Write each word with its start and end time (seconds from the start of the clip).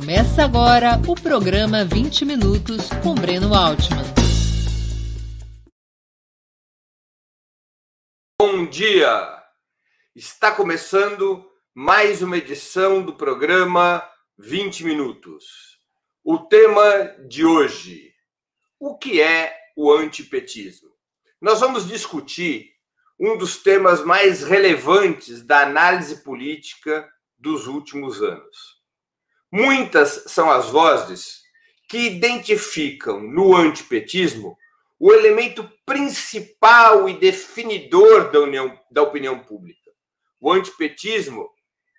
Começa 0.00 0.42
agora 0.42 0.98
o 1.06 1.14
programa 1.14 1.84
20 1.84 2.24
Minutos 2.24 2.88
com 3.02 3.14
Breno 3.14 3.54
Altman. 3.54 4.02
Bom 8.40 8.64
dia! 8.64 9.44
Está 10.16 10.52
começando 10.52 11.46
mais 11.74 12.22
uma 12.22 12.38
edição 12.38 13.02
do 13.02 13.14
programa 13.14 14.02
20 14.38 14.84
Minutos. 14.84 15.78
O 16.24 16.38
tema 16.38 17.14
de 17.28 17.44
hoje: 17.44 18.14
o 18.78 18.96
que 18.96 19.20
é 19.20 19.54
o 19.76 19.92
antipetismo? 19.92 20.88
Nós 21.38 21.60
vamos 21.60 21.86
discutir 21.86 22.70
um 23.18 23.36
dos 23.36 23.62
temas 23.62 24.02
mais 24.02 24.42
relevantes 24.42 25.42
da 25.42 25.60
análise 25.60 26.24
política 26.24 27.06
dos 27.38 27.66
últimos 27.66 28.22
anos. 28.22 28.79
Muitas 29.52 30.24
são 30.26 30.50
as 30.50 30.70
vozes 30.70 31.40
que 31.88 31.98
identificam 31.98 33.20
no 33.20 33.56
antipetismo 33.56 34.56
o 34.98 35.12
elemento 35.12 35.68
principal 35.84 37.08
e 37.08 37.18
definidor 37.18 38.30
da, 38.30 38.40
união, 38.40 38.78
da 38.90 39.02
opinião 39.02 39.40
pública. 39.40 39.90
O 40.38 40.52
antipetismo 40.52 41.50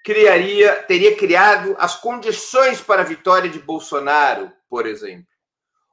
criaria, 0.05 0.83
teria 0.83 1.15
criado 1.15 1.75
as 1.77 1.95
condições 1.95 2.79
para 2.79 3.01
a 3.01 3.05
vitória 3.05 3.49
de 3.49 3.59
Bolsonaro, 3.59 4.51
por 4.69 4.85
exemplo. 4.85 5.27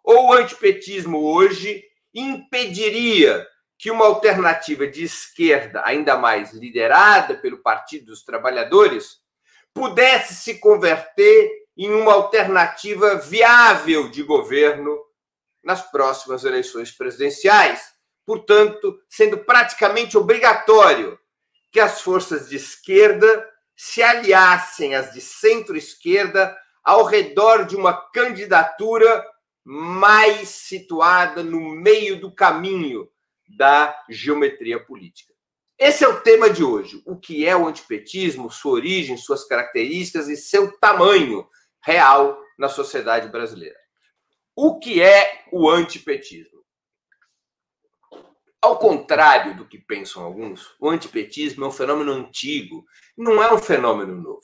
Ou 0.04 0.28
o 0.28 0.32
antipetismo 0.32 1.18
hoje 1.18 1.82
impediria 2.14 3.46
que 3.78 3.90
uma 3.90 4.06
alternativa 4.06 4.86
de 4.86 5.04
esquerda, 5.04 5.82
ainda 5.84 6.16
mais 6.16 6.52
liderada 6.52 7.36
pelo 7.36 7.58
Partido 7.58 8.06
dos 8.06 8.22
Trabalhadores, 8.22 9.18
pudesse 9.74 10.34
se 10.34 10.58
converter 10.58 11.50
em 11.76 11.90
uma 11.92 12.12
alternativa 12.12 13.16
viável 13.16 14.10
de 14.10 14.22
governo 14.22 14.98
nas 15.62 15.88
próximas 15.90 16.44
eleições 16.44 16.90
presidenciais. 16.90 17.92
Portanto, 18.26 18.98
sendo 19.08 19.38
praticamente 19.38 20.18
obrigatório 20.18 21.18
que 21.70 21.80
as 21.80 22.00
forças 22.00 22.48
de 22.48 22.56
esquerda 22.56 23.48
se 23.76 24.02
aliassem 24.02 24.94
às 24.94 25.12
de 25.12 25.20
centro-esquerda 25.20 26.56
ao 26.82 27.04
redor 27.04 27.64
de 27.64 27.76
uma 27.76 27.92
candidatura 28.10 29.24
mais 29.64 30.48
situada 30.48 31.42
no 31.42 31.60
meio 31.60 32.18
do 32.18 32.34
caminho 32.34 33.08
da 33.46 33.94
geometria 34.08 34.82
política. 34.82 35.34
Esse 35.78 36.04
é 36.04 36.08
o 36.08 36.20
tema 36.20 36.50
de 36.50 36.64
hoje. 36.64 37.00
O 37.06 37.16
que 37.16 37.46
é 37.46 37.56
o 37.56 37.66
antipetismo, 37.66 38.50
sua 38.50 38.72
origem, 38.72 39.16
suas 39.16 39.44
características 39.44 40.28
e 40.28 40.36
seu 40.36 40.76
tamanho 40.78 41.48
real 41.80 42.36
na 42.58 42.68
sociedade 42.68 43.28
brasileira. 43.28 43.78
O 44.56 44.80
que 44.80 45.00
é 45.00 45.44
o 45.52 45.70
antipetismo? 45.70 46.58
Ao 48.60 48.76
contrário 48.76 49.56
do 49.56 49.64
que 49.64 49.78
pensam 49.78 50.24
alguns, 50.24 50.74
o 50.80 50.90
antipetismo 50.90 51.64
é 51.64 51.68
um 51.68 51.72
fenômeno 51.72 52.12
antigo, 52.12 52.84
não 53.16 53.40
é 53.40 53.54
um 53.54 53.58
fenômeno 53.58 54.16
novo. 54.16 54.42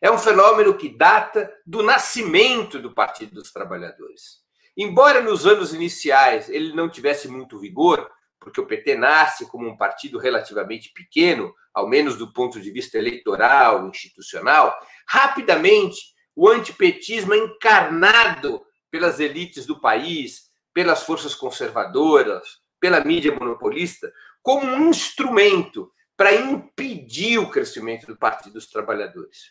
É 0.00 0.08
um 0.08 0.18
fenômeno 0.18 0.78
que 0.78 0.88
data 0.88 1.52
do 1.66 1.82
nascimento 1.82 2.78
do 2.78 2.94
Partido 2.94 3.34
dos 3.34 3.52
Trabalhadores. 3.52 4.38
Embora 4.76 5.20
nos 5.20 5.46
anos 5.46 5.74
iniciais 5.74 6.48
ele 6.48 6.72
não 6.72 6.88
tivesse 6.88 7.26
muito 7.26 7.58
vigor, 7.58 8.08
porque 8.40 8.60
o 8.60 8.66
PT 8.66 8.96
nasce 8.96 9.46
como 9.46 9.68
um 9.68 9.76
partido 9.76 10.18
relativamente 10.18 10.90
pequeno, 10.94 11.54
ao 11.72 11.86
menos 11.86 12.16
do 12.16 12.32
ponto 12.32 12.60
de 12.60 12.70
vista 12.70 12.96
eleitoral, 12.96 13.86
institucional, 13.88 14.76
rapidamente 15.06 15.98
o 16.34 16.48
antipetismo 16.48 17.34
é 17.34 17.38
encarnado 17.38 18.64
pelas 18.90 19.20
elites 19.20 19.66
do 19.66 19.80
país, 19.80 20.50
pelas 20.72 21.02
forças 21.02 21.34
conservadoras, 21.34 22.60
pela 22.80 23.04
mídia 23.04 23.32
monopolista, 23.32 24.10
como 24.42 24.66
um 24.66 24.88
instrumento 24.88 25.92
para 26.16 26.34
impedir 26.34 27.38
o 27.38 27.50
crescimento 27.50 28.06
do 28.06 28.16
Partido 28.16 28.54
dos 28.54 28.66
Trabalhadores. 28.66 29.50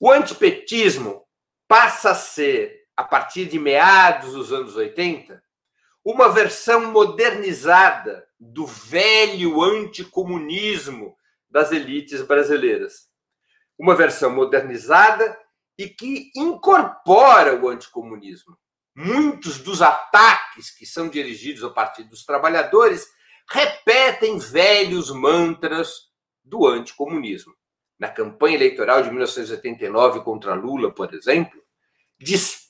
O 0.00 0.10
antipetismo 0.10 1.24
passa 1.68 2.10
a 2.10 2.14
ser, 2.14 2.84
a 2.96 3.04
partir 3.04 3.46
de 3.46 3.58
meados 3.58 4.32
dos 4.32 4.52
anos 4.52 4.76
80, 4.76 5.42
uma 6.06 6.28
versão 6.28 6.92
modernizada 6.92 8.28
do 8.38 8.64
velho 8.64 9.60
anticomunismo 9.60 11.16
das 11.50 11.72
elites 11.72 12.22
brasileiras. 12.22 13.08
Uma 13.76 13.96
versão 13.96 14.30
modernizada 14.30 15.36
e 15.76 15.88
que 15.88 16.30
incorpora 16.36 17.60
o 17.60 17.68
anticomunismo. 17.68 18.56
Muitos 18.94 19.58
dos 19.58 19.82
ataques 19.82 20.70
que 20.70 20.86
são 20.86 21.08
dirigidos 21.08 21.64
ao 21.64 21.74
Partido 21.74 22.10
dos 22.10 22.24
Trabalhadores 22.24 23.08
repetem 23.50 24.38
velhos 24.38 25.10
mantras 25.10 26.02
do 26.44 26.68
anticomunismo. 26.68 27.52
Na 27.98 28.08
campanha 28.08 28.54
eleitoral 28.54 29.02
de 29.02 29.08
1989 29.08 30.20
contra 30.20 30.54
Lula, 30.54 30.94
por 30.94 31.12
exemplo, 31.12 31.60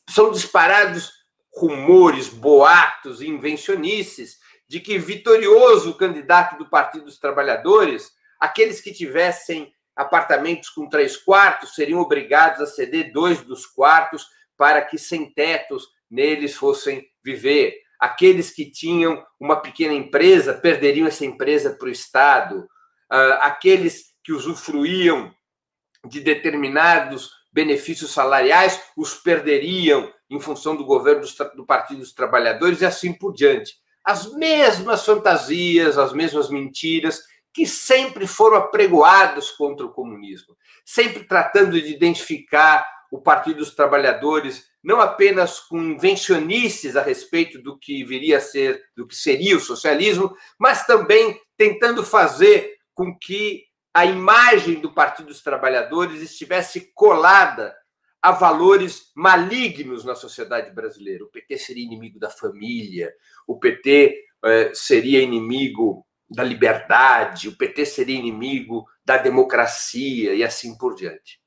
são 0.09 0.31
disparados 0.31 1.16
rumores, 1.57 2.29
boatos 2.29 3.23
invencionices 3.23 4.39
de 4.69 4.81
que 4.81 4.99
vitorioso 4.99 5.95
candidato 5.95 6.59
do 6.59 6.69
Partido 6.69 7.07
dos 7.07 7.19
Trabalhadores, 7.19 8.13
aqueles 8.39 8.81
que 8.81 8.93
tivessem 8.93 9.73
apartamentos 9.95 10.69
com 10.69 10.89
três 10.89 11.17
quartos 11.17 11.75
seriam 11.75 12.01
obrigados 12.01 12.61
a 12.61 12.67
ceder 12.67 13.13
dois 13.13 13.41
dos 13.41 13.65
quartos 13.65 14.27
para 14.57 14.83
que 14.83 14.99
sem 14.99 15.33
tetos 15.33 15.85
neles 16.11 16.55
fossem 16.55 17.09
viver. 17.25 17.75
Aqueles 17.99 18.51
que 18.51 18.71
tinham 18.71 19.25
uma 19.41 19.57
pequena 19.57 19.95
empresa 19.95 20.53
perderiam 20.53 21.09
essa 21.09 21.25
empresa 21.25 21.71
para 21.71 21.89
o 21.89 21.91
Estado. 21.91 22.69
Ah, 23.11 23.41
aqueles 23.47 24.15
que 24.23 24.33
usufruíam 24.33 25.35
de 26.05 26.21
determinados 26.21 27.31
benefícios 27.51 28.11
salariais 28.11 28.81
os 28.97 29.15
perderiam 29.15 30.13
em 30.31 30.41
função 30.41 30.77
do 30.77 30.85
governo 30.85 31.25
do 31.55 31.65
Partido 31.65 32.01
dos 32.01 32.13
Trabalhadores 32.13 32.81
e 32.81 32.87
assim 32.87 33.13
por 33.13 33.33
diante. 33.33 33.75
As 34.05 34.33
mesmas 34.35 35.05
fantasias, 35.05 35.99
as 35.99 36.13
mesmas 36.13 36.49
mentiras 36.49 37.23
que 37.53 37.67
sempre 37.67 38.27
foram 38.27 38.59
apregoadas 38.59 39.51
contra 39.51 39.87
o 39.87 39.93
comunismo, 39.93 40.57
sempre 40.85 41.25
tratando 41.25 41.81
de 41.81 41.93
identificar 41.93 42.87
o 43.11 43.21
Partido 43.21 43.59
dos 43.59 43.75
Trabalhadores 43.75 44.67
não 44.87 45.01
apenas 45.01 45.59
com 45.59 45.83
invencionices 45.83 46.95
a 46.95 47.03
respeito 47.03 47.61
do 47.61 47.77
que 47.77 48.05
viria 48.05 48.39
a 48.39 48.41
ser, 48.41 48.81
do 48.97 49.05
que 49.05 49.17
seria 49.17 49.57
o 49.57 49.61
socialismo, 49.61 50.33
mas 50.57 50.87
também 50.87 51.41
tentando 51.57 52.05
fazer 52.05 52.77
com 52.95 53.13
que 53.19 53.65
a 53.93 54.07
imagem 54.07 54.79
do 54.79 54.93
Partido 54.93 55.27
dos 55.27 55.43
Trabalhadores 55.43 56.23
estivesse 56.23 56.93
colada 56.95 57.75
a 58.21 58.33
valores 58.33 59.11
malignos 59.15 60.05
na 60.05 60.15
sociedade 60.15 60.75
brasileira. 60.75 61.25
O 61.25 61.29
PT 61.29 61.59
seria 61.59 61.85
inimigo 61.85 62.19
da 62.19 62.31
família, 62.31 63.13
o 63.47 63.59
PT 63.59 64.25
eh, 64.45 64.71
seria 64.75 65.21
inimigo 65.21 66.07
da 66.29 66.43
liberdade, 66.43 67.49
o 67.49 67.57
PT 67.57 67.87
seria 67.87 68.19
inimigo 68.19 68.85
da 69.05 69.17
democracia 69.17 70.35
e 70.35 70.43
assim 70.43 70.77
por 70.77 70.95
diante. 70.95 71.41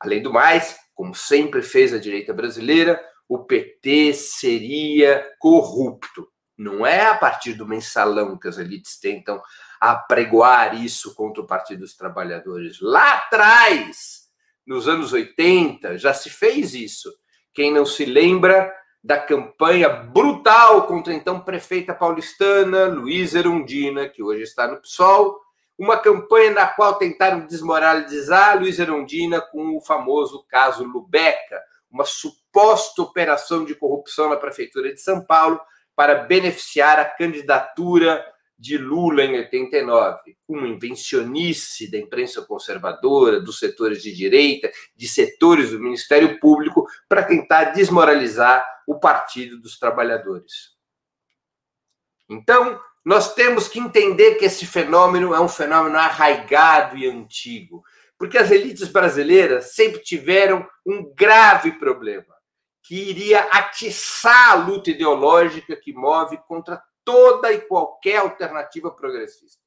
Além 0.00 0.22
do 0.22 0.32
mais, 0.32 0.76
como 0.94 1.14
sempre 1.14 1.62
fez 1.62 1.92
a 1.92 1.98
direita 1.98 2.32
brasileira, 2.32 3.02
o 3.28 3.44
PT 3.44 4.14
seria 4.14 5.26
corrupto. 5.38 6.28
Não 6.56 6.86
é 6.86 7.06
a 7.06 7.16
partir 7.16 7.54
do 7.54 7.66
mensalão 7.66 8.38
que 8.38 8.48
as 8.48 8.58
elites 8.58 8.98
tentam 8.98 9.40
apregoar 9.80 10.82
isso 10.82 11.14
contra 11.14 11.42
o 11.42 11.46
Partido 11.46 11.80
dos 11.80 11.96
Trabalhadores. 11.96 12.78
Lá 12.80 13.14
atrás, 13.14 14.21
nos 14.66 14.88
anos 14.88 15.12
80, 15.12 15.98
já 15.98 16.14
se 16.14 16.30
fez 16.30 16.74
isso. 16.74 17.12
Quem 17.52 17.72
não 17.72 17.84
se 17.84 18.04
lembra 18.04 18.72
da 19.02 19.18
campanha 19.18 19.88
brutal 19.88 20.86
contra 20.86 21.12
a 21.12 21.16
então 21.16 21.40
prefeita 21.40 21.92
paulistana, 21.92 22.86
Luísa 22.86 23.40
Erundina, 23.40 24.08
que 24.08 24.22
hoje 24.22 24.42
está 24.42 24.68
no 24.68 24.80
PSOL, 24.80 25.40
uma 25.76 25.96
campanha 25.96 26.52
na 26.52 26.66
qual 26.66 26.94
tentaram 26.94 27.44
desmoralizar 27.46 28.58
Luísa 28.58 28.82
Erundina 28.82 29.40
com 29.40 29.76
o 29.76 29.80
famoso 29.80 30.44
caso 30.48 30.84
Lubeca, 30.84 31.60
uma 31.90 32.04
suposta 32.04 33.02
operação 33.02 33.64
de 33.64 33.74
corrupção 33.74 34.30
na 34.30 34.36
prefeitura 34.36 34.92
de 34.92 35.00
São 35.00 35.20
Paulo 35.24 35.60
para 35.96 36.14
beneficiar 36.14 36.98
a 36.98 37.04
candidatura 37.04 38.24
de 38.62 38.78
Lula 38.78 39.24
em 39.24 39.38
89, 39.38 40.36
uma 40.46 40.68
invencionice 40.68 41.90
da 41.90 41.98
imprensa 41.98 42.42
conservadora, 42.42 43.40
dos 43.40 43.58
setores 43.58 44.00
de 44.00 44.14
direita, 44.14 44.70
de 44.94 45.08
setores 45.08 45.72
do 45.72 45.80
Ministério 45.80 46.38
Público, 46.38 46.86
para 47.08 47.24
tentar 47.24 47.72
desmoralizar 47.72 48.64
o 48.86 49.00
Partido 49.00 49.60
dos 49.60 49.80
Trabalhadores. 49.80 50.76
Então, 52.30 52.80
nós 53.04 53.34
temos 53.34 53.66
que 53.66 53.80
entender 53.80 54.36
que 54.36 54.44
esse 54.44 54.64
fenômeno 54.64 55.34
é 55.34 55.40
um 55.40 55.48
fenômeno 55.48 55.98
arraigado 55.98 56.96
e 56.96 57.08
antigo, 57.08 57.82
Porque 58.16 58.38
as 58.38 58.52
elites 58.52 58.86
brasileiras 58.86 59.74
sempre 59.74 60.00
tiveram 60.00 60.64
um 60.86 61.12
grave 61.12 61.72
problema, 61.72 62.32
que 62.80 62.94
iria 62.94 63.40
atiçar 63.50 64.50
a 64.50 64.54
luta 64.54 64.90
ideológica 64.90 65.74
que 65.74 65.92
move 65.92 66.38
contra 66.46 66.80
toda 67.04 67.52
e 67.52 67.60
qualquer 67.60 68.18
alternativa 68.18 68.90
progressista. 68.90 69.62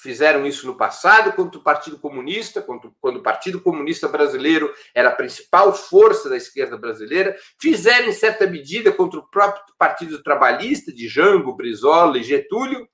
Fizeram 0.00 0.46
isso 0.46 0.64
no 0.64 0.76
passado 0.76 1.32
contra 1.32 1.58
o 1.58 1.62
Partido 1.62 1.98
Comunista, 1.98 2.62
quando, 2.62 2.94
o 3.02 3.22
Partido 3.22 3.60
Comunista 3.60 4.06
Brasileiro 4.06 4.72
era 4.94 5.08
a 5.08 5.14
principal 5.14 5.74
força 5.74 6.28
da 6.28 6.36
esquerda 6.36 6.76
brasileira. 6.76 7.36
Fizeram, 7.60 8.08
em 8.08 8.12
certa 8.12 8.46
medida, 8.46 8.92
contra 8.92 9.18
o 9.18 9.28
próprio 9.28 9.64
Partido 9.76 10.22
Trabalhista, 10.22 10.92
de 10.92 11.08
Jango, 11.08 11.56
Brizola 11.56 12.16
e 12.16 12.22
Getúlio. 12.22 12.88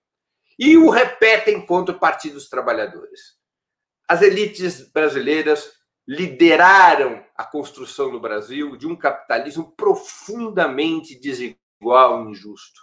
E 0.59 0.79
o 0.79 0.89
repetem 0.89 1.67
contra 1.67 1.95
o 1.95 1.99
Partido 1.99 2.35
dos 2.35 2.49
Trabalhadores. 2.49 3.35
As 4.09 4.23
elites 4.23 4.91
brasileiras 4.91 5.73
lideraram 6.07 7.25
a 7.37 7.45
construção 7.45 8.11
no 8.11 8.21
Brasil 8.21 8.77
de 8.77 8.87
um 8.87 8.97
capitalismo 8.97 9.73
profundamente 9.77 11.19
desigual 11.19 12.25
e 12.27 12.31
injusto, 12.31 12.81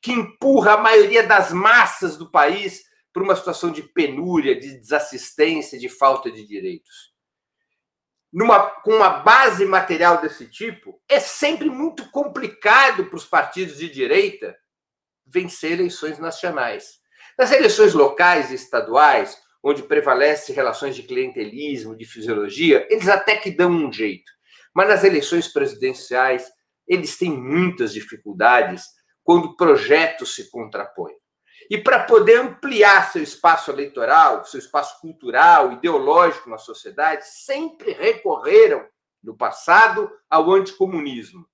que 0.00 0.12
empurra 0.12 0.74
a 0.74 0.78
maioria 0.78 1.22
das 1.22 1.52
massas 1.52 2.16
do 2.16 2.30
país 2.30 2.82
para 3.12 3.22
uma 3.22 3.36
situação 3.36 3.70
de 3.70 3.82
penúria, 3.82 4.58
de 4.58 4.78
desassistência, 4.78 5.78
de 5.78 5.88
falta 5.88 6.30
de 6.30 6.46
direitos. 6.46 7.10
Numa, 8.32 8.60
com 8.82 8.92
uma 8.92 9.10
base 9.10 9.64
material 9.64 10.20
desse 10.20 10.46
tipo, 10.46 11.00
é 11.08 11.18
sempre 11.18 11.68
muito 11.68 12.08
complicado 12.10 13.06
para 13.06 13.16
os 13.16 13.24
partidos 13.24 13.76
de 13.76 13.90
direita 13.90 14.56
vencer 15.26 15.72
eleições 15.72 16.18
nacionais. 16.18 17.00
Nas 17.36 17.50
eleições 17.50 17.92
locais 17.92 18.50
e 18.50 18.54
estaduais, 18.54 19.36
onde 19.62 19.82
prevalece 19.82 20.52
relações 20.52 20.94
de 20.94 21.02
clientelismo, 21.02 21.96
de 21.96 22.04
fisiologia, 22.04 22.86
eles 22.88 23.08
até 23.08 23.36
que 23.36 23.50
dão 23.50 23.70
um 23.70 23.92
jeito. 23.92 24.30
Mas 24.74 24.88
nas 24.88 25.04
eleições 25.04 25.48
presidenciais, 25.48 26.48
eles 26.86 27.18
têm 27.18 27.30
muitas 27.30 27.92
dificuldades 27.92 28.84
quando 29.30 29.54
projetos 29.54 30.34
se 30.34 30.50
contrapõem. 30.50 31.14
E 31.70 31.78
para 31.78 32.02
poder 32.02 32.40
ampliar 32.40 33.12
seu 33.12 33.22
espaço 33.22 33.70
eleitoral, 33.70 34.44
seu 34.44 34.58
espaço 34.58 35.00
cultural, 35.00 35.70
ideológico 35.70 36.50
na 36.50 36.58
sociedade, 36.58 37.24
sempre 37.28 37.92
recorreram, 37.92 38.84
no 39.22 39.36
passado, 39.36 40.10
ao 40.28 40.50
anticomunismo, 40.50 41.46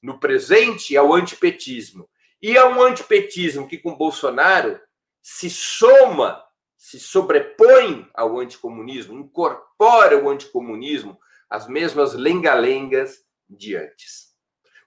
no 0.00 0.20
presente, 0.20 0.96
ao 0.96 1.12
antipetismo. 1.12 2.08
E 2.40 2.56
é 2.56 2.64
um 2.64 2.80
antipetismo 2.80 3.66
que, 3.66 3.78
com 3.78 3.96
Bolsonaro, 3.96 4.80
se 5.20 5.50
soma, 5.50 6.40
se 6.76 7.00
sobrepõe 7.00 8.08
ao 8.14 8.38
anticomunismo, 8.38 9.18
incorpora 9.18 10.16
o 10.16 10.30
anticomunismo, 10.30 11.18
as 11.48 11.66
mesmas 11.66 12.14
lengalengas 12.14 13.18
de 13.48 13.74
antes. 13.74 14.29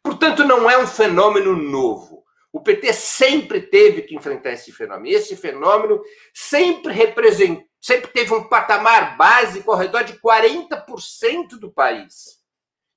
Portanto, 0.03 0.43
não 0.43 0.69
é 0.69 0.77
um 0.77 0.85
fenômeno 0.85 1.55
novo 1.55 2.23
o 2.53 2.61
PT 2.61 2.93
sempre 2.93 3.59
teve 3.59 4.03
que 4.03 4.15
enfrentar 4.15 4.51
esse 4.51 4.71
fenômeno. 4.71 5.07
E 5.07 5.15
esse 5.15 5.35
fenômeno 5.35 6.03
sempre 6.31 6.93
representou, 6.93 7.65
sempre 7.81 8.11
teve 8.11 8.31
um 8.31 8.47
patamar 8.47 9.17
básico 9.17 9.71
ao 9.71 9.77
redor 9.77 10.03
de 10.03 10.13
40% 10.19 11.59
do 11.59 11.71
país. 11.71 12.39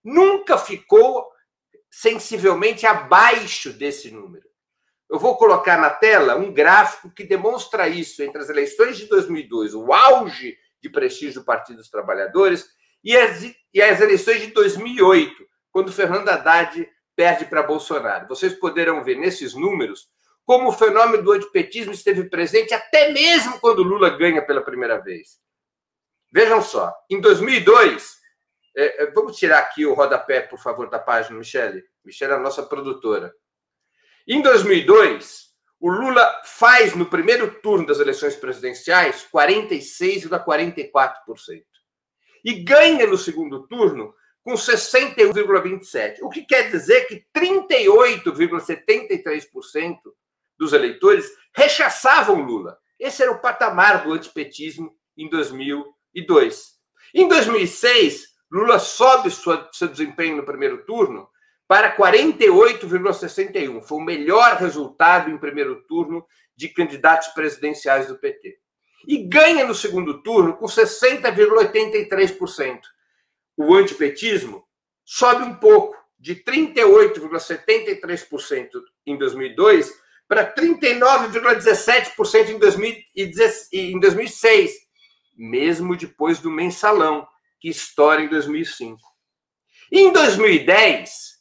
Nunca 0.04 0.58
ficou 0.58 1.26
sensivelmente 1.90 2.86
abaixo 2.86 3.72
desse 3.72 4.10
número. 4.10 4.46
Eu 5.08 5.18
vou 5.18 5.36
colocar 5.38 5.80
na 5.80 5.88
tela 5.88 6.36
um 6.36 6.52
gráfico 6.52 7.10
que 7.10 7.24
demonstra 7.24 7.88
isso 7.88 8.22
entre 8.22 8.42
as 8.42 8.50
eleições 8.50 8.98
de 8.98 9.06
2002, 9.06 9.74
o 9.74 9.90
auge 9.90 10.58
de 10.82 10.90
prestígio 10.90 11.40
do 11.40 11.46
Partido 11.46 11.78
dos 11.78 11.88
Trabalhadores, 11.88 12.68
e 13.02 13.16
as, 13.16 13.42
e 13.72 13.80
as 13.80 14.00
eleições 14.00 14.42
de 14.42 14.48
2008, 14.48 15.46
quando 15.72 15.92
Fernando 15.92 16.28
Haddad 16.28 16.88
perde 17.16 17.46
para 17.46 17.62
Bolsonaro. 17.62 18.28
Vocês 18.28 18.54
poderão 18.54 19.02
ver 19.02 19.16
nesses 19.16 19.54
números 19.54 20.08
como 20.44 20.68
o 20.68 20.72
fenômeno 20.72 21.24
do 21.24 21.32
antipetismo 21.32 21.92
esteve 21.92 22.30
presente 22.30 22.72
até 22.72 23.10
mesmo 23.10 23.58
quando 23.58 23.82
Lula 23.82 24.10
ganha 24.10 24.40
pela 24.40 24.62
primeira 24.62 24.98
vez. 24.98 25.40
Vejam 26.32 26.62
só, 26.62 26.94
em 27.10 27.20
2002, 27.20 28.16
é, 28.76 29.04
é, 29.04 29.10
vamos 29.10 29.36
tirar 29.36 29.58
aqui 29.58 29.84
o 29.86 29.94
rodapé, 29.94 30.42
por 30.42 30.58
favor, 30.58 30.90
da 30.90 30.98
página, 30.98 31.38
Michele. 31.38 31.82
Michele 32.04 32.32
é 32.32 32.34
a 32.36 32.40
nossa 32.40 32.62
produtora. 32.62 33.34
Em 34.28 34.42
2002, 34.42 35.46
o 35.80 35.90
Lula 35.90 36.42
faz 36.44 36.94
no 36.94 37.06
primeiro 37.06 37.60
turno 37.60 37.86
das 37.86 37.98
eleições 37.98 38.36
presidenciais 38.36 39.26
46,44%. 39.32 41.64
E 42.44 42.62
ganha 42.62 43.06
no 43.06 43.18
segundo 43.18 43.66
turno 43.66 44.14
com 44.46 44.54
61,27%. 44.54 46.18
O 46.22 46.28
que 46.28 46.42
quer 46.42 46.70
dizer 46.70 47.08
que 47.08 47.26
38,73% 47.36 49.98
dos 50.56 50.72
eleitores 50.72 51.28
rechaçavam 51.52 52.42
Lula. 52.42 52.78
Esse 52.96 53.24
era 53.24 53.32
o 53.32 53.40
patamar 53.40 54.04
do 54.04 54.12
antipetismo 54.12 54.94
em 55.18 55.28
2002. 55.28 56.76
Em 57.12 57.26
2006, 57.26 58.36
Lula 58.48 58.78
sobe 58.78 59.32
sua, 59.32 59.68
seu 59.72 59.88
desempenho 59.88 60.36
no 60.36 60.44
primeiro 60.44 60.86
turno 60.86 61.28
para 61.66 61.96
48,61. 61.96 63.82
Foi 63.82 63.98
o 63.98 64.04
melhor 64.04 64.58
resultado 64.58 65.28
em 65.28 65.36
primeiro 65.36 65.82
turno 65.88 66.24
de 66.54 66.68
candidatos 66.68 67.26
presidenciais 67.30 68.06
do 68.06 68.16
PT. 68.16 68.60
E 69.08 69.24
ganha 69.24 69.66
no 69.66 69.74
segundo 69.74 70.22
turno 70.22 70.56
com 70.56 70.66
60,83% 70.66 72.78
o 73.56 73.74
antipetismo 73.74 74.64
sobe 75.04 75.44
um 75.44 75.54
pouco, 75.54 75.96
de 76.18 76.34
38,73% 76.36 78.70
em 79.06 79.18
2002 79.18 79.92
para 80.26 80.50
39,17% 80.52 82.48
em 83.72 84.00
2006, 84.00 84.72
mesmo 85.36 85.96
depois 85.96 86.40
do 86.40 86.50
mensalão, 86.50 87.24
que 87.60 87.68
estoura 87.68 88.22
em 88.22 88.28
2005. 88.28 88.98
E 89.92 90.00
em 90.00 90.12
2010, 90.12 91.36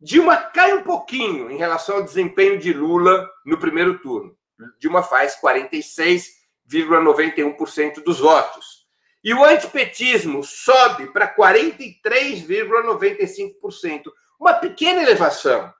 Dilma 0.00 0.38
cai 0.38 0.72
um 0.72 0.82
pouquinho 0.82 1.50
em 1.50 1.58
relação 1.58 1.96
ao 1.96 2.04
desempenho 2.04 2.58
de 2.58 2.72
Lula 2.72 3.30
no 3.44 3.58
primeiro 3.58 3.98
turno. 3.98 4.34
Dilma 4.78 5.02
faz 5.02 5.38
46,91% 5.38 8.02
dos 8.02 8.20
votos. 8.20 8.79
E 9.22 9.34
o 9.34 9.44
antipetismo 9.44 10.42
sobe 10.42 11.12
para 11.12 11.34
43,95%, 11.34 14.04
uma 14.38 14.54
pequena 14.54 15.02
elevação 15.02 15.70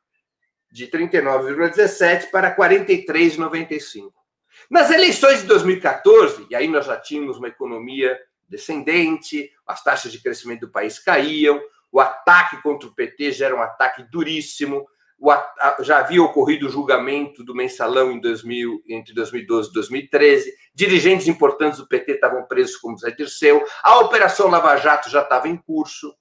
de 0.70 0.86
39,17 0.88 2.30
para 2.30 2.54
43,95. 2.54 4.12
Nas 4.70 4.90
eleições 4.90 5.40
de 5.40 5.46
2014, 5.46 6.46
e 6.50 6.54
aí 6.54 6.68
nós 6.68 6.84
já 6.86 6.96
tínhamos 6.96 7.38
uma 7.38 7.48
economia 7.48 8.18
descendente, 8.48 9.50
as 9.66 9.82
taxas 9.82 10.12
de 10.12 10.20
crescimento 10.20 10.60
do 10.60 10.70
país 10.70 10.98
caíam, 10.98 11.60
o 11.90 12.00
ataque 12.00 12.60
contra 12.62 12.88
o 12.88 12.94
PT 12.94 13.32
já 13.32 13.46
era 13.46 13.56
um 13.56 13.62
ataque 13.62 14.04
duríssimo, 14.10 14.86
já 15.80 15.98
havia 15.98 16.22
ocorrido 16.22 16.66
o 16.66 16.70
julgamento 16.70 17.44
do 17.44 17.54
mensalão 17.54 18.10
em 18.10 18.20
2000, 18.20 18.82
entre 18.88 19.14
2012 19.14 19.68
e 19.68 19.72
2013, 19.72 20.54
dirigentes 20.74 21.28
importantes 21.28 21.78
do 21.78 21.86
PT 21.86 22.12
estavam 22.12 22.46
presos 22.46 22.76
como 22.76 22.96
Zé 22.96 23.10
Dirceu, 23.10 23.62
a 23.82 23.98
Operação 23.98 24.48
Lava 24.48 24.76
Jato 24.76 25.10
já 25.10 25.22
estava 25.22 25.48
em 25.48 25.56
curso. 25.56 26.14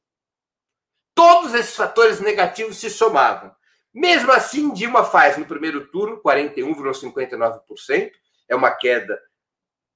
Todos 1.16 1.54
esses 1.54 1.76
fatores 1.76 2.20
negativos 2.20 2.78
se 2.78 2.90
somavam. 2.90 3.52
Mesmo 3.94 4.32
assim, 4.32 4.72
Dilma 4.74 5.04
faz 5.04 5.38
no 5.38 5.46
primeiro 5.46 5.88
turno 5.88 6.22
41,59%, 6.22 8.12
é 8.48 8.56
uma 8.56 8.72
queda 8.72 9.20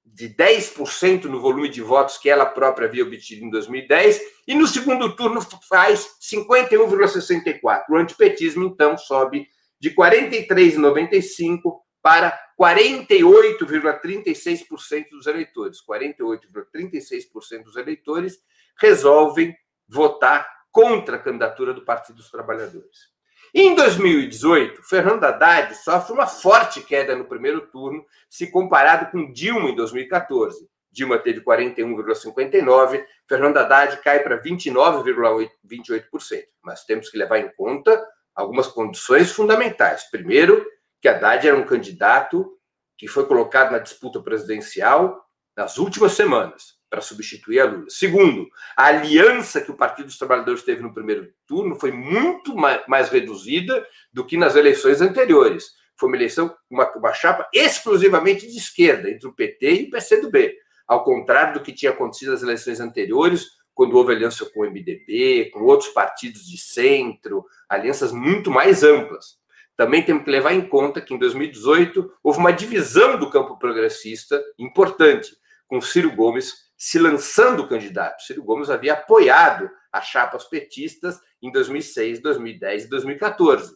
de 0.06 0.30
10% 0.30 1.26
no 1.26 1.42
volume 1.42 1.70
de 1.70 1.82
votos 1.82 2.18
que 2.18 2.30
ela 2.30 2.46
própria 2.46 2.88
havia 2.88 3.04
obtido 3.04 3.46
em 3.46 3.50
2010, 3.50 4.22
e 4.48 4.54
no 4.54 4.68
segundo 4.68 5.16
turno 5.16 5.42
faz 5.68 6.08
51,64%. 6.22 7.86
O 7.90 7.96
antipetismo, 7.96 8.64
então, 8.66 8.96
sobe 8.98 9.48
de 9.80 9.96
43,95% 9.96 11.62
para 12.02 12.38
48,36% 12.60 15.10
dos 15.12 15.26
eleitores. 15.26 15.80
48,36% 15.86 17.64
dos 17.64 17.78
eleitores 17.78 18.38
resolvem 18.80 19.56
votar 19.88 20.46
contra 20.72 21.16
a 21.16 21.20
candidatura 21.20 21.74
do 21.74 21.86
Partido 21.86 22.18
dos 22.18 22.30
Trabalhadores. 22.30 23.13
Em 23.56 23.76
2018, 23.76 24.82
Fernando 24.82 25.24
Haddad 25.26 25.76
sofre 25.76 26.12
uma 26.12 26.26
forte 26.26 26.82
queda 26.82 27.16
no 27.16 27.26
primeiro 27.26 27.68
turno, 27.68 28.04
se 28.28 28.50
comparado 28.50 29.12
com 29.12 29.32
Dilma 29.32 29.70
em 29.70 29.76
2014. 29.76 30.68
Dilma 30.92 31.20
teve 31.20 31.42
41,59%, 31.42 33.06
Fernando 33.30 33.58
Haddad 33.58 33.98
cai 33.98 34.22
para 34.22 34.42
29,28%. 34.42 36.46
Mas 36.64 36.84
temos 36.84 37.10
que 37.10 37.18
levar 37.18 37.38
em 37.38 37.52
conta 37.56 38.04
algumas 38.34 38.66
condições 38.66 39.32
fundamentais. 39.32 40.10
Primeiro, 40.10 40.66
que 41.00 41.08
Haddad 41.08 41.48
era 41.48 41.56
um 41.56 41.66
candidato 41.66 42.58
que 42.98 43.08
foi 43.08 43.28
colocado 43.28 43.72
na 43.72 43.78
disputa 43.78 44.20
presidencial 44.20 45.24
nas 45.56 45.78
últimas 45.78 46.14
semanas. 46.14 46.80
Para 46.94 47.02
substituir 47.02 47.60
a 47.60 47.66
Lula. 47.66 47.86
Segundo, 47.90 48.48
a 48.78 48.86
aliança 48.86 49.60
que 49.60 49.72
o 49.72 49.76
Partido 49.76 50.06
dos 50.06 50.18
Trabalhadores 50.20 50.62
teve 50.62 50.84
no 50.84 50.94
primeiro 50.94 51.28
turno 51.48 51.74
foi 51.74 51.92
muito 51.92 52.56
mais 52.88 53.10
reduzida 53.10 53.84
do 54.14 54.24
que 54.24 54.38
nas 54.38 54.56
eleições 54.56 55.02
anteriores. 55.02 55.72
Foi 55.98 56.08
uma 56.08 56.16
eleição, 56.16 56.56
uma, 56.70 56.88
uma 56.96 57.12
chapa 57.12 57.50
exclusivamente 57.52 58.46
de 58.46 58.56
esquerda, 58.56 59.10
entre 59.10 59.28
o 59.28 59.34
PT 59.34 59.74
e 59.74 59.84
o 59.86 59.90
PCdoB, 59.90 60.54
ao 60.88 61.04
contrário 61.04 61.56
do 61.56 61.64
que 61.64 61.74
tinha 61.74 61.92
acontecido 61.92 62.30
nas 62.30 62.44
eleições 62.44 62.80
anteriores, 62.80 63.48
quando 63.74 63.98
houve 63.98 64.14
aliança 64.14 64.46
com 64.46 64.60
o 64.60 64.70
MDB, 64.70 65.50
com 65.52 65.62
outros 65.62 65.90
partidos 65.90 66.46
de 66.46 66.60
centro, 66.60 67.44
alianças 67.68 68.12
muito 68.12 68.52
mais 68.52 68.84
amplas. 68.84 69.40
Também 69.76 70.04
temos 70.04 70.26
que 70.26 70.30
levar 70.30 70.54
em 70.54 70.62
conta 70.62 71.02
que 71.02 71.12
em 71.12 71.18
2018 71.18 72.14
houve 72.22 72.38
uma 72.38 72.54
divisão 72.54 73.18
do 73.18 73.32
campo 73.32 73.58
progressista 73.58 74.40
importante, 74.60 75.32
com 75.68 75.82
Ciro 75.82 76.16
Gomes 76.16 76.64
se 76.84 77.00
lançando 77.00 77.66
candidato. 77.66 78.22
Ciro 78.24 78.44
Gomes 78.44 78.70
havia 78.70 78.92
apoiado 78.92 79.72
as 79.90 80.08
chapas 80.08 80.44
petistas 80.44 81.18
em 81.42 81.50
2006, 81.50 82.22
2010 82.22 82.84
e 82.84 82.90
2014. 82.90 83.74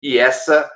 E 0.00 0.16
essa, 0.16 0.70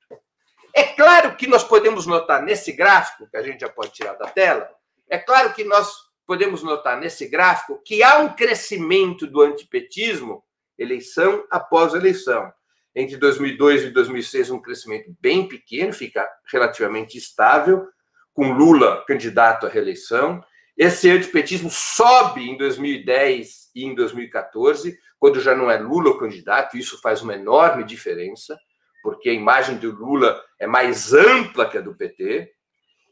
É 0.76 0.84
claro 0.84 1.36
que 1.36 1.48
nós 1.48 1.64
podemos 1.64 2.06
notar 2.06 2.42
nesse 2.42 2.72
gráfico, 2.72 3.30
que 3.30 3.38
a 3.38 3.44
gente 3.44 3.62
já 3.62 3.70
pode 3.70 3.92
tirar 3.94 4.14
da 4.14 4.28
tela, 4.28 4.70
é 5.10 5.18
claro 5.18 5.54
que 5.54 5.64
nós 5.64 5.92
podemos 6.26 6.64
notar 6.64 7.00
nesse 7.00 7.28
gráfico 7.28 7.82
que 7.86 8.02
há 8.02 8.18
um 8.18 8.30
crescimento 8.30 9.28
do 9.28 9.42
antipetismo 9.42 10.44
eleição 10.78 11.46
após 11.52 11.94
eleição. 11.94 12.52
Entre 12.96 13.18
2002 13.18 13.84
e 13.84 13.90
2006, 13.90 14.50
um 14.50 14.62
crescimento 14.62 15.16
bem 15.20 15.48
pequeno, 15.48 15.94
fica 15.94 16.28
relativamente 16.52 17.18
estável, 17.18 17.88
com 18.34 18.54
Lula 18.54 19.04
candidato 19.06 19.66
à 19.66 19.70
reeleição. 19.70 20.44
Esse 20.78 21.10
antipetismo 21.10 21.70
sobe 21.70 22.50
em 22.50 22.58
2010 22.58 23.72
e 23.76 23.86
em 23.86 23.94
2014, 23.94 24.98
quando 25.20 25.40
já 25.40 25.56
não 25.56 25.70
é 25.70 25.78
Lula 25.78 26.10
o 26.10 26.18
candidato, 26.18 26.78
isso 26.78 27.00
faz 27.02 27.22
uma 27.22 27.36
enorme 27.36 27.84
diferença, 27.84 28.58
porque 29.04 29.30
a 29.30 29.34
imagem 29.34 29.78
do 29.78 29.92
Lula 29.92 30.42
é 30.60 30.66
mais 30.66 31.14
ampla 31.14 31.70
que 31.70 31.78
a 31.78 31.82
do 31.82 31.96
PT. 31.96 32.52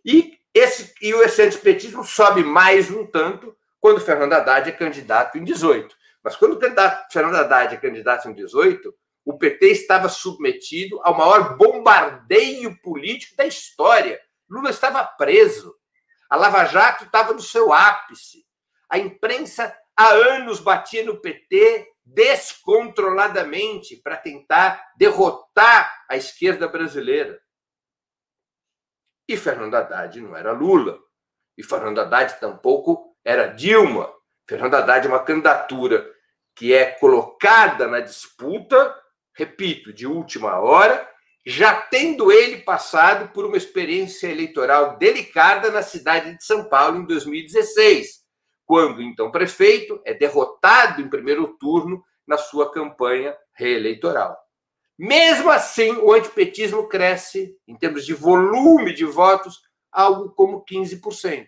E 0.04 0.38
esse, 0.54 0.94
e 1.02 1.12
esse 1.24 1.42
antipetismo 1.42 2.04
sobe 2.04 2.44
mais 2.44 2.90
um 2.90 3.06
tanto 3.06 3.56
quando 3.80 4.02
Fernando 4.02 4.34
Haddad 4.34 4.70
é 4.70 4.72
candidato 4.72 5.38
em 5.38 5.44
18. 5.44 5.96
Mas 6.24 6.36
quando 6.36 6.54
o 6.54 6.60
candidato 6.60 7.12
Fernando 7.12 7.36
Haddad 7.36 7.76
é 7.76 7.78
candidato 7.78 8.30
em 8.30 8.34
18, 8.34 8.94
o 9.26 9.38
PT 9.38 9.68
estava 9.68 10.10
submetido 10.10 11.00
ao 11.04 11.16
maior 11.16 11.58
bombardeio 11.58 12.76
político 12.82 13.36
da 13.36 13.46
história. 13.46 14.20
Lula 14.50 14.70
estava 14.70 15.04
preso. 15.04 15.76
A 16.32 16.38
Lava 16.38 16.64
Jato 16.64 17.04
estava 17.04 17.34
no 17.34 17.42
seu 17.42 17.74
ápice. 17.74 18.46
A 18.90 18.98
imprensa 18.98 19.78
há 19.94 20.12
anos 20.12 20.62
batia 20.62 21.04
no 21.04 21.20
PT 21.20 21.92
descontroladamente 22.06 23.98
para 23.98 24.16
tentar 24.16 24.94
derrotar 24.96 26.06
a 26.10 26.16
esquerda 26.16 26.70
brasileira. 26.70 27.38
E 29.28 29.36
Fernando 29.36 29.76
Haddad 29.76 30.22
não 30.22 30.34
era 30.34 30.54
Lula. 30.54 30.98
E 31.58 31.64
Fernando 31.64 32.00
Haddad 32.00 32.40
tampouco 32.40 33.14
era 33.26 33.48
Dilma. 33.48 34.10
Fernando 34.48 34.76
Haddad 34.76 35.06
é 35.06 35.10
uma 35.10 35.26
candidatura 35.26 36.10
que 36.56 36.74
é 36.74 36.92
colocada 36.92 37.88
na 37.88 38.00
disputa, 38.00 38.98
repito, 39.36 39.92
de 39.92 40.08
última 40.08 40.58
hora, 40.62 41.10
já 41.46 41.76
tendo 41.76 42.32
ele 42.32 42.58
passado 42.58 43.32
por 43.34 43.46
uma 43.46 43.58
experiência 43.58 44.28
eleitoral 44.28 44.98
delicada 44.98 45.72
na 45.72 45.82
cidade 45.82 46.38
de 46.38 46.44
São 46.44 46.70
Paulo 46.70 47.00
em 47.00 47.06
2016, 47.06 48.22
quando 48.66 49.02
então 49.02 49.32
prefeito 49.32 50.00
é 50.06 50.14
derrotado 50.14 51.02
em 51.02 51.10
primeiro 51.10 51.58
turno 51.60 52.04
na 52.28 52.38
sua 52.38 52.72
campanha 52.72 53.36
reeleitoral. 53.54 54.38
Mesmo 54.98 55.50
assim, 55.50 55.92
o 55.94 56.12
antipetismo 56.14 56.88
cresce, 56.88 57.58
em 57.68 57.76
termos 57.76 58.06
de 58.06 58.14
volume 58.14 58.94
de 58.94 59.04
votos, 59.04 59.60
algo 59.92 60.30
como 60.30 60.64
15%. 60.64 61.48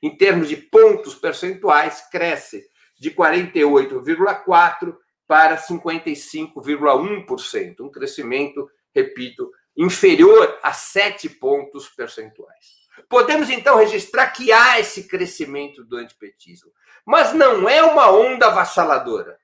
Em 0.00 0.16
termos 0.16 0.48
de 0.48 0.56
pontos 0.56 1.16
percentuais, 1.16 2.08
cresce 2.10 2.64
de 2.98 3.10
48,4% 3.10 4.96
para 5.26 5.56
55,1%, 5.56 7.80
um 7.80 7.90
crescimento, 7.90 8.70
repito, 8.94 9.50
inferior 9.76 10.58
a 10.62 10.72
7 10.72 11.28
pontos 11.28 11.88
percentuais. 11.88 12.82
Podemos 13.08 13.48
então 13.50 13.76
registrar 13.76 14.30
que 14.30 14.52
há 14.52 14.78
esse 14.78 15.08
crescimento 15.08 15.84
do 15.84 15.96
antipetismo, 15.96 16.72
mas 17.04 17.32
não 17.32 17.68
é 17.68 17.82
uma 17.82 18.10
onda 18.10 18.46
avassaladora. 18.46 19.38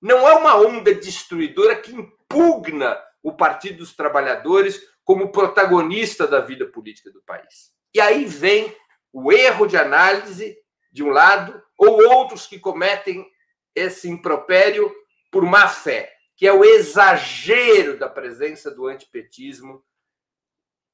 Não 0.00 0.28
é 0.28 0.34
uma 0.34 0.56
onda 0.56 0.94
destruidora 0.94 1.76
que 1.76 1.92
impugna 1.92 2.98
o 3.22 3.32
Partido 3.32 3.78
dos 3.78 3.94
Trabalhadores 3.96 4.80
como 5.04 5.32
protagonista 5.32 6.26
da 6.26 6.40
vida 6.40 6.66
política 6.66 7.10
do 7.10 7.22
país. 7.22 7.72
E 7.94 8.00
aí 8.00 8.24
vem 8.24 8.76
o 9.12 9.32
erro 9.32 9.66
de 9.66 9.76
análise, 9.76 10.56
de 10.92 11.02
um 11.02 11.08
lado, 11.08 11.60
ou 11.76 12.06
outros 12.10 12.46
que 12.46 12.58
cometem 12.58 13.26
esse 13.74 14.08
impropério 14.08 14.94
por 15.30 15.44
má 15.44 15.66
fé, 15.68 16.17
que 16.38 16.46
é 16.46 16.52
o 16.52 16.64
exagero 16.64 17.98
da 17.98 18.08
presença 18.08 18.70
do 18.70 18.86
antipetismo 18.86 19.84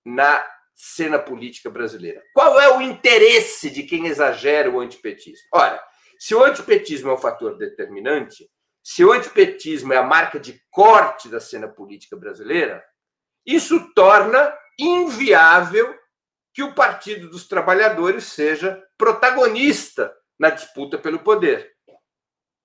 na 0.02 0.44
cena 0.74 1.18
política 1.18 1.68
brasileira. 1.68 2.22
Qual 2.32 2.58
é 2.58 2.74
o 2.74 2.80
interesse 2.80 3.68
de 3.68 3.82
quem 3.82 4.06
exagera 4.06 4.70
o 4.70 4.80
antipetismo? 4.80 5.46
Ora, 5.52 5.78
se 6.18 6.34
o 6.34 6.42
antipetismo 6.42 7.10
é 7.10 7.12
um 7.12 7.18
fator 7.18 7.58
determinante, 7.58 8.50
se 8.82 9.04
o 9.04 9.12
antipetismo 9.12 9.92
é 9.92 9.98
a 9.98 10.02
marca 10.02 10.40
de 10.40 10.58
corte 10.70 11.28
da 11.28 11.38
cena 11.38 11.68
política 11.68 12.16
brasileira, 12.16 12.82
isso 13.44 13.92
torna 13.92 14.56
inviável 14.78 15.94
que 16.54 16.62
o 16.62 16.74
Partido 16.74 17.28
dos 17.28 17.46
Trabalhadores 17.46 18.24
seja 18.24 18.82
protagonista 18.96 20.10
na 20.38 20.48
disputa 20.48 20.96
pelo 20.96 21.18
poder. 21.18 21.70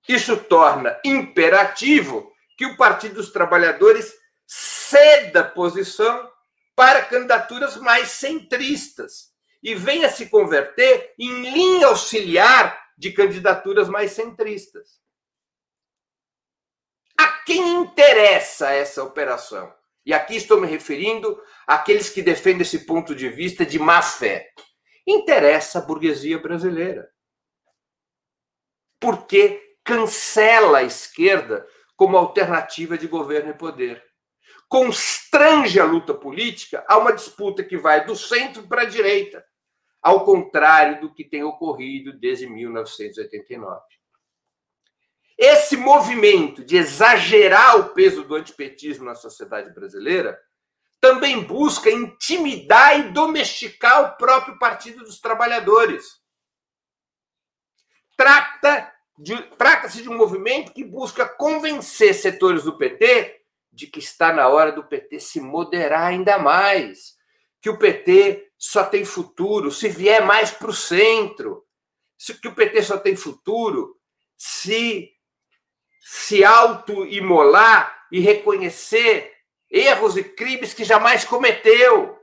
Isso 0.08 0.34
torna 0.44 0.98
imperativo 1.04 2.29
que 2.60 2.66
o 2.66 2.76
Partido 2.76 3.14
dos 3.14 3.32
Trabalhadores 3.32 4.14
ceda 4.46 5.42
posição 5.42 6.30
para 6.76 7.02
candidaturas 7.02 7.78
mais 7.78 8.10
centristas 8.10 9.32
e 9.62 9.74
venha 9.74 10.10
se 10.10 10.28
converter 10.28 11.14
em 11.18 11.54
linha 11.54 11.86
auxiliar 11.86 12.78
de 12.98 13.12
candidaturas 13.12 13.88
mais 13.88 14.12
centristas. 14.12 15.00
A 17.18 17.28
quem 17.46 17.76
interessa 17.76 18.70
essa 18.70 19.02
operação? 19.02 19.74
E 20.04 20.12
aqui 20.12 20.36
estou 20.36 20.60
me 20.60 20.66
referindo 20.66 21.42
àqueles 21.66 22.10
que 22.10 22.20
defendem 22.20 22.60
esse 22.60 22.80
ponto 22.80 23.14
de 23.14 23.30
vista 23.30 23.64
de 23.64 23.78
má 23.78 24.02
fé. 24.02 24.50
Interessa 25.06 25.78
a 25.78 25.82
burguesia 25.82 26.38
brasileira 26.38 27.10
porque 29.00 29.78
cancela 29.82 30.80
a 30.80 30.82
esquerda 30.82 31.66
como 32.00 32.16
alternativa 32.16 32.96
de 32.96 33.06
governo 33.06 33.50
e 33.50 33.54
poder. 33.54 34.02
Constrange 34.66 35.78
a 35.78 35.84
luta 35.84 36.14
política 36.14 36.82
a 36.88 36.96
uma 36.96 37.12
disputa 37.12 37.62
que 37.62 37.76
vai 37.76 38.06
do 38.06 38.16
centro 38.16 38.66
para 38.66 38.82
a 38.82 38.86
direita, 38.86 39.44
ao 40.00 40.24
contrário 40.24 40.98
do 41.02 41.12
que 41.12 41.22
tem 41.22 41.44
ocorrido 41.44 42.18
desde 42.18 42.46
1989. 42.46 43.82
Esse 45.36 45.76
movimento 45.76 46.64
de 46.64 46.78
exagerar 46.78 47.78
o 47.78 47.90
peso 47.90 48.24
do 48.24 48.34
antipetismo 48.34 49.04
na 49.04 49.14
sociedade 49.14 49.70
brasileira 49.74 50.40
também 51.02 51.44
busca 51.44 51.90
intimidar 51.90 52.98
e 52.98 53.10
domesticar 53.10 54.04
o 54.04 54.16
próprio 54.16 54.58
Partido 54.58 55.04
dos 55.04 55.20
Trabalhadores 55.20 56.18
trata 58.16 58.90
trata-se 59.58 60.02
de 60.02 60.08
um 60.08 60.16
movimento 60.16 60.72
que 60.72 60.84
busca 60.84 61.28
convencer 61.28 62.14
setores 62.14 62.64
do 62.64 62.76
PT 62.76 63.40
de 63.72 63.86
que 63.86 63.98
está 63.98 64.32
na 64.32 64.48
hora 64.48 64.72
do 64.72 64.84
PT 64.84 65.20
se 65.20 65.40
moderar 65.40 66.08
ainda 66.08 66.38
mais, 66.38 67.16
que 67.60 67.70
o 67.70 67.78
PT 67.78 68.50
só 68.58 68.84
tem 68.84 69.04
futuro 69.04 69.70
se 69.70 69.88
vier 69.88 70.24
mais 70.24 70.50
para 70.50 70.70
o 70.70 70.74
centro, 70.74 71.64
que 72.42 72.48
o 72.48 72.54
PT 72.54 72.82
só 72.82 72.98
tem 72.98 73.16
futuro 73.16 73.96
se 74.36 75.12
se 76.02 76.42
auto-imolar 76.42 78.06
e 78.10 78.20
reconhecer 78.20 79.32
erros 79.70 80.16
e 80.16 80.24
crimes 80.24 80.74
que 80.74 80.82
jamais 80.82 81.24
cometeu. 81.24 82.18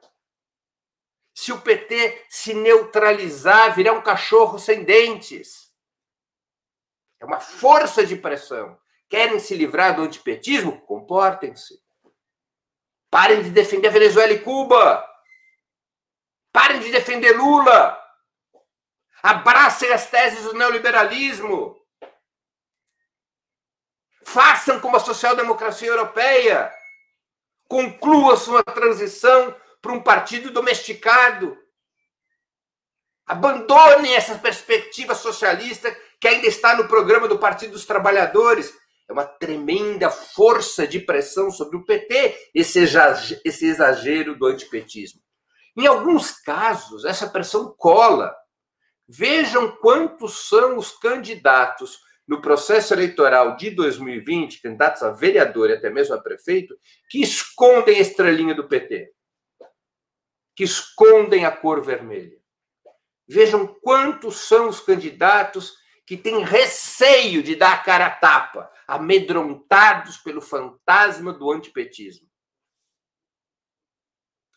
Se 1.33 1.53
o 1.53 1.61
PT 1.61 2.25
se 2.27 2.53
neutralizar, 2.53 3.73
virar 3.75 3.93
um 3.93 4.01
cachorro 4.01 4.59
sem 4.59 4.83
dentes. 4.83 5.66
É 7.19 7.25
uma 7.25 7.39
força 7.39 8.05
de 8.05 8.15
pressão. 8.15 8.79
Querem 9.09 9.39
se 9.39 9.55
livrar 9.55 9.95
do 9.95 10.03
antipetismo? 10.03 10.81
Comportem-se. 10.81 11.81
Parem 13.09 13.41
de 13.41 13.49
defender 13.49 13.89
Venezuela 13.89 14.33
e 14.33 14.41
Cuba. 14.41 15.03
Parem 16.51 16.79
de 16.79 16.91
defender 16.91 17.31
Lula. 17.31 17.97
Abracem 19.23 19.91
as 19.91 20.09
teses 20.09 20.43
do 20.43 20.53
neoliberalismo. 20.53 21.75
Façam 24.23 24.79
como 24.79 24.97
a 24.97 24.99
social-democracia 24.99 25.87
europeia. 25.87 26.71
Conclua 27.67 28.35
sua 28.35 28.63
transição 28.63 29.55
para 29.81 29.93
um 29.93 30.03
partido 30.03 30.51
domesticado. 30.51 31.57
Abandonem 33.25 34.15
essa 34.15 34.37
perspectiva 34.37 35.15
socialista 35.15 35.95
que 36.19 36.27
ainda 36.27 36.47
está 36.47 36.75
no 36.75 36.87
programa 36.87 37.27
do 37.27 37.37
Partido 37.37 37.71
dos 37.71 37.85
Trabalhadores. 37.85 38.73
É 39.09 39.13
uma 39.13 39.25
tremenda 39.25 40.09
força 40.09 40.85
de 40.85 40.99
pressão 40.99 41.49
sobre 41.49 41.77
o 41.77 41.85
PT, 41.85 42.51
esse 42.53 42.79
exagero 43.65 44.37
do 44.37 44.45
antipetismo. 44.45 45.21
Em 45.77 45.85
alguns 45.85 46.31
casos, 46.31 47.05
essa 47.05 47.29
pressão 47.29 47.73
cola. 47.77 48.35
Vejam 49.07 49.77
quantos 49.77 50.49
são 50.49 50.77
os 50.77 50.91
candidatos 50.91 51.99
no 52.27 52.41
processo 52.41 52.93
eleitoral 52.93 53.55
de 53.55 53.69
2020, 53.69 54.61
candidatos 54.61 55.01
a 55.01 55.11
vereador 55.11 55.69
e 55.69 55.73
até 55.73 55.89
mesmo 55.89 56.13
a 56.13 56.21
prefeito, 56.21 56.77
que 57.09 57.21
escondem 57.21 57.97
a 57.97 58.01
estrelinha 58.01 58.53
do 58.53 58.67
PT, 58.67 59.13
que 60.53 60.65
escondem 60.65 61.45
a 61.45 61.51
cor 61.51 61.81
vermelha. 61.81 62.37
Vejam 63.25 63.67
quantos 63.81 64.41
são 64.41 64.67
os 64.67 64.81
candidatos 64.81 65.77
que 66.07 66.15
têm 66.15 66.41
receio 66.41 67.43
de 67.43 67.53
dar 67.53 67.73
a 67.73 67.77
cara 67.77 68.05
a 68.05 68.09
tapa, 68.09 68.71
amedrontados 68.87 70.15
pelo 70.15 70.39
fantasma 70.39 71.33
do 71.33 71.51
antipetismo. 71.51 72.25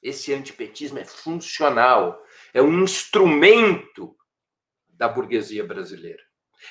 Esse 0.00 0.32
antipetismo 0.32 1.00
é 1.00 1.04
funcional, 1.04 2.24
é 2.54 2.62
um 2.62 2.84
instrumento 2.84 4.16
da 4.88 5.08
burguesia 5.08 5.64
brasileira. 5.64 6.22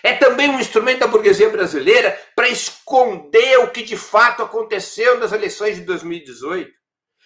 É 0.02 0.14
também 0.14 0.50
um 0.50 0.60
instrumento 0.60 1.00
da 1.00 1.08
burguesia 1.08 1.50
brasileira 1.50 2.18
para 2.34 2.48
esconder 2.48 3.60
o 3.60 3.72
que 3.72 3.84
de 3.84 3.98
fato 3.98 4.42
aconteceu 4.44 5.20
nas 5.20 5.34
eleições 5.34 5.76
de 5.76 5.82
2018. 5.82 6.72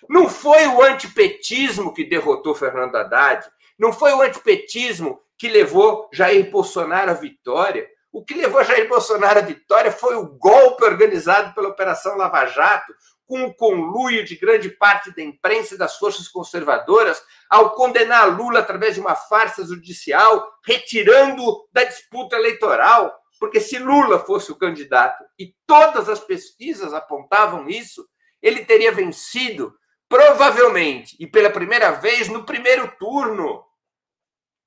Não 0.09 0.27
foi 0.27 0.65
o 0.67 0.81
antipetismo 0.81 1.93
que 1.93 2.03
derrotou 2.03 2.55
Fernando 2.55 2.95
Haddad, 2.95 3.47
não 3.77 3.93
foi 3.93 4.11
o 4.13 4.21
antipetismo 4.21 5.21
que 5.43 5.49
levou 5.49 6.07
Jair 6.13 6.49
Bolsonaro 6.49 7.11
à 7.11 7.13
vitória. 7.13 7.85
O 8.13 8.23
que 8.23 8.33
levou 8.33 8.63
Jair 8.63 8.87
Bolsonaro 8.87 9.39
à 9.39 9.41
vitória 9.41 9.91
foi 9.91 10.15
o 10.15 10.25
golpe 10.25 10.85
organizado 10.85 11.53
pela 11.53 11.67
Operação 11.67 12.15
Lava 12.15 12.45
Jato, 12.45 12.93
com 13.27 13.43
o 13.43 13.53
conluio 13.53 14.23
de 14.23 14.37
grande 14.37 14.69
parte 14.69 15.13
da 15.13 15.21
imprensa 15.21 15.75
e 15.75 15.77
das 15.77 15.97
forças 15.97 16.29
conservadoras, 16.29 17.21
ao 17.49 17.71
condenar 17.71 18.37
Lula 18.37 18.61
através 18.61 18.95
de 18.95 19.01
uma 19.01 19.15
farsa 19.15 19.65
judicial, 19.65 20.49
retirando 20.65 21.67
da 21.73 21.83
disputa 21.83 22.37
eleitoral. 22.37 23.13
Porque 23.37 23.59
se 23.59 23.77
Lula 23.77 24.19
fosse 24.19 24.49
o 24.49 24.57
candidato, 24.57 25.25
e 25.37 25.53
todas 25.67 26.07
as 26.07 26.21
pesquisas 26.21 26.93
apontavam 26.93 27.67
isso, 27.67 28.07
ele 28.41 28.63
teria 28.63 28.93
vencido, 28.93 29.75
provavelmente, 30.07 31.17
e 31.19 31.27
pela 31.27 31.49
primeira 31.49 31.91
vez, 31.91 32.29
no 32.29 32.45
primeiro 32.45 32.89
turno. 32.97 33.61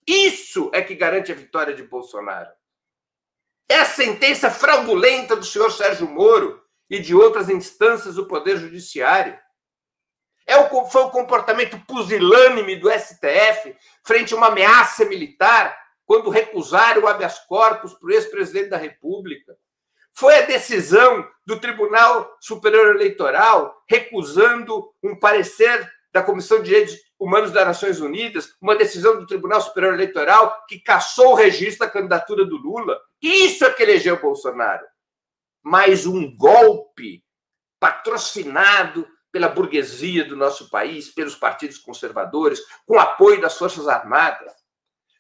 Isso 0.07 0.71
é 0.73 0.83
que 0.83 0.95
garante 0.95 1.33
a 1.33 1.35
vitória 1.35 1.75
de 1.75 1.83
Bolsonaro. 1.83 2.51
É 3.69 3.81
a 3.81 3.85
sentença 3.85 4.51
fraudulenta 4.51 5.35
do 5.35 5.45
senhor 5.45 5.73
Sérgio 5.73 6.09
Moro 6.09 6.63
e 6.89 7.01
de 7.01 7.15
outras 7.15 7.49
instâncias 7.49 8.15
do 8.15 8.27
Poder 8.27 8.59
Judiciário. 8.59 9.37
É 10.47 10.57
o, 10.57 10.87
foi 10.87 11.03
o 11.03 11.11
comportamento 11.11 11.79
pusilânime 11.87 12.77
do 12.77 12.89
STF 12.89 13.77
frente 14.05 14.33
a 14.33 14.37
uma 14.37 14.47
ameaça 14.47 15.05
militar 15.05 15.77
quando 16.05 16.31
recusaram 16.31 17.03
o 17.03 17.09
habeas 17.09 17.41
corpus 17.41 17.93
para 17.95 18.07
o 18.07 18.13
ex-presidente 18.13 18.69
da 18.69 18.77
República. 18.77 19.57
Foi 20.15 20.39
a 20.39 20.47
decisão 20.47 21.29
do 21.45 21.61
Tribunal 21.61 22.37
Superior 22.41 22.95
Eleitoral 22.95 23.83
recusando 23.91 24.89
um 25.03 25.19
parecer 25.19 25.91
da 26.13 26.23
Comissão 26.23 26.59
de 26.59 26.67
Direitos 26.67 26.97
Humanos 27.19 27.51
das 27.51 27.67
Nações 27.67 28.01
Unidas, 28.01 28.55
uma 28.61 28.77
decisão 28.77 29.19
do 29.19 29.27
Tribunal 29.27 29.61
Superior 29.61 29.95
Eleitoral 29.95 30.65
que 30.69 30.79
cassou 30.79 31.33
o 31.33 31.35
registro 31.35 31.87
da 31.87 31.93
candidatura 31.93 32.45
do 32.45 32.57
Lula. 32.57 32.99
Isso 33.23 33.65
é 33.65 33.73
que 33.73 33.83
elegeu 33.83 34.21
Bolsonaro 34.21 34.85
mais 35.69 36.07
um 36.07 36.33
golpe 36.37 37.25
patrocinado 37.81 39.05
pela 39.33 39.49
burguesia 39.49 40.25
do 40.25 40.37
nosso 40.37 40.71
país, 40.71 41.09
pelos 41.09 41.35
partidos 41.35 41.77
conservadores, 41.77 42.61
com 42.87 43.01
apoio 43.01 43.41
das 43.41 43.59
Forças 43.59 43.89
Armadas. 43.89 44.53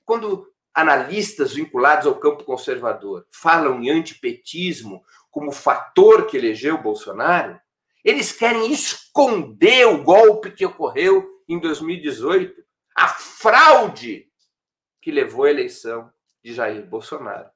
Quando 0.05 0.47
analistas 0.73 1.55
vinculados 1.55 2.07
ao 2.07 2.21
campo 2.21 2.45
conservador 2.45 3.27
falam 3.29 3.83
em 3.83 3.91
antipetismo 3.91 5.03
como 5.33 5.51
fator 5.51 6.29
que 6.29 6.37
elegeu 6.37 6.81
Bolsonaro, 6.81 7.61
eles 8.05 8.31
querem 8.31 8.71
esconder 8.71 9.89
o 9.89 10.05
golpe 10.05 10.53
que 10.53 10.65
ocorreu 10.65 11.29
em 11.49 11.59
2018, 11.59 12.65
a 12.95 13.09
fraude 13.09 14.31
que 15.01 15.11
levou 15.11 15.45
à 15.45 15.51
eleição 15.51 16.13
de 16.43 16.55
Jair 16.55 16.87
Bolsonaro. 16.87 17.51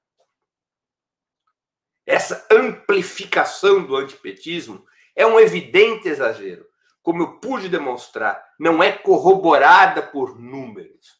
Essa 2.06 2.46
amplificação 2.50 3.84
do 3.84 3.96
antipetismo 3.96 4.84
é 5.14 5.26
um 5.26 5.38
evidente 5.38 6.08
exagero. 6.08 6.66
Como 7.02 7.22
eu 7.22 7.40
pude 7.40 7.68
demonstrar, 7.68 8.44
não 8.58 8.82
é 8.82 8.92
corroborada 8.92 10.02
por 10.02 10.38
números. 10.38 11.18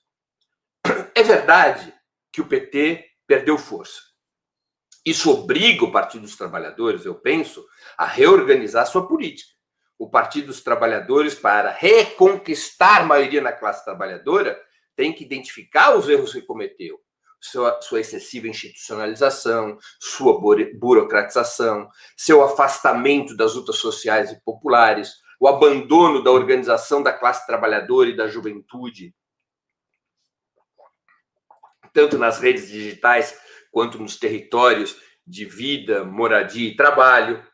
É 1.14 1.22
verdade 1.22 1.94
que 2.32 2.40
o 2.40 2.46
PT 2.46 3.08
perdeu 3.26 3.56
força. 3.56 4.00
Isso 5.04 5.30
obriga 5.30 5.84
o 5.84 5.92
Partido 5.92 6.22
dos 6.22 6.36
Trabalhadores, 6.36 7.04
eu 7.04 7.14
penso, 7.14 7.66
a 7.96 8.04
reorganizar 8.04 8.86
sua 8.86 9.06
política. 9.06 9.54
O 10.00 10.08
Partido 10.08 10.46
dos 10.46 10.62
Trabalhadores, 10.62 11.34
para 11.34 11.70
reconquistar 11.70 13.06
maioria 13.06 13.42
na 13.42 13.52
classe 13.52 13.84
trabalhadora, 13.84 14.58
tem 14.96 15.12
que 15.12 15.22
identificar 15.22 15.94
os 15.94 16.08
erros 16.08 16.32
que 16.32 16.40
cometeu, 16.40 16.98
sua, 17.38 17.78
sua 17.82 18.00
excessiva 18.00 18.48
institucionalização, 18.48 19.76
sua 20.00 20.40
burocratização, 20.40 21.86
seu 22.16 22.42
afastamento 22.42 23.36
das 23.36 23.54
lutas 23.54 23.76
sociais 23.76 24.32
e 24.32 24.40
populares, 24.42 25.16
o 25.38 25.46
abandono 25.46 26.24
da 26.24 26.30
organização 26.30 27.02
da 27.02 27.12
classe 27.12 27.46
trabalhadora 27.46 28.08
e 28.08 28.16
da 28.16 28.26
juventude, 28.26 29.14
tanto 31.92 32.16
nas 32.16 32.38
redes 32.38 32.68
digitais 32.70 33.38
quanto 33.70 33.98
nos 33.98 34.16
territórios 34.16 34.96
de 35.26 35.44
vida, 35.44 36.04
moradia 36.04 36.70
e 36.70 36.74
trabalho. 36.74 37.49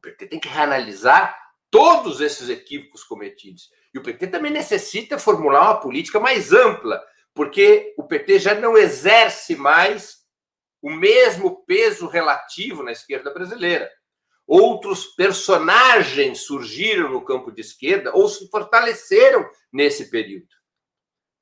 O 0.00 0.02
PT 0.02 0.28
tem 0.28 0.40
que 0.40 0.48
reanalisar 0.48 1.38
todos 1.70 2.22
esses 2.22 2.48
equívocos 2.48 3.04
cometidos. 3.04 3.68
E 3.92 3.98
o 3.98 4.02
PT 4.02 4.28
também 4.28 4.50
necessita 4.50 5.18
formular 5.18 5.60
uma 5.60 5.80
política 5.80 6.18
mais 6.18 6.54
ampla 6.54 7.04
porque 7.34 7.94
o 7.98 8.04
PT 8.04 8.38
já 8.38 8.54
não 8.54 8.78
exerce 8.78 9.54
mais 9.54 10.20
o 10.80 10.90
mesmo 10.90 11.64
peso 11.66 12.06
relativo 12.06 12.82
na 12.82 12.92
esquerda 12.92 13.30
brasileira. 13.30 13.90
Outros 14.46 15.04
personagens 15.04 16.40
surgiram 16.46 17.10
no 17.10 17.22
campo 17.22 17.52
de 17.52 17.60
esquerda 17.60 18.10
ou 18.14 18.26
se 18.26 18.48
fortaleceram 18.48 19.46
nesse 19.70 20.10
período. 20.10 20.48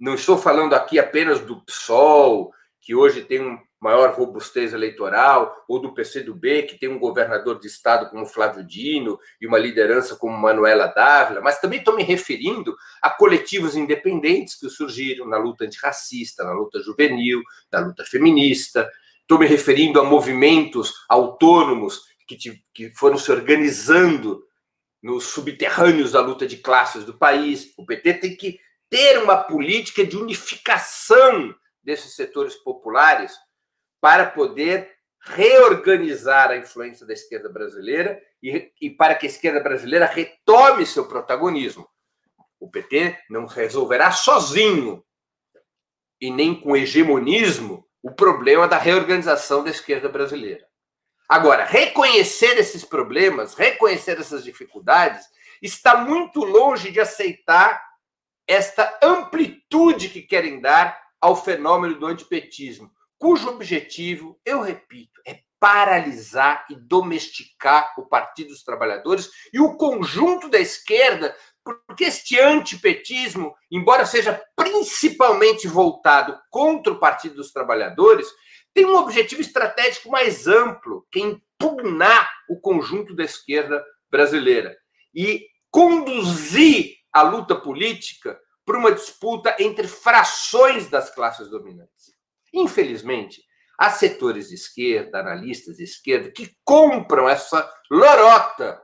Não 0.01 0.14
estou 0.14 0.37
falando 0.37 0.75
aqui 0.75 0.99
apenas 0.99 1.40
do 1.40 1.64
PSOL, 1.64 2.53
que 2.81 2.94
hoje 2.94 3.25
tem 3.25 3.40
um 3.40 3.59
maior 3.81 4.12
robustez 4.14 4.73
eleitoral, 4.73 5.64
ou 5.69 5.79
do 5.79 5.95
PCdoB, 5.95 6.64
que 6.64 6.79
tem 6.79 6.88
um 6.88 6.99
governador 6.99 7.61
de 7.61 7.67
estado 7.67 8.11
como 8.11 8.27
Flávio 8.27 8.64
Dino 8.64 9.19
e 9.41 9.47
uma 9.47 9.59
liderança 9.59 10.17
como 10.17 10.37
Manuela 10.37 10.88
Dávila, 10.88 11.41
mas 11.41 11.61
também 11.61 11.79
estou 11.79 11.95
me 11.95 12.03
referindo 12.03 12.77
a 13.01 13.11
coletivos 13.11 13.77
independentes 13.77 14.59
que 14.59 14.69
surgiram 14.69 15.27
na 15.27 15.38
luta 15.38 15.64
antirracista, 15.64 16.45
na 16.45 16.53
luta 16.53 16.83
juvenil, 16.83 17.41
na 17.71 17.81
luta 17.81 18.05
feminista. 18.05 18.91
Estou 19.21 19.38
me 19.38 19.47
referindo 19.47 20.01
a 20.01 20.05
movimentos 20.05 20.93
autônomos 21.09 22.03
que, 22.27 22.37
que 22.75 22.91
foram 22.97 23.17
se 23.17 23.31
organizando 23.31 24.43
nos 25.03 25.27
subterrâneos 25.27 26.12
da 26.12 26.21
luta 26.21 26.47
de 26.47 26.57
classes 26.57 27.05
do 27.05 27.17
país. 27.17 27.73
O 27.77 27.87
PT 27.87 28.14
tem 28.14 28.37
que 28.37 28.59
ter 28.91 29.19
uma 29.23 29.37
política 29.37 30.05
de 30.05 30.17
unificação 30.17 31.55
desses 31.83 32.14
setores 32.14 32.57
populares 32.57 33.37
para 34.01 34.27
poder 34.27 34.97
reorganizar 35.21 36.51
a 36.51 36.57
influência 36.57 37.07
da 37.07 37.13
esquerda 37.13 37.49
brasileira 37.49 38.21
e, 38.43 38.73
e, 38.81 38.91
para 38.91 39.15
que 39.15 39.27
a 39.27 39.29
esquerda 39.29 39.61
brasileira 39.61 40.07
retome 40.07 40.87
seu 40.87 41.07
protagonismo. 41.07 41.89
O 42.61 42.71
PT 42.71 43.19
não 43.29 43.47
resolverá 43.47 44.11
sozinho 44.13 45.05
e 46.21 46.31
nem 46.31 46.59
com 46.61 46.77
hegemonismo 46.77 47.87
o 48.03 48.11
problema 48.11 48.67
da 48.67 48.79
reorganização 48.79 49.63
da 49.63 49.71
esquerda 49.71 50.09
brasileira. 50.09 50.67
Agora, 51.29 51.65
reconhecer 51.65 52.57
esses 52.59 52.85
problemas, 52.85 53.55
reconhecer 53.55 54.19
essas 54.19 54.43
dificuldades, 54.43 55.27
está 55.61 55.97
muito 55.97 56.43
longe 56.43 56.91
de 56.91 57.01
aceitar 57.01 57.83
esta 58.47 58.99
amplitude 59.03 60.09
que 60.09 60.23
querem 60.23 60.61
dar 60.61 60.99
ao 61.21 61.37
fenômeno 61.37 61.99
do 61.99 62.07
antipetismo, 62.07 62.91
cujo 63.19 63.49
objetivo, 63.49 64.41
eu 64.45 64.61
repito, 64.63 65.21
é 65.27 65.41
paralisar 65.61 66.65
e 66.71 66.77
domesticar 66.77 67.93
o 67.99 68.07
Partido 68.07 68.51
dos 68.51 68.63
Trabalhadores 68.63 69.29
e 69.53 69.61
o 69.61 69.77
conjunto 69.77 70.49
da 70.49 70.59
esquerda, 70.59 71.37
porque 71.65 72.05
este 72.05 72.39
antipetismo, 72.39 73.55
embora 73.71 74.07
seja 74.07 74.41
principalmente 74.55 75.67
voltado 75.67 76.39
contra 76.49 76.93
o 76.93 77.01
Partido 77.01 77.37
dos 77.37 77.53
Trabalhadores, 77.53 78.29
tem 78.73 78.87
um 78.87 78.97
objetivo 78.97 79.41
estratégico 79.41 80.11
mais 80.11 80.47
amplo, 80.47 81.07
que 81.11 81.21
é 81.21 81.23
impugnar 81.25 82.31
o 82.49 82.61
conjunto 82.61 83.15
da 83.15 83.25
esquerda 83.25 83.85
brasileira 84.09 84.77
e 85.13 85.45
conduzir 85.71 86.95
a 87.13 87.23
luta 87.23 87.57
política 87.57 88.39
para 88.65 88.79
uma 88.79 88.93
disputa 88.93 89.57
entre 89.59 89.89
frações 89.89 90.89
das 90.89 91.11
classes 91.13 91.49
dominantes. 91.49 92.18
Infelizmente, 92.53 93.43
há 93.79 93.91
setores 93.91 94.49
de 94.49 94.55
esquerda, 94.55 95.21
analistas 95.21 95.77
de 95.77 95.85
esquerda, 95.85 96.31
que 96.31 96.57
compram 96.65 97.29
essa 97.29 97.71
lorota 97.91 98.83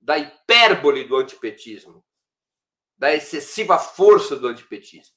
da 0.00 0.18
hipérbole 0.18 1.04
do 1.04 1.16
antipetismo, 1.16 2.04
da 2.96 3.14
excessiva 3.14 3.78
força 3.78 4.36
do 4.36 4.48
antipetismo. 4.48 5.14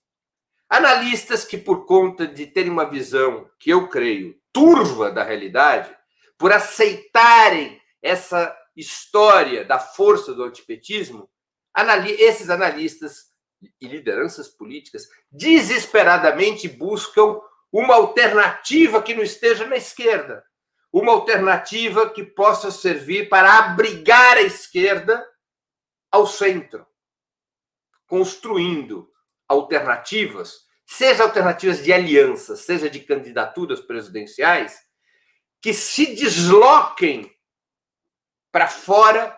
Analistas 0.70 1.46
que, 1.46 1.58
por 1.58 1.86
conta 1.86 2.28
de 2.28 2.48
terem 2.48 2.72
uma 2.72 2.90
visão, 2.90 3.50
que 3.60 3.70
eu 3.70 3.88
creio, 3.88 4.40
turva 4.52 5.12
da 5.12 5.24
realidade, 5.24 5.96
por 6.38 6.52
aceitarem 6.52 7.82
essa 8.02 8.56
história 8.76 9.66
da 9.66 9.80
força 9.80 10.34
do 10.34 10.44
antipetismo, 10.44 11.30
esses 12.20 12.50
analistas 12.50 13.32
e 13.82 13.88
lideranças 13.88 14.48
políticas 14.48 15.08
desesperadamente 15.32 16.68
buscam 16.68 17.40
uma 17.72 17.96
alternativa 17.96 19.02
que 19.02 19.14
não 19.14 19.24
esteja 19.24 19.66
na 19.66 19.76
esquerda, 19.76 20.44
uma 20.92 21.12
alternativa 21.12 22.10
que 22.10 22.24
possa 22.24 22.72
servir 22.72 23.30
para 23.30 23.58
abrigar 23.60 24.38
a 24.38 24.42
esquerda 24.42 25.28
ao 26.12 26.26
centro, 26.26 26.86
construindo 28.08 29.12
alternativas, 29.48 30.66
seja 30.86 31.24
alternativas 31.24 31.84
de 31.84 31.92
alianças, 31.92 32.62
seja 32.62 32.90
de 32.90 33.02
candidaturas 33.02 33.82
presidenciais, 33.82 34.80
que 35.62 35.74
se 35.74 36.16
desloquem 36.16 37.36
para 38.52 38.68
fora 38.68 39.38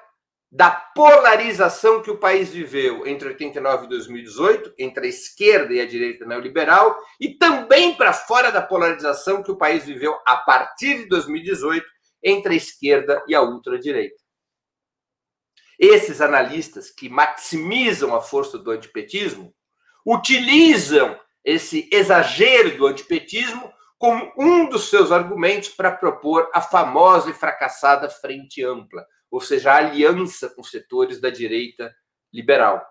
da 0.52 0.72
polarização 0.72 2.02
que 2.02 2.10
o 2.10 2.18
país 2.18 2.50
viveu 2.50 3.06
entre 3.06 3.30
89 3.30 3.86
e 3.86 3.90
2018, 3.90 4.74
entre 4.80 5.06
a 5.06 5.10
esquerda 5.10 5.74
e 5.74 5.80
a 5.80 5.86
direita 5.86 6.26
neoliberal, 6.26 6.98
e 7.20 7.36
também 7.36 7.94
para 7.96 8.14
fora 8.14 8.52
da 8.52 8.62
polarização 8.62 9.44
que 9.44 9.52
o 9.52 9.58
país 9.58 9.86
viveu 9.86 10.18
a 10.26 10.38
partir 10.38 11.00
de 11.00 11.06
2018 11.06 11.86
entre 12.24 12.54
a 12.54 12.58
esquerda 12.58 13.24
e 13.28 13.36
a 13.36 13.42
ultradireita. 13.42 14.16
Esses 15.80 16.20
analistas 16.20 16.90
que 16.90 17.08
maximizam 17.08 18.14
a 18.16 18.22
força 18.22 18.58
do 18.58 18.72
antipetismo 18.72 19.54
utilizam 20.06 21.18
esse 21.46 21.88
exagero 21.92 22.76
do 22.76 22.88
antipetismo 22.88 23.72
como 23.98 24.32
um 24.38 24.68
dos 24.68 24.90
seus 24.90 25.12
argumentos 25.12 25.70
para 25.70 25.92
propor 25.92 26.50
a 26.54 26.62
famosa 26.62 27.30
e 27.30 27.34
fracassada 27.34 28.10
Frente 28.10 28.64
Ampla, 28.64 29.06
ou 29.32 29.42
seja, 29.42 29.72
a 29.72 29.78
aliança 29.78 30.50
com 30.50 30.64
setores 30.64 31.20
da 31.20 31.30
direita 31.30 31.94
liberal, 32.34 32.86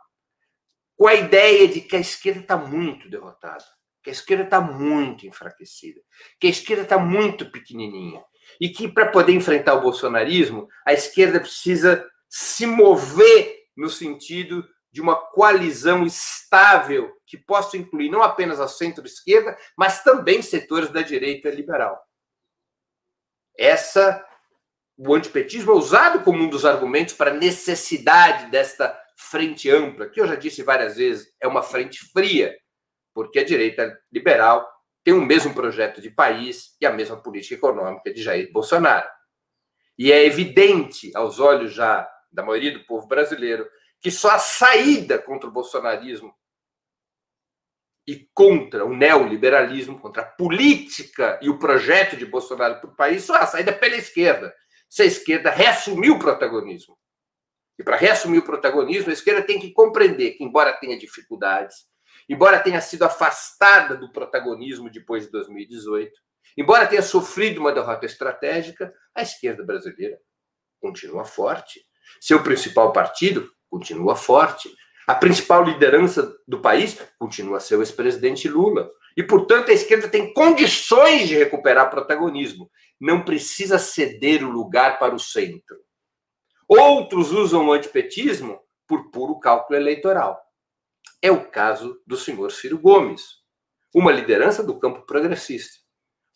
com 0.96 1.06
a 1.06 1.14
ideia 1.14 1.68
de 1.68 1.80
que 1.80 1.96
a 1.96 2.00
esquerda 2.00 2.40
está 2.40 2.56
muito 2.56 3.08
derrotada, 3.08 3.64
que 4.02 4.10
a 4.10 4.12
esquerda 4.12 4.44
está 4.44 4.60
muito 4.60 5.26
enfraquecida, 5.26 6.00
que 6.40 6.46
a 6.46 6.50
esquerda 6.50 6.82
está 6.82 6.98
muito 6.98 7.50
pequenininha 7.50 8.22
e 8.60 8.68
que 8.68 8.88
para 8.88 9.10
poder 9.10 9.32
enfrentar 9.32 9.74
o 9.74 9.80
bolsonarismo, 9.80 10.68
a 10.86 10.92
esquerda 10.92 11.40
precisa 11.40 12.08
se 12.28 12.66
mover 12.66 13.66
no 13.76 13.88
sentido 13.88 14.66
de 14.90 15.00
uma 15.00 15.14
coalizão 15.14 16.04
estável 16.04 17.12
que 17.26 17.36
possa 17.36 17.76
incluir 17.76 18.10
não 18.10 18.22
apenas 18.22 18.58
a 18.58 18.66
centro-esquerda, 18.66 19.56
mas 19.76 20.02
também 20.02 20.42
setores 20.42 20.90
da 20.90 21.02
direita 21.02 21.50
liberal. 21.50 22.00
Essa 23.56 24.24
o 24.98 25.14
antipetismo 25.14 25.70
é 25.70 25.74
usado 25.76 26.24
como 26.24 26.42
um 26.42 26.50
dos 26.50 26.64
argumentos 26.64 27.14
para 27.14 27.30
a 27.30 27.34
necessidade 27.34 28.50
desta 28.50 29.00
frente 29.16 29.70
ampla, 29.70 30.08
que 30.08 30.20
eu 30.20 30.26
já 30.26 30.34
disse 30.34 30.62
várias 30.64 30.96
vezes, 30.96 31.32
é 31.40 31.46
uma 31.46 31.62
frente 31.62 32.00
fria, 32.12 32.56
porque 33.14 33.38
a 33.38 33.44
direita 33.44 33.96
liberal 34.12 34.68
tem 35.04 35.14
o 35.14 35.24
mesmo 35.24 35.54
projeto 35.54 36.02
de 36.02 36.10
país 36.10 36.76
e 36.80 36.86
a 36.86 36.92
mesma 36.92 37.16
política 37.16 37.54
econômica 37.54 38.12
de 38.12 38.20
Jair 38.20 38.50
Bolsonaro. 38.52 39.08
E 39.96 40.10
é 40.10 40.24
evidente, 40.24 41.12
aos 41.14 41.38
olhos 41.38 41.72
já 41.72 42.08
da 42.32 42.42
maioria 42.42 42.72
do 42.72 42.84
povo 42.84 43.06
brasileiro, 43.06 43.68
que 44.00 44.10
só 44.10 44.32
a 44.32 44.38
saída 44.38 45.18
contra 45.18 45.48
o 45.48 45.52
bolsonarismo 45.52 46.34
e 48.06 48.28
contra 48.34 48.84
o 48.84 48.94
neoliberalismo, 48.94 50.00
contra 50.00 50.22
a 50.22 50.26
política 50.26 51.38
e 51.40 51.48
o 51.48 51.58
projeto 51.58 52.16
de 52.16 52.26
Bolsonaro 52.26 52.80
para 52.80 52.90
o 52.90 52.96
país, 52.96 53.22
só 53.22 53.36
a 53.36 53.46
saída 53.46 53.72
pela 53.72 53.96
esquerda 53.96 54.52
se 54.88 55.02
a 55.02 55.06
esquerda 55.06 55.50
reassumir 55.50 56.10
o 56.12 56.18
protagonismo. 56.18 56.98
E 57.78 57.84
para 57.84 57.96
reassumir 57.96 58.40
o 58.40 58.44
protagonismo, 58.44 59.10
a 59.10 59.12
esquerda 59.12 59.42
tem 59.42 59.60
que 59.60 59.72
compreender 59.72 60.32
que, 60.32 60.42
embora 60.42 60.72
tenha 60.72 60.98
dificuldades, 60.98 61.86
embora 62.28 62.58
tenha 62.58 62.80
sido 62.80 63.04
afastada 63.04 63.96
do 63.96 64.10
protagonismo 64.10 64.90
depois 64.90 65.26
de 65.26 65.32
2018, 65.32 66.12
embora 66.56 66.86
tenha 66.86 67.02
sofrido 67.02 67.60
uma 67.60 67.72
derrota 67.72 68.04
estratégica, 68.04 68.92
a 69.14 69.22
esquerda 69.22 69.64
brasileira 69.64 70.18
continua 70.80 71.24
forte. 71.24 71.80
Seu 72.20 72.42
principal 72.42 72.92
partido 72.92 73.48
continua 73.70 74.16
forte. 74.16 74.74
A 75.08 75.14
principal 75.14 75.64
liderança 75.64 76.36
do 76.46 76.60
país 76.60 77.00
continua 77.18 77.56
a 77.56 77.60
ser 77.60 77.76
o 77.76 77.80
ex-presidente 77.80 78.46
Lula. 78.46 78.90
E, 79.16 79.22
portanto, 79.22 79.70
a 79.70 79.72
esquerda 79.72 80.06
tem 80.06 80.34
condições 80.34 81.26
de 81.26 81.34
recuperar 81.34 81.88
protagonismo 81.88 82.70
não 83.00 83.24
precisa 83.24 83.78
ceder 83.78 84.44
o 84.44 84.50
lugar 84.50 84.98
para 84.98 85.14
o 85.14 85.18
centro. 85.18 85.78
Outros 86.68 87.32
usam 87.32 87.68
o 87.68 87.72
antipetismo 87.72 88.60
por 88.86 89.10
puro 89.10 89.40
cálculo 89.40 89.78
eleitoral. 89.78 90.38
É 91.22 91.30
o 91.30 91.48
caso 91.50 92.02
do 92.06 92.16
senhor 92.16 92.52
Ciro 92.52 92.78
Gomes, 92.78 93.38
uma 93.94 94.12
liderança 94.12 94.62
do 94.62 94.78
campo 94.78 95.06
progressista, 95.06 95.78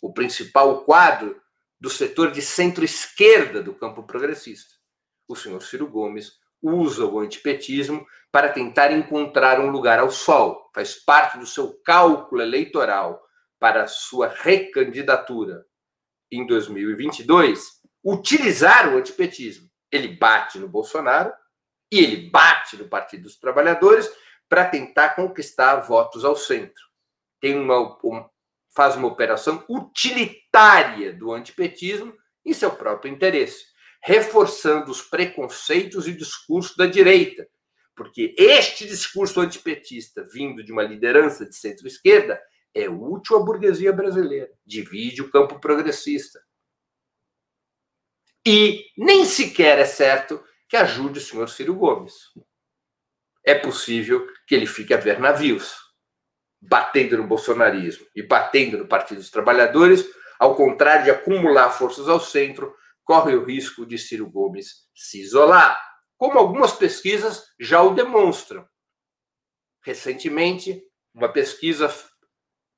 o 0.00 0.14
principal 0.14 0.82
quadro 0.84 1.38
do 1.78 1.90
setor 1.90 2.30
de 2.30 2.40
centro-esquerda 2.40 3.62
do 3.62 3.74
campo 3.74 4.04
progressista. 4.04 4.72
O 5.28 5.36
senhor 5.36 5.62
Ciro 5.62 5.86
Gomes 5.86 6.40
usa 6.62 7.04
o 7.04 7.18
antipetismo 7.18 8.06
para 8.30 8.48
tentar 8.48 8.92
encontrar 8.92 9.60
um 9.60 9.70
lugar 9.70 9.98
ao 9.98 10.10
sol, 10.10 10.70
faz 10.74 10.94
parte 10.94 11.38
do 11.38 11.46
seu 11.46 11.74
cálculo 11.84 12.40
eleitoral 12.40 13.22
para 13.58 13.86
sua 13.86 14.28
recandidatura 14.28 15.66
em 16.30 16.46
2022, 16.46 17.80
utilizar 18.02 18.92
o 18.92 18.96
antipetismo. 18.96 19.68
Ele 19.90 20.16
bate 20.16 20.58
no 20.58 20.66
Bolsonaro 20.66 21.32
e 21.92 21.98
ele 21.98 22.30
bate 22.30 22.76
no 22.76 22.88
Partido 22.88 23.24
dos 23.24 23.38
Trabalhadores 23.38 24.10
para 24.48 24.64
tentar 24.64 25.10
conquistar 25.10 25.76
votos 25.76 26.24
ao 26.24 26.34
centro. 26.34 26.82
Tem 27.38 27.58
uma, 27.58 27.98
um, 28.02 28.24
faz 28.74 28.96
uma 28.96 29.08
operação 29.08 29.62
utilitária 29.68 31.12
do 31.12 31.32
antipetismo 31.32 32.14
em 32.44 32.52
seu 32.52 32.70
próprio 32.70 33.12
interesse, 33.12 33.66
reforçando 34.02 34.90
os 34.90 35.00
preconceitos 35.02 36.08
e 36.08 36.12
discurso 36.12 36.76
da 36.76 36.86
direita, 36.86 37.46
porque 37.94 38.34
este 38.36 38.86
discurso 38.86 39.40
antipetista, 39.40 40.24
vindo 40.32 40.64
de 40.64 40.72
uma 40.72 40.82
liderança 40.82 41.46
de 41.46 41.54
centro-esquerda, 41.54 42.40
é 42.74 42.88
útil 42.88 43.36
à 43.36 43.40
burguesia 43.40 43.92
brasileira, 43.92 44.50
divide 44.64 45.22
o 45.22 45.30
campo 45.30 45.60
progressista. 45.60 46.42
E 48.46 48.86
nem 48.96 49.24
sequer 49.24 49.78
é 49.78 49.84
certo 49.84 50.42
que 50.68 50.76
ajude 50.76 51.18
o 51.18 51.22
senhor 51.22 51.48
Ciro 51.48 51.74
Gomes. 51.74 52.14
É 53.44 53.54
possível 53.54 54.26
que 54.46 54.54
ele 54.54 54.66
fique 54.66 54.92
a 54.94 54.96
ver 54.96 55.20
navios. 55.20 55.76
batendo 56.64 57.18
no 57.18 57.26
bolsonarismo 57.26 58.06
e 58.14 58.22
batendo 58.22 58.78
no 58.78 58.86
Partido 58.86 59.18
dos 59.18 59.30
Trabalhadores, 59.30 60.06
ao 60.38 60.54
contrário 60.54 61.04
de 61.04 61.10
acumular 61.10 61.70
forças 61.70 62.08
ao 62.08 62.20
centro, 62.20 62.72
corre 63.04 63.34
o 63.34 63.44
risco 63.44 63.84
de 63.84 63.98
Ciro 63.98 64.28
Gomes 64.28 64.88
se 64.94 65.20
isolar, 65.20 65.80
como 66.16 66.38
algumas 66.38 66.72
pesquisas 66.72 67.44
já 67.58 67.82
o 67.82 67.94
demonstram. 67.94 68.66
Recentemente, 69.84 70.82
uma 71.14 71.28
pesquisa 71.28 71.92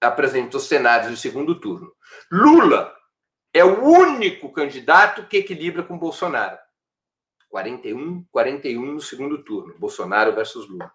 apresentou 0.01 0.61
cenários 0.61 1.11
de 1.11 1.17
segundo 1.19 1.61
turno. 1.61 1.93
Lula 2.31 2.95
é 3.53 3.65
o 3.65 3.85
único 3.85 4.53
candidato 4.53 5.27
que 5.27 5.39
equilibra 5.39 5.83
com 5.83 5.99
Bolsonaro. 5.99 6.59
41, 7.49 8.27
41 8.33 8.95
no 8.95 9.01
segundo 9.01 9.45
turno, 9.45 9.79
Bolsonaro 9.79 10.35
versus 10.35 10.69
Lula. 10.69 10.93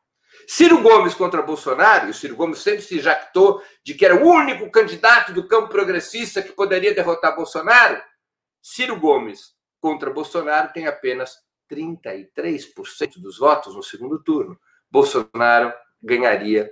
Ciro 0.47 0.81
Gomes 0.81 1.13
contra 1.13 1.41
Bolsonaro, 1.41 2.07
e 2.07 2.09
o 2.11 2.13
Ciro 2.13 2.35
Gomes 2.35 2.59
sempre 2.59 2.81
se 2.81 2.99
jactou 2.99 3.63
de 3.83 3.93
que 3.93 4.05
era 4.05 4.15
o 4.15 4.27
único 4.27 4.69
candidato 4.69 5.33
do 5.33 5.47
campo 5.47 5.69
progressista 5.69 6.41
que 6.41 6.51
poderia 6.51 6.93
derrotar 6.93 7.35
Bolsonaro. 7.35 8.01
Ciro 8.61 8.99
Gomes 8.99 9.55
contra 9.79 10.11
Bolsonaro 10.11 10.71
tem 10.73 10.87
apenas 10.87 11.37
33% 11.71 13.19
dos 13.19 13.37
votos 13.37 13.75
no 13.75 13.83
segundo 13.83 14.21
turno. 14.21 14.59
Bolsonaro 14.89 15.73
ganharia 16.01 16.69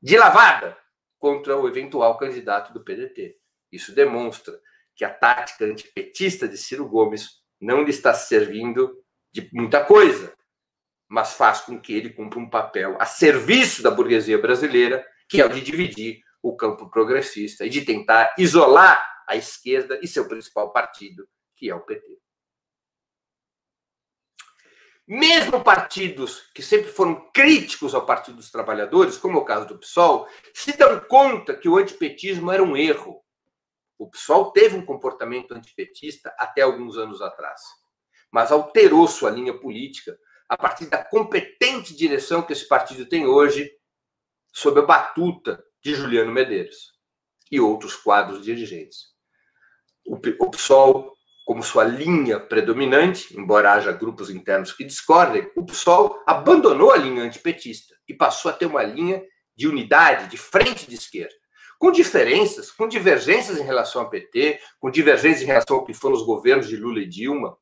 de 0.00 0.16
lavada 0.16 0.76
contra 1.18 1.56
o 1.56 1.68
eventual 1.68 2.16
candidato 2.16 2.72
do 2.72 2.84
PDT. 2.84 3.36
Isso 3.72 3.94
demonstra 3.94 4.58
que 4.94 5.04
a 5.04 5.10
tática 5.10 5.64
antipetista 5.64 6.48
de 6.48 6.56
Ciro 6.56 6.88
Gomes 6.88 7.42
não 7.60 7.82
lhe 7.82 7.90
está 7.90 8.14
servindo 8.14 8.96
de 9.32 9.48
muita 9.52 9.84
coisa, 9.84 10.32
mas 11.08 11.34
faz 11.34 11.60
com 11.60 11.80
que 11.80 11.92
ele 11.94 12.10
cumpra 12.10 12.38
um 12.38 12.48
papel 12.48 12.96
a 13.00 13.06
serviço 13.06 13.82
da 13.82 13.90
burguesia 13.90 14.38
brasileira, 14.38 15.04
que 15.28 15.40
é 15.40 15.44
o 15.44 15.48
de 15.48 15.60
dividir 15.60 16.20
o 16.42 16.56
campo 16.56 16.88
progressista 16.88 17.66
e 17.66 17.68
de 17.68 17.82
tentar 17.82 18.34
isolar 18.38 19.17
a 19.28 19.36
esquerda 19.36 20.00
e 20.02 20.08
seu 20.08 20.26
principal 20.26 20.72
partido, 20.72 21.28
que 21.54 21.68
é 21.68 21.74
o 21.74 21.80
PT. 21.80 22.18
Mesmo 25.06 25.64
partidos 25.64 26.50
que 26.54 26.62
sempre 26.62 26.90
foram 26.90 27.30
críticos 27.32 27.94
ao 27.94 28.04
Partido 28.04 28.36
dos 28.36 28.50
Trabalhadores, 28.50 29.16
como 29.16 29.38
é 29.38 29.40
o 29.40 29.44
caso 29.44 29.66
do 29.66 29.78
PSOL, 29.78 30.28
se 30.52 30.76
dão 30.76 31.00
conta 31.00 31.56
que 31.56 31.68
o 31.68 31.78
antipetismo 31.78 32.52
era 32.52 32.62
um 32.62 32.76
erro. 32.76 33.24
O 33.98 34.08
PSOL 34.10 34.52
teve 34.52 34.76
um 34.76 34.84
comportamento 34.84 35.52
antipetista 35.52 36.34
até 36.38 36.60
alguns 36.60 36.98
anos 36.98 37.22
atrás, 37.22 37.62
mas 38.30 38.52
alterou 38.52 39.08
sua 39.08 39.30
linha 39.30 39.58
política 39.58 40.18
a 40.46 40.58
partir 40.58 40.86
da 40.86 41.02
competente 41.02 41.96
direção 41.96 42.42
que 42.42 42.52
esse 42.52 42.68
partido 42.68 43.06
tem 43.06 43.26
hoje, 43.26 43.70
sob 44.52 44.80
a 44.80 44.84
batuta 44.84 45.64
de 45.82 45.94
Juliano 45.94 46.32
Medeiros 46.32 46.92
e 47.50 47.58
outros 47.58 47.96
quadros 47.96 48.42
dirigentes. 48.42 49.17
O 50.08 50.50
PSOL 50.50 51.12
como 51.48 51.62
sua 51.62 51.82
linha 51.82 52.38
predominante, 52.38 53.34
embora 53.34 53.72
haja 53.72 53.90
grupos 53.90 54.28
internos 54.28 54.70
que 54.70 54.84
discordem, 54.84 55.50
o 55.56 55.64
PSOL 55.64 56.22
abandonou 56.26 56.92
a 56.92 56.96
linha 56.98 57.22
antipetista 57.22 57.94
e 58.06 58.12
passou 58.12 58.50
a 58.50 58.54
ter 58.54 58.66
uma 58.66 58.82
linha 58.82 59.22
de 59.56 59.66
unidade, 59.66 60.28
de 60.28 60.36
frente 60.36 60.86
de 60.86 60.94
esquerda, 60.94 61.34
com 61.78 61.90
diferenças, 61.90 62.70
com 62.70 62.86
divergências 62.86 63.58
em 63.58 63.62
relação 63.62 64.02
ao 64.02 64.10
PT, 64.10 64.60
com 64.78 64.90
divergências 64.90 65.40
em 65.40 65.46
relação 65.46 65.76
ao 65.76 65.86
que 65.86 65.94
foram 65.94 66.16
os 66.16 66.22
governos 66.22 66.68
de 66.68 66.76
Lula 66.76 67.00
e 67.00 67.08
Dilma, 67.08 67.56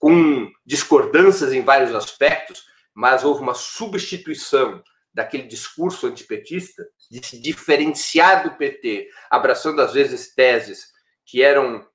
com 0.00 0.50
discordâncias 0.64 1.52
em 1.52 1.60
vários 1.60 1.94
aspectos, 1.94 2.64
mas 2.94 3.22
houve 3.22 3.42
uma 3.42 3.54
substituição 3.54 4.82
daquele 5.12 5.42
discurso 5.42 6.06
antipetista 6.06 6.86
de 7.10 7.22
se 7.26 7.38
diferenciar 7.38 8.44
do 8.44 8.56
PT, 8.56 9.10
abraçando 9.28 9.82
às 9.82 9.92
vezes 9.92 10.34
teses 10.34 10.96
que 11.28 11.42
eram 11.42 11.86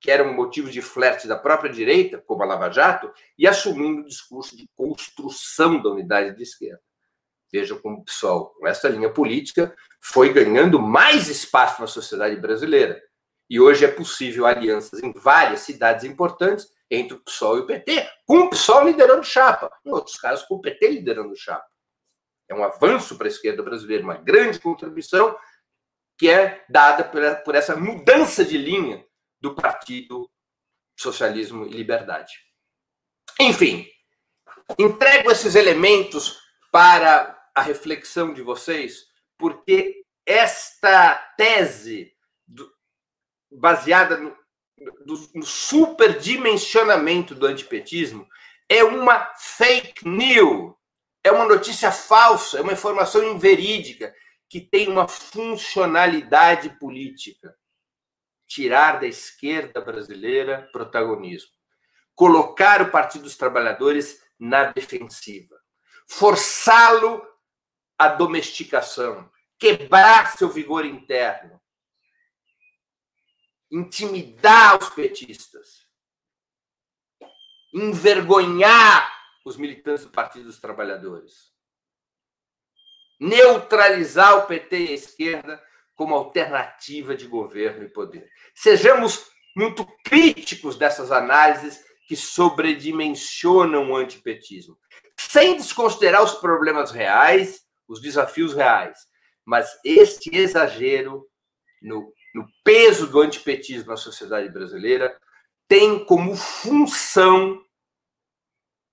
que 0.00 0.12
era 0.12 0.22
um 0.22 0.32
motivo 0.32 0.70
de 0.70 0.80
flerte 0.80 1.26
da 1.26 1.36
própria 1.36 1.72
direita, 1.72 2.22
como 2.24 2.44
a 2.44 2.46
Lava 2.46 2.70
Jato, 2.70 3.12
e 3.36 3.48
assumindo 3.48 4.02
o 4.02 4.06
discurso 4.06 4.56
de 4.56 4.68
construção 4.76 5.82
da 5.82 5.90
unidade 5.90 6.36
de 6.36 6.42
esquerda. 6.44 6.80
Veja 7.52 7.74
como 7.74 7.96
o 7.96 8.04
PSOL, 8.04 8.50
com 8.50 8.68
essa 8.68 8.88
linha 8.88 9.12
política, 9.12 9.74
foi 10.00 10.32
ganhando 10.32 10.80
mais 10.80 11.28
espaço 11.28 11.80
na 11.80 11.88
sociedade 11.88 12.36
brasileira. 12.36 13.02
E 13.50 13.58
hoje 13.58 13.84
é 13.84 13.88
possível 13.88 14.46
alianças 14.46 15.02
em 15.02 15.12
várias 15.12 15.60
cidades 15.60 16.04
importantes 16.04 16.70
entre 16.88 17.14
o 17.14 17.20
PSOL 17.24 17.56
e 17.56 17.60
o 17.62 17.66
PT, 17.66 18.08
com 18.24 18.38
o 18.42 18.50
PSOL 18.50 18.84
liderando 18.84 19.24
chapa, 19.24 19.68
em 19.84 19.90
outros 19.90 20.16
casos, 20.16 20.44
com 20.46 20.54
o 20.54 20.60
PT 20.60 20.90
liderando 20.90 21.34
chapa. 21.34 21.66
É 22.48 22.54
um 22.54 22.62
avanço 22.62 23.18
para 23.18 23.26
a 23.26 23.30
esquerda 23.30 23.64
brasileira, 23.64 24.04
uma 24.04 24.16
grande 24.16 24.60
contribuição 24.60 25.36
que 26.18 26.28
é 26.28 26.64
dada 26.68 27.04
por 27.04 27.54
essa 27.54 27.76
mudança 27.76 28.44
de 28.44 28.58
linha 28.58 29.06
do 29.40 29.54
Partido 29.54 30.28
Socialismo 30.98 31.64
e 31.64 31.70
Liberdade. 31.70 32.34
Enfim, 33.38 33.88
entrego 34.76 35.30
esses 35.30 35.54
elementos 35.54 36.36
para 36.72 37.38
a 37.54 37.62
reflexão 37.62 38.34
de 38.34 38.42
vocês, 38.42 39.06
porque 39.38 40.04
esta 40.26 41.14
tese 41.36 42.12
do, 42.46 42.68
baseada 43.50 44.16
no, 44.16 44.36
do, 45.06 45.30
no 45.34 45.44
superdimensionamento 45.44 47.32
do 47.34 47.46
antipetismo 47.46 48.28
é 48.68 48.82
uma 48.82 49.32
fake 49.36 50.06
news, 50.06 50.74
é 51.22 51.30
uma 51.30 51.44
notícia 51.44 51.92
falsa, 51.92 52.58
é 52.58 52.60
uma 52.60 52.72
informação 52.72 53.22
inverídica 53.22 54.12
que 54.48 54.60
tem 54.60 54.88
uma 54.88 55.06
funcionalidade 55.06 56.70
política. 56.78 57.56
Tirar 58.46 58.98
da 58.98 59.06
esquerda 59.06 59.78
brasileira 59.78 60.70
protagonismo, 60.72 61.52
colocar 62.14 62.80
o 62.80 62.90
Partido 62.90 63.24
dos 63.24 63.36
Trabalhadores 63.36 64.24
na 64.38 64.72
defensiva, 64.72 65.54
forçá-lo 66.08 67.22
à 67.98 68.08
domesticação, 68.08 69.30
quebrar 69.58 70.34
seu 70.36 70.48
vigor 70.48 70.86
interno, 70.86 71.60
intimidar 73.70 74.78
os 74.78 74.88
petistas, 74.88 75.86
envergonhar 77.74 79.12
os 79.44 79.58
militantes 79.58 80.04
do 80.04 80.10
Partido 80.10 80.46
dos 80.46 80.58
Trabalhadores, 80.58 81.47
neutralizar 83.18 84.36
o 84.38 84.46
PT 84.46 84.78
e 84.78 84.88
a 84.88 84.94
esquerda 84.94 85.62
como 85.94 86.14
alternativa 86.14 87.16
de 87.16 87.26
governo 87.26 87.84
e 87.84 87.88
poder. 87.88 88.28
Sejamos 88.54 89.26
muito 89.56 89.84
críticos 90.04 90.76
dessas 90.76 91.10
análises 91.10 91.80
que 92.06 92.16
sobredimensionam 92.16 93.90
o 93.90 93.96
antipetismo, 93.96 94.78
sem 95.16 95.56
desconsiderar 95.56 96.22
os 96.22 96.34
problemas 96.34 96.90
reais, 96.90 97.62
os 97.88 98.00
desafios 98.00 98.54
reais. 98.54 98.96
Mas 99.44 99.68
este 99.84 100.34
exagero 100.34 101.26
no, 101.82 102.12
no 102.34 102.46
peso 102.62 103.06
do 103.08 103.20
antipetismo 103.20 103.90
na 103.90 103.96
sociedade 103.96 104.48
brasileira 104.48 105.18
tem 105.66 106.04
como 106.04 106.36
função 106.36 107.60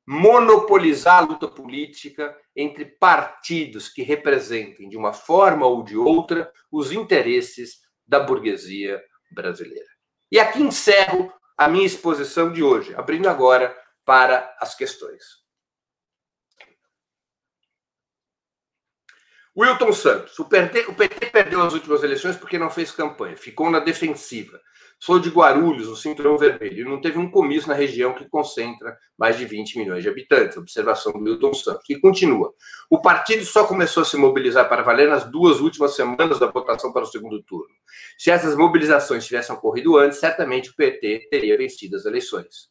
monopolizar 0.08 1.18
a 1.18 1.26
luta 1.26 1.48
política 1.48 2.36
entre 2.56 2.86
partidos 2.86 3.90
que 3.90 4.04
representem, 4.04 4.88
de 4.88 4.98
uma 4.98 5.14
forma 5.14 5.66
ou 5.66 5.84
de 5.84 5.98
outra, 5.98 6.52
os 6.72 6.92
interesses 6.92 7.80
da 8.06 8.20
burguesia 8.20 9.02
brasileira. 9.32 9.90
E 10.32 10.40
aqui 10.40 10.62
encerro 10.62 11.34
a 11.58 11.68
minha 11.68 11.86
exposição 11.86 12.52
de 12.52 12.62
hoje, 12.62 12.94
abrindo 12.96 13.28
agora 13.28 13.76
para 14.04 14.56
as 14.60 14.76
questões. 14.76 15.45
Wilton 19.58 19.94
Santos. 19.94 20.38
O 20.38 20.46
PT, 20.46 20.86
o 20.90 20.94
PT 20.94 21.28
perdeu 21.28 21.62
as 21.62 21.74
últimas 21.74 22.04
eleições 22.04 22.36
porque 22.36 22.60
não 22.60 22.70
fez 22.70 22.92
campanha, 22.92 23.38
ficou 23.38 23.70
na 23.70 23.80
defensiva. 23.80 24.60
Sou 25.00 25.20
de 25.20 25.30
Guarulhos, 25.30 25.88
o 25.88 25.96
Cinturão 25.96 26.38
Vermelho, 26.38 26.82
e 26.82 26.90
não 26.90 27.00
teve 27.00 27.18
um 27.18 27.30
comício 27.30 27.68
na 27.68 27.76
região 27.76 28.14
que 28.14 28.28
concentra 28.28 28.98
mais 29.18 29.38
de 29.38 29.46
20 29.46 29.78
milhões 29.78 30.02
de 30.02 30.10
habitantes. 30.10 30.58
Observação 30.58 31.14
do 31.14 31.20
Milton 31.20 31.54
Santos. 31.54 31.90
E 31.90 32.00
continua. 32.00 32.54
O 32.90 33.02
partido 33.02 33.46
só 33.46 33.66
começou 33.66 34.02
a 34.02 34.06
se 34.06 34.18
mobilizar 34.18 34.68
para 34.68 34.84
valer 34.84 35.08
nas 35.08 35.30
duas 35.30 35.60
últimas 35.60 35.96
semanas 35.96 36.40
da 36.40 36.48
votação 36.48 36.92
para 36.92 37.04
o 37.04 37.08
segundo 37.08 37.44
turno. 37.44 37.74
Se 38.18 38.32
essas 38.32 38.56
mobilizações 38.56 39.26
tivessem 39.26 39.56
ocorrido 39.56 39.98
antes, 39.98 40.18
certamente 40.18 40.70
o 40.70 40.76
PT 40.76 41.28
teria 41.30 41.58
vencido 41.58 41.98
as 41.98 42.06
eleições. 42.06 42.70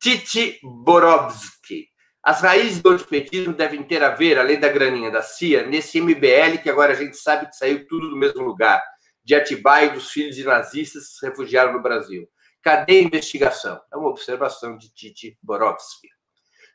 Titi 0.00 0.60
Borowski. 0.62 1.88
As 2.22 2.42
raízes 2.42 2.82
do 2.82 2.90
antipetismo 2.90 3.52
devem 3.52 3.82
ter 3.82 4.02
a 4.02 4.10
ver, 4.10 4.38
além 4.38 4.58
da 4.58 4.68
graninha 4.68 5.10
da 5.10 5.22
CIA, 5.22 5.66
nesse 5.66 6.00
MBL 6.00 6.58
que 6.62 6.68
agora 6.68 6.92
a 6.92 6.96
gente 6.96 7.16
sabe 7.16 7.48
que 7.48 7.56
saiu 7.56 7.86
tudo 7.86 8.10
do 8.10 8.16
mesmo 8.16 8.42
lugar 8.42 8.82
de 9.24 9.34
Atibaia 9.34 9.86
e 9.86 9.92
dos 9.92 10.10
filhos 10.10 10.34
de 10.34 10.44
nazistas 10.44 11.08
que 11.08 11.18
se 11.18 11.26
refugiaram 11.26 11.72
no 11.72 11.82
Brasil. 11.82 12.28
Cadê 12.62 12.98
a 12.98 13.02
investigação? 13.02 13.80
É 13.92 13.96
uma 13.96 14.08
observação 14.08 14.76
de 14.76 14.92
Titi 14.92 15.38
Borowski. 15.42 16.08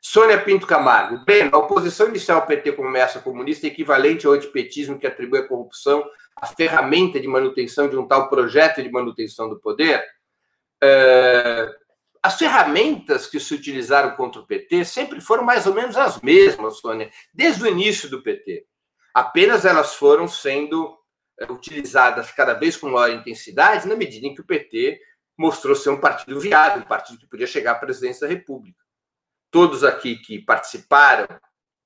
Sônia 0.00 0.38
Pinto 0.40 0.66
Camargo. 0.66 1.24
Bem, 1.24 1.48
a 1.50 1.56
oposição 1.56 2.08
inicial 2.08 2.40
ao 2.40 2.46
PT 2.46 2.72
como 2.72 2.88
ameaça 2.88 3.20
comunista 3.20 3.66
é 3.66 3.70
equivalente 3.70 4.26
ao 4.26 4.34
antipetismo 4.34 4.98
que 4.98 5.06
atribui 5.06 5.40
à 5.40 5.48
corrupção 5.48 6.04
a 6.36 6.46
ferramenta 6.46 7.18
de 7.18 7.26
manutenção 7.26 7.88
de 7.88 7.96
um 7.96 8.06
tal 8.06 8.28
projeto 8.28 8.82
de 8.82 8.90
manutenção 8.90 9.48
do 9.48 9.58
poder. 9.58 10.04
É, 10.82 11.74
as 12.24 12.38
ferramentas 12.38 13.26
que 13.26 13.38
se 13.38 13.54
utilizaram 13.54 14.16
contra 14.16 14.40
o 14.40 14.46
PT 14.46 14.84
sempre 14.84 15.20
foram 15.20 15.44
mais 15.44 15.66
ou 15.66 15.74
menos 15.74 15.96
as 15.96 16.20
mesmas, 16.20 16.78
Sônia, 16.78 17.10
desde 17.32 17.62
o 17.62 17.66
início 17.66 18.08
do 18.08 18.22
PT. 18.22 18.66
Apenas 19.12 19.64
elas 19.64 19.94
foram 19.94 20.26
sendo 20.26 20.96
é, 21.38 21.44
utilizadas 21.52 22.32
cada 22.32 22.54
vez 22.54 22.76
com 22.76 22.88
maior 22.88 23.10
intensidade 23.10 23.86
na 23.86 23.94
medida 23.94 24.26
em 24.26 24.34
que 24.34 24.40
o 24.40 24.46
PT 24.46 24.98
mostrou 25.36 25.76
ser 25.76 25.90
um 25.90 26.00
partido 26.00 26.40
viável, 26.40 26.82
um 26.82 26.86
partido 26.86 27.18
que 27.18 27.26
podia 27.26 27.46
chegar 27.46 27.72
à 27.72 27.74
presidência 27.74 28.26
da 28.26 28.32
República 28.32 28.84
todos 29.54 29.84
aqui 29.84 30.16
que 30.16 30.40
participaram, 30.40 31.28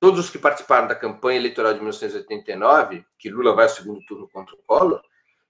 todos 0.01 0.21
os 0.21 0.31
que 0.31 0.39
participaram 0.39 0.89
da 0.89 0.95
campanha 0.95 1.39
eleitoral 1.39 1.75
de 1.75 1.81
1989, 1.81 3.05
que 3.19 3.29
Lula 3.29 3.55
vai 3.55 3.67
ao 3.67 3.69
segundo 3.69 4.03
turno 4.07 4.27
contra 4.27 4.55
o 4.55 4.63
Collor, 4.67 5.03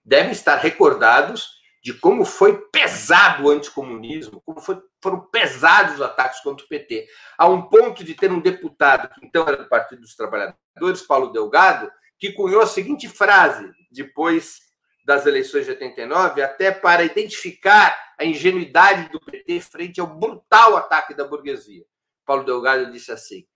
devem 0.05 0.33
estar 0.33 0.57
recordados 0.57 1.58
de 1.83 1.95
como 1.95 2.25
foi 2.25 2.59
pesado 2.71 3.45
o 3.45 3.51
anticomunismo, 3.51 4.41
como 4.43 4.61
foi, 4.61 4.81
foram 5.03 5.21
pesados 5.21 5.95
os 5.95 6.03
ataques 6.03 6.41
contra 6.41 6.65
o 6.65 6.69
PT, 6.69 7.07
a 7.37 7.49
um 7.49 7.63
ponto 7.63 8.05
de 8.05 8.15
ter 8.15 8.33
um 8.33 8.41
deputado, 8.41 9.09
que 9.09 9.25
então 9.25 9.47
era 9.47 9.57
do 9.57 9.69
Partido 9.69 10.01
dos 10.01 10.17
Trabalhadores, 10.17 11.03
Paulo 11.03 11.29
Delgado, 11.29 11.91
que 12.19 12.33
cunhou 12.33 12.61
a 12.61 12.67
seguinte 12.67 13.09
frase, 13.09 13.71
depois 13.91 14.61
das 15.05 15.25
eleições 15.25 15.65
de 15.65 15.71
89, 15.71 16.43
até 16.43 16.71
para 16.71 17.05
identificar 17.05 17.97
a 18.19 18.25
ingenuidade 18.25 19.09
do 19.11 19.21
PT 19.21 19.61
frente 19.61 20.01
ao 20.01 20.07
brutal 20.07 20.77
ataque 20.77 21.15
da 21.15 21.25
burguesia. 21.25 21.85
Paulo 22.27 22.45
Delgado 22.45 22.93
disse 22.93 23.11
assim: 23.11 23.47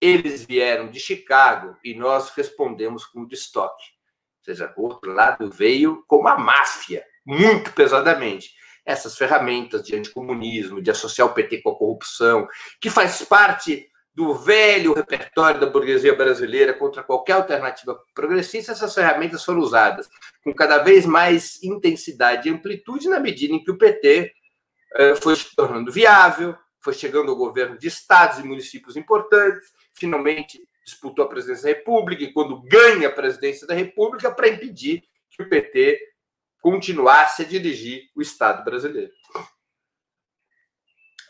eles 0.00 0.44
vieram 0.44 0.90
de 0.90 1.00
Chicago 1.00 1.76
e 1.82 1.94
nós 1.94 2.30
respondemos 2.30 3.04
com 3.06 3.22
o 3.22 3.26
de 3.26 3.34
estoque. 3.34 3.84
Ou 4.38 4.44
seja, 4.44 4.72
o 4.76 4.82
outro 4.82 5.12
lado 5.12 5.50
veio 5.50 6.04
como 6.06 6.28
a 6.28 6.38
máfia, 6.38 7.04
muito 7.26 7.72
pesadamente. 7.72 8.54
Essas 8.84 9.16
ferramentas 9.16 9.82
de 9.82 9.96
anticomunismo, 9.96 10.80
de 10.80 10.90
associar 10.90 11.26
o 11.26 11.34
PT 11.34 11.60
com 11.62 11.70
a 11.70 11.76
corrupção, 11.76 12.46
que 12.80 12.88
faz 12.88 13.22
parte 13.22 13.88
do 14.14 14.32
velho 14.32 14.94
repertório 14.94 15.60
da 15.60 15.66
burguesia 15.66 16.14
brasileira 16.14 16.72
contra 16.72 17.02
qualquer 17.02 17.34
alternativa 17.34 18.00
progressista, 18.14 18.72
essas 18.72 18.94
ferramentas 18.94 19.44
foram 19.44 19.60
usadas 19.60 20.08
com 20.42 20.54
cada 20.54 20.78
vez 20.78 21.04
mais 21.04 21.62
intensidade 21.62 22.48
e 22.48 22.52
amplitude 22.52 23.08
na 23.08 23.20
medida 23.20 23.52
em 23.52 23.62
que 23.62 23.70
o 23.70 23.76
PT 23.76 24.32
eh, 24.94 25.14
foi 25.16 25.36
se 25.36 25.54
tornando 25.54 25.92
viável, 25.92 26.56
foi 26.80 26.94
chegando 26.94 27.30
ao 27.30 27.36
governo 27.36 27.76
de 27.76 27.88
estados 27.88 28.38
e 28.38 28.42
municípios 28.42 28.96
importantes, 28.96 29.68
finalmente 29.92 30.60
disputou 30.82 31.24
a 31.24 31.28
presidência 31.28 31.64
da 31.64 31.76
República 31.76 32.22
e, 32.22 32.32
quando 32.32 32.62
ganha 32.62 33.08
a 33.08 33.12
presidência 33.12 33.66
da 33.66 33.74
República, 33.74 34.30
para 34.30 34.48
impedir 34.48 35.02
que 35.28 35.42
o 35.42 35.48
PT 35.48 35.98
continuasse 36.60 37.42
a 37.42 37.44
dirigir 37.44 38.10
o 38.14 38.22
Estado 38.22 38.64
brasileiro. 38.64 39.12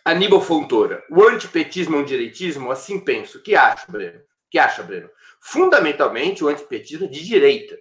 Aníbal 0.04 0.40
Fontoura, 0.40 1.04
o 1.10 1.22
antipetismo 1.24 1.96
é 1.96 1.98
um 1.98 2.04
direitismo? 2.04 2.70
Assim 2.70 3.00
penso. 3.00 3.42
que 3.42 3.56
acha, 3.56 3.90
Breno? 3.90 4.20
que 4.48 4.58
acha, 4.58 4.82
Breno? 4.82 5.10
Fundamentalmente, 5.40 6.44
o 6.44 6.48
antipetismo 6.48 7.06
é 7.06 7.08
de 7.08 7.24
direita. 7.24 7.76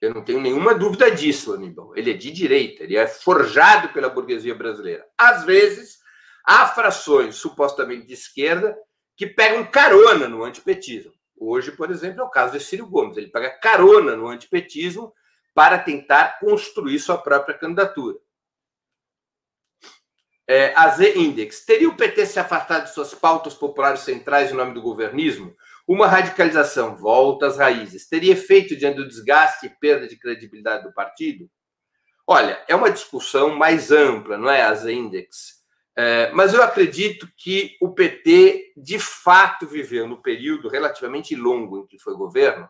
Eu 0.00 0.12
não 0.12 0.24
tenho 0.24 0.40
nenhuma 0.40 0.74
dúvida 0.74 1.10
disso, 1.10 1.52
Aníbal. 1.54 1.96
Ele 1.96 2.10
é 2.10 2.14
de 2.14 2.30
direita, 2.30 2.82
ele 2.82 2.96
é 2.96 3.06
forjado 3.06 3.90
pela 3.90 4.08
burguesia 4.08 4.54
brasileira. 4.54 5.06
Às 5.16 5.44
vezes, 5.44 6.00
Há 6.44 6.66
frações 6.66 7.36
supostamente 7.36 8.06
de 8.06 8.14
esquerda 8.14 8.76
que 9.16 9.26
pegam 9.26 9.64
carona 9.64 10.28
no 10.28 10.42
antipetismo. 10.42 11.12
Hoje, 11.38 11.72
por 11.72 11.90
exemplo, 11.90 12.20
é 12.20 12.24
o 12.24 12.30
caso 12.30 12.58
de 12.58 12.64
Ciro 12.64 12.86
Gomes. 12.86 13.16
Ele 13.16 13.28
pega 13.28 13.50
carona 13.50 14.16
no 14.16 14.28
antipetismo 14.28 15.12
para 15.54 15.78
tentar 15.78 16.38
construir 16.38 16.98
sua 16.98 17.18
própria 17.18 17.56
candidatura. 17.56 18.18
É, 20.48 20.74
a 20.74 20.88
Z-Index. 20.88 21.64
Teria 21.64 21.88
o 21.88 21.96
PT 21.96 22.26
se 22.26 22.40
afastado 22.40 22.84
de 22.84 22.94
suas 22.94 23.14
pautas 23.14 23.54
populares 23.54 24.00
centrais 24.00 24.50
em 24.50 24.54
nome 24.54 24.74
do 24.74 24.82
governismo? 24.82 25.54
Uma 25.86 26.08
radicalização, 26.08 26.96
volta 26.96 27.46
às 27.46 27.56
raízes, 27.56 28.08
teria 28.08 28.32
efeito 28.32 28.76
diante 28.76 28.96
do 28.96 29.08
desgaste 29.08 29.66
e 29.66 29.70
perda 29.70 30.08
de 30.08 30.16
credibilidade 30.16 30.84
do 30.84 30.92
partido? 30.92 31.48
Olha, 32.26 32.62
é 32.68 32.74
uma 32.74 32.90
discussão 32.90 33.56
mais 33.56 33.90
ampla, 33.90 34.36
não 34.36 34.50
é, 34.50 34.62
a 34.62 34.74
Z-Index? 34.74 35.60
É, 35.96 36.30
mas 36.32 36.54
eu 36.54 36.62
acredito 36.62 37.28
que 37.36 37.76
o 37.80 37.92
PT, 37.92 38.72
de 38.76 38.98
fato, 38.98 39.66
viveu, 39.66 40.06
no 40.08 40.22
período 40.22 40.68
relativamente 40.68 41.34
longo 41.34 41.78
em 41.78 41.86
que 41.86 41.98
foi 41.98 42.14
governo, 42.14 42.68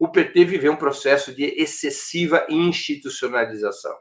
o 0.00 0.08
PT 0.08 0.46
viveu 0.46 0.72
um 0.72 0.76
processo 0.76 1.34
de 1.34 1.44
excessiva 1.44 2.46
institucionalização. 2.48 3.94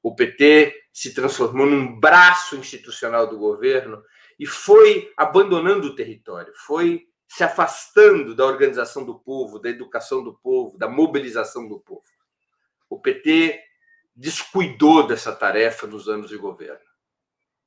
O 0.00 0.14
PT 0.14 0.72
se 0.92 1.12
transformou 1.12 1.66
num 1.66 1.98
braço 1.98 2.54
institucional 2.54 3.26
do 3.26 3.36
governo 3.36 4.00
e 4.38 4.46
foi 4.46 5.12
abandonando 5.16 5.88
o 5.88 5.96
território, 5.96 6.52
foi 6.54 7.08
se 7.26 7.42
afastando 7.42 8.32
da 8.32 8.46
organização 8.46 9.04
do 9.04 9.18
povo, 9.18 9.58
da 9.58 9.68
educação 9.68 10.22
do 10.22 10.34
povo, 10.34 10.78
da 10.78 10.88
mobilização 10.88 11.66
do 11.66 11.80
povo. 11.80 12.06
O 12.88 13.00
PT 13.00 13.60
descuidou 14.14 15.04
dessa 15.04 15.34
tarefa 15.34 15.88
nos 15.88 16.08
anos 16.08 16.30
de 16.30 16.36
governo. 16.36 16.78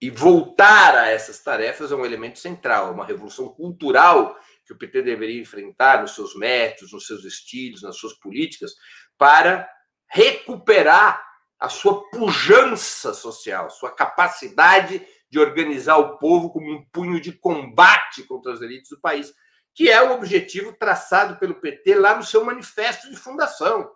E 0.02 0.10
voltar 0.10 0.96
a 0.96 1.10
essas 1.10 1.44
tarefas 1.44 1.92
é 1.92 1.96
um 1.96 2.06
elemento 2.06 2.40
central, 2.40 2.88
é 2.88 2.92
uma 2.92 3.06
revolução 3.06 3.50
cultural 3.50 4.40
que 4.71 4.73
o 4.73 4.77
PT 4.77 5.01
deveria 5.01 5.41
enfrentar 5.41 6.01
nos 6.01 6.15
seus 6.15 6.34
métodos, 6.36 6.93
nos 6.93 7.05
seus 7.05 7.25
estilos, 7.25 7.81
nas 7.81 7.97
suas 7.97 8.13
políticas, 8.13 8.73
para 9.17 9.69
recuperar 10.07 11.21
a 11.60 11.67
sua 11.67 12.10
pujança 12.10 13.13
social, 13.13 13.69
sua 13.69 13.91
capacidade 13.91 15.05
de 15.29 15.39
organizar 15.39 15.97
o 15.97 16.17
povo 16.17 16.49
como 16.49 16.71
um 16.71 16.86
punho 16.86 17.19
de 17.19 17.34
combate 17.34 18.23
contra 18.23 18.53
as 18.53 18.62
elites 18.62 18.89
do 18.89 18.99
país, 18.99 19.34
que 19.73 19.89
é 19.89 20.01
o 20.01 20.13
objetivo 20.13 20.73
traçado 20.73 21.38
pelo 21.38 21.55
PT 21.55 21.95
lá 21.95 22.15
no 22.15 22.23
seu 22.23 22.43
manifesto 22.43 23.10
de 23.10 23.17
fundação. 23.17 23.89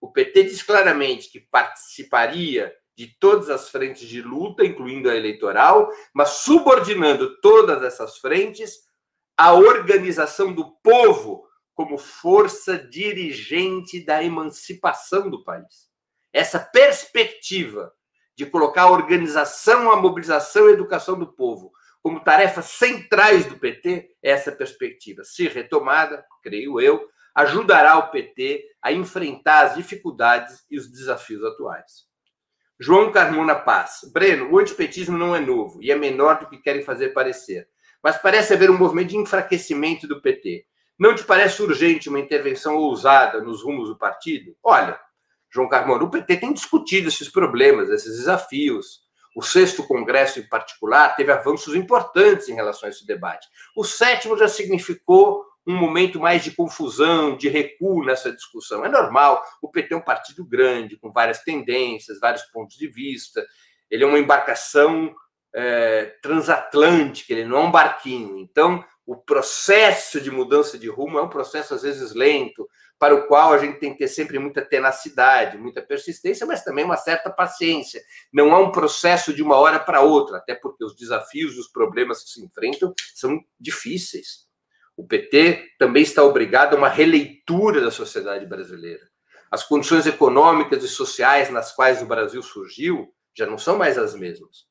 O 0.00 0.10
PT 0.10 0.44
diz 0.44 0.62
claramente 0.62 1.30
que 1.30 1.40
participaria 1.40 2.74
de 2.96 3.08
todas 3.18 3.50
as 3.50 3.68
frentes 3.70 4.08
de 4.08 4.22
luta, 4.22 4.64
incluindo 4.64 5.10
a 5.10 5.16
eleitoral, 5.16 5.90
mas 6.12 6.28
subordinando 6.30 7.40
todas 7.40 7.82
essas 7.82 8.18
frentes 8.18 8.84
à 9.36 9.52
organização 9.52 10.52
do 10.52 10.70
povo 10.82 11.44
como 11.74 11.98
força 11.98 12.78
dirigente 12.78 14.04
da 14.04 14.22
emancipação 14.22 15.28
do 15.28 15.42
país. 15.42 15.88
Essa 16.32 16.58
perspectiva 16.58 17.92
de 18.36 18.46
colocar 18.46 18.82
a 18.82 18.90
organização, 18.90 19.90
a 19.90 19.96
mobilização 19.96 20.66
e 20.66 20.70
a 20.70 20.74
educação 20.74 21.18
do 21.18 21.32
povo 21.32 21.72
como 22.04 22.20
tarefas 22.20 22.66
centrais 22.66 23.46
do 23.46 23.58
PT, 23.58 24.10
essa 24.22 24.52
perspectiva, 24.52 25.24
se 25.24 25.48
retomada, 25.48 26.22
creio 26.42 26.78
eu, 26.78 27.08
ajudará 27.34 27.96
o 27.96 28.10
PT 28.10 28.62
a 28.82 28.92
enfrentar 28.92 29.68
as 29.68 29.74
dificuldades 29.74 30.66
e 30.70 30.76
os 30.76 30.90
desafios 30.90 31.42
atuais. 31.42 32.04
João 32.78 33.10
Carmona 33.10 33.54
Paz. 33.54 34.00
Breno, 34.12 34.52
o 34.52 34.58
antipetismo 34.58 35.16
não 35.16 35.34
é 35.34 35.40
novo 35.40 35.82
e 35.82 35.90
é 35.90 35.96
menor 35.96 36.40
do 36.40 36.48
que 36.50 36.58
querem 36.58 36.82
fazer 36.82 37.14
parecer. 37.14 37.70
Mas 38.04 38.18
parece 38.18 38.52
haver 38.52 38.70
um 38.70 38.76
movimento 38.76 39.08
de 39.08 39.16
enfraquecimento 39.16 40.06
do 40.06 40.20
PT. 40.20 40.66
Não 40.98 41.14
te 41.14 41.24
parece 41.24 41.62
urgente 41.62 42.10
uma 42.10 42.20
intervenção 42.20 42.76
ousada 42.76 43.40
nos 43.40 43.62
rumos 43.62 43.88
do 43.88 43.96
partido? 43.96 44.54
Olha, 44.62 45.00
João 45.50 45.70
Carmona, 45.70 46.04
o 46.04 46.10
PT 46.10 46.36
tem 46.36 46.52
discutido 46.52 47.08
esses 47.08 47.30
problemas, 47.30 47.88
esses 47.88 48.18
desafios. 48.18 49.00
O 49.34 49.40
sexto 49.40 49.82
congresso, 49.82 50.38
em 50.38 50.46
particular, 50.46 51.16
teve 51.16 51.32
avanços 51.32 51.74
importantes 51.74 52.46
em 52.50 52.54
relação 52.54 52.86
a 52.86 52.90
esse 52.90 53.06
debate. 53.06 53.48
O 53.74 53.82
sétimo 53.82 54.36
já 54.36 54.48
significou 54.48 55.42
um 55.66 55.74
momento 55.74 56.20
mais 56.20 56.44
de 56.44 56.50
confusão, 56.50 57.38
de 57.38 57.48
recuo 57.48 58.04
nessa 58.04 58.30
discussão. 58.30 58.84
É 58.84 58.88
normal, 58.90 59.42
o 59.62 59.70
PT 59.70 59.94
é 59.94 59.96
um 59.96 60.02
partido 60.02 60.44
grande, 60.44 60.98
com 60.98 61.10
várias 61.10 61.42
tendências, 61.42 62.20
vários 62.20 62.42
pontos 62.42 62.76
de 62.76 62.86
vista. 62.86 63.42
Ele 63.90 64.04
é 64.04 64.06
uma 64.06 64.18
embarcação 64.18 65.14
é, 65.54 66.16
transatlântica, 66.20 67.32
ele 67.32 67.44
não 67.44 67.58
é 67.58 67.60
um 67.60 67.70
barquinho. 67.70 68.38
Então, 68.38 68.84
o 69.06 69.16
processo 69.16 70.20
de 70.20 70.30
mudança 70.30 70.78
de 70.78 70.88
rumo 70.88 71.18
é 71.18 71.22
um 71.22 71.28
processo, 71.28 71.74
às 71.74 71.82
vezes, 71.82 72.12
lento, 72.12 72.68
para 72.98 73.14
o 73.14 73.26
qual 73.26 73.52
a 73.52 73.58
gente 73.58 73.78
tem 73.78 73.92
que 73.92 73.98
ter 73.98 74.08
sempre 74.08 74.38
muita 74.38 74.62
tenacidade, 74.62 75.58
muita 75.58 75.82
persistência, 75.82 76.46
mas 76.46 76.64
também 76.64 76.84
uma 76.84 76.96
certa 76.96 77.30
paciência. 77.30 78.02
Não 78.32 78.50
é 78.50 78.56
um 78.56 78.72
processo 78.72 79.32
de 79.32 79.42
uma 79.42 79.56
hora 79.56 79.78
para 79.78 80.00
outra, 80.00 80.38
até 80.38 80.54
porque 80.54 80.84
os 80.84 80.96
desafios, 80.96 81.56
os 81.56 81.68
problemas 81.68 82.24
que 82.24 82.30
se 82.30 82.44
enfrentam 82.44 82.92
são 83.14 83.38
difíceis. 83.60 84.44
O 84.96 85.06
PT 85.06 85.74
também 85.78 86.02
está 86.02 86.22
obrigado 86.22 86.74
a 86.74 86.76
uma 86.76 86.88
releitura 86.88 87.80
da 87.80 87.90
sociedade 87.90 88.46
brasileira. 88.46 89.02
As 89.50 89.62
condições 89.62 90.06
econômicas 90.06 90.82
e 90.82 90.88
sociais 90.88 91.50
nas 91.50 91.72
quais 91.72 92.00
o 92.02 92.06
Brasil 92.06 92.42
surgiu 92.42 93.12
já 93.36 93.46
não 93.46 93.58
são 93.58 93.76
mais 93.76 93.98
as 93.98 94.14
mesmas. 94.14 94.66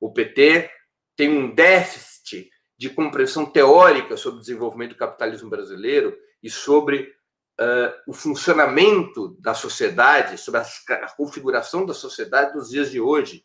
O 0.00 0.12
PT 0.12 0.70
tem 1.16 1.28
um 1.28 1.54
déficit 1.54 2.50
de 2.76 2.90
compreensão 2.90 3.46
teórica 3.46 4.16
sobre 4.16 4.38
o 4.38 4.40
desenvolvimento 4.40 4.90
do 4.90 4.98
capitalismo 4.98 5.48
brasileiro 5.48 6.16
e 6.42 6.50
sobre 6.50 7.14
uh, 7.60 7.92
o 8.06 8.12
funcionamento 8.12 9.36
da 9.40 9.54
sociedade, 9.54 10.38
sobre 10.38 10.60
a 10.60 11.08
configuração 11.16 11.86
da 11.86 11.94
sociedade 11.94 12.54
nos 12.54 12.68
dias 12.68 12.90
de 12.90 13.00
hoje. 13.00 13.44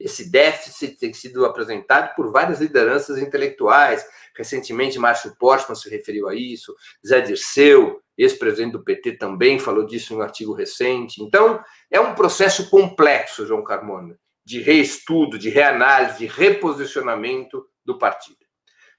Esse 0.00 0.30
déficit 0.30 0.98
tem 0.98 1.12
sido 1.12 1.44
apresentado 1.44 2.14
por 2.16 2.32
várias 2.32 2.60
lideranças 2.60 3.18
intelectuais. 3.18 4.04
Recentemente, 4.36 4.98
Márcio 4.98 5.36
Portman 5.38 5.76
se 5.76 5.88
referiu 5.88 6.28
a 6.28 6.34
isso, 6.34 6.74
Zé 7.06 7.20
Dirceu, 7.20 8.02
ex-presidente 8.18 8.72
do 8.72 8.82
PT, 8.82 9.12
também 9.12 9.60
falou 9.60 9.86
disso 9.86 10.12
em 10.12 10.16
um 10.16 10.22
artigo 10.22 10.52
recente. 10.52 11.22
Então, 11.22 11.62
é 11.90 12.00
um 12.00 12.14
processo 12.14 12.68
complexo, 12.68 13.46
João 13.46 13.62
Carmona, 13.62 14.18
de 14.44 14.60
reestudo, 14.60 15.38
de 15.38 15.48
reanálise, 15.48 16.18
de 16.18 16.26
reposicionamento 16.26 17.64
do 17.84 17.98
partido. 17.98 18.38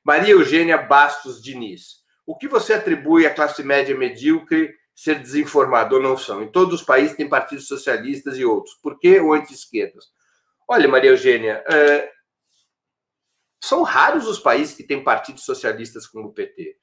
Maria 0.04 0.34
Eugênia 0.34 0.78
Bastos 0.78 1.42
Diniz. 1.42 2.04
O 2.26 2.38
que 2.38 2.48
você 2.48 2.74
atribui 2.74 3.26
à 3.26 3.34
classe 3.34 3.64
média 3.64 3.98
medíocre 3.98 4.74
ser 4.96 5.20
desinformado 5.20 5.96
ou 5.96 6.02
não 6.02 6.18
são? 6.18 6.44
Em 6.44 6.52
todos 6.52 6.82
os 6.82 6.86
países 6.86 7.16
tem 7.16 7.28
partidos 7.28 7.68
socialistas 7.68 8.38
e 8.38 8.46
outros. 8.46 8.76
Por 8.76 9.00
que 9.00 9.20
o 9.20 9.34
anti-esquerdas? 9.34 10.06
Olha, 10.68 10.88
Maria 10.88 11.12
Eugênia, 11.12 11.64
é... 11.70 12.12
são 13.62 13.84
raros 13.84 14.28
os 14.28 14.40
países 14.40 14.76
que 14.76 14.84
têm 14.84 15.04
partidos 15.04 15.44
socialistas 15.44 16.08
como 16.08 16.30
o 16.30 16.34
PT. 16.34 16.78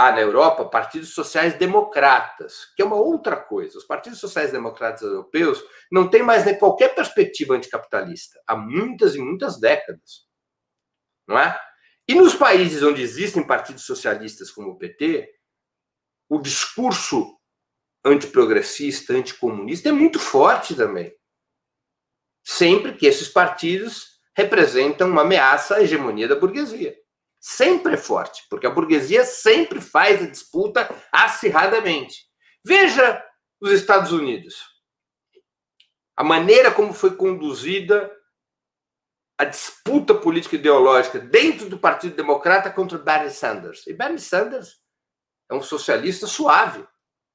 Há 0.00 0.12
na 0.12 0.22
Europa 0.22 0.64
partidos 0.64 1.12
sociais 1.12 1.58
democratas, 1.58 2.72
que 2.74 2.80
é 2.80 2.84
uma 2.86 2.96
outra 2.96 3.36
coisa. 3.36 3.76
Os 3.76 3.84
partidos 3.84 4.18
sociais 4.18 4.50
democratas 4.50 5.02
europeus 5.02 5.62
não 5.92 6.08
têm 6.08 6.22
mais 6.22 6.42
nem 6.42 6.58
qualquer 6.58 6.94
perspectiva 6.94 7.52
anticapitalista 7.52 8.40
há 8.46 8.56
muitas 8.56 9.14
e 9.14 9.18
muitas 9.18 9.60
décadas. 9.60 10.26
Não 11.28 11.38
é? 11.38 11.60
E 12.08 12.14
nos 12.14 12.34
países 12.34 12.82
onde 12.82 13.02
existem 13.02 13.46
partidos 13.46 13.84
socialistas 13.84 14.50
como 14.50 14.70
o 14.70 14.78
PT, 14.78 15.30
o 16.30 16.38
discurso 16.38 17.38
antiprogressista, 18.02 19.12
anticomunista 19.12 19.90
é 19.90 19.92
muito 19.92 20.18
forte 20.18 20.74
também. 20.74 21.14
Sempre 22.42 22.96
que 22.96 23.04
esses 23.04 23.28
partidos 23.28 24.18
representam 24.34 25.10
uma 25.10 25.20
ameaça 25.20 25.74
à 25.74 25.82
hegemonia 25.82 26.26
da 26.26 26.36
burguesia. 26.36 26.96
Sempre 27.40 27.94
é 27.94 27.96
forte, 27.96 28.44
porque 28.50 28.66
a 28.66 28.70
burguesia 28.70 29.24
sempre 29.24 29.80
faz 29.80 30.22
a 30.22 30.26
disputa 30.26 30.94
acirradamente. 31.10 32.26
Veja 32.62 33.24
os 33.58 33.72
Estados 33.72 34.12
Unidos. 34.12 34.68
A 36.14 36.22
maneira 36.22 36.70
como 36.70 36.92
foi 36.92 37.16
conduzida 37.16 38.14
a 39.38 39.44
disputa 39.46 40.14
política 40.14 40.56
ideológica 40.56 41.18
dentro 41.18 41.66
do 41.66 41.78
Partido 41.78 42.14
Democrata 42.14 42.70
contra 42.70 42.98
Bernie 42.98 43.30
Sanders. 43.30 43.86
E 43.86 43.94
Bernie 43.94 44.18
Sanders 44.18 44.76
é 45.50 45.54
um 45.54 45.62
socialista 45.62 46.26
suave. 46.26 46.86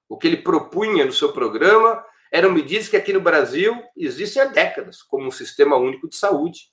O 0.07 0.19
que 0.19 0.27
ele 0.27 0.37
propunha 0.37 1.03
no 1.03 1.11
seu 1.11 1.33
programa 1.33 2.05
eram 2.31 2.51
medidas 2.51 2.87
que 2.87 2.95
aqui 2.95 3.11
no 3.11 3.21
Brasil 3.21 3.81
existem 3.97 4.43
há 4.43 4.45
décadas, 4.45 5.01
como 5.01 5.25
um 5.25 5.31
sistema 5.31 5.77
único 5.77 6.07
de 6.07 6.15
saúde. 6.15 6.69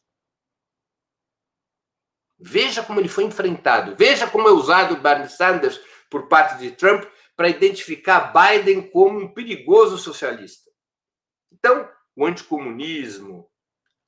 Veja 2.43 2.82
como 2.82 3.01
ele 3.01 3.09
foi 3.09 3.24
enfrentado. 3.24 3.95
Veja 3.97 4.26
como 4.26 4.49
é 4.49 4.53
usado 4.53 4.97
Bernie 4.97 5.28
Sanders 5.28 5.80
por 6.11 6.28
parte 6.28 6.59
de 6.59 6.72
Trump 6.72 7.05
para 7.36 7.49
identificar 7.49 8.32
Biden 8.32 8.82
como 8.90 9.18
um 9.18 9.32
perigoso 9.32 9.97
socialista. 9.97 10.70
Então, 11.53 11.88
o 12.16 12.26
anticomunismo, 12.26 13.49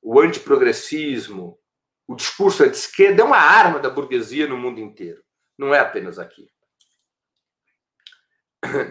o 0.01 0.19
antiprogressismo, 0.19 1.57
o 2.07 2.15
discurso 2.15 2.63
à 2.63 2.67
esquerda 2.67 3.21
é 3.21 3.25
uma 3.25 3.37
arma 3.37 3.79
da 3.79 3.89
burguesia 3.89 4.47
no 4.47 4.57
mundo 4.57 4.79
inteiro. 4.79 5.23
Não 5.57 5.73
é 5.73 5.79
apenas 5.79 6.19
aqui. 6.19 6.47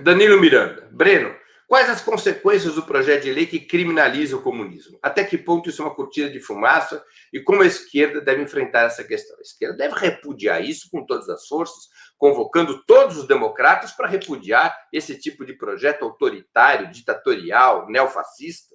Danilo 0.03 0.40
Miranda. 0.40 0.88
Breno, 0.92 1.36
quais 1.69 1.89
as 1.91 2.01
consequências 2.01 2.75
do 2.75 2.83
projeto 2.83 3.23
de 3.23 3.33
lei 3.33 3.47
que 3.47 3.61
criminaliza 3.61 4.37
o 4.37 4.43
comunismo? 4.43 4.99
Até 5.03 5.25
que 5.25 5.39
ponto 5.39 5.69
isso 5.69 5.83
é 5.83 5.85
uma 5.85 5.95
cortina 5.95 6.31
de 6.31 6.41
fumaça 6.41 7.05
e 7.33 7.41
como 7.41 7.62
a 7.62 7.67
esquerda 7.67 8.21
deve 8.21 8.43
enfrentar 8.43 8.83
essa 8.83 9.05
questão? 9.05 9.37
A 9.39 9.43
esquerda 9.43 9.77
deve 9.77 9.95
repudiar 9.95 10.62
isso 10.62 10.89
com 10.91 11.05
todas 11.05 11.29
as 11.29 11.47
forças, 11.47 11.89
convocando 12.17 12.85
todos 12.85 13.17
os 13.17 13.27
democratas 13.27 13.93
para 13.93 14.09
repudiar 14.09 14.77
esse 14.93 15.19
tipo 15.19 15.45
de 15.45 15.55
projeto 15.55 16.05
autoritário, 16.05 16.91
ditatorial, 16.91 17.89
neofascista 17.89 18.75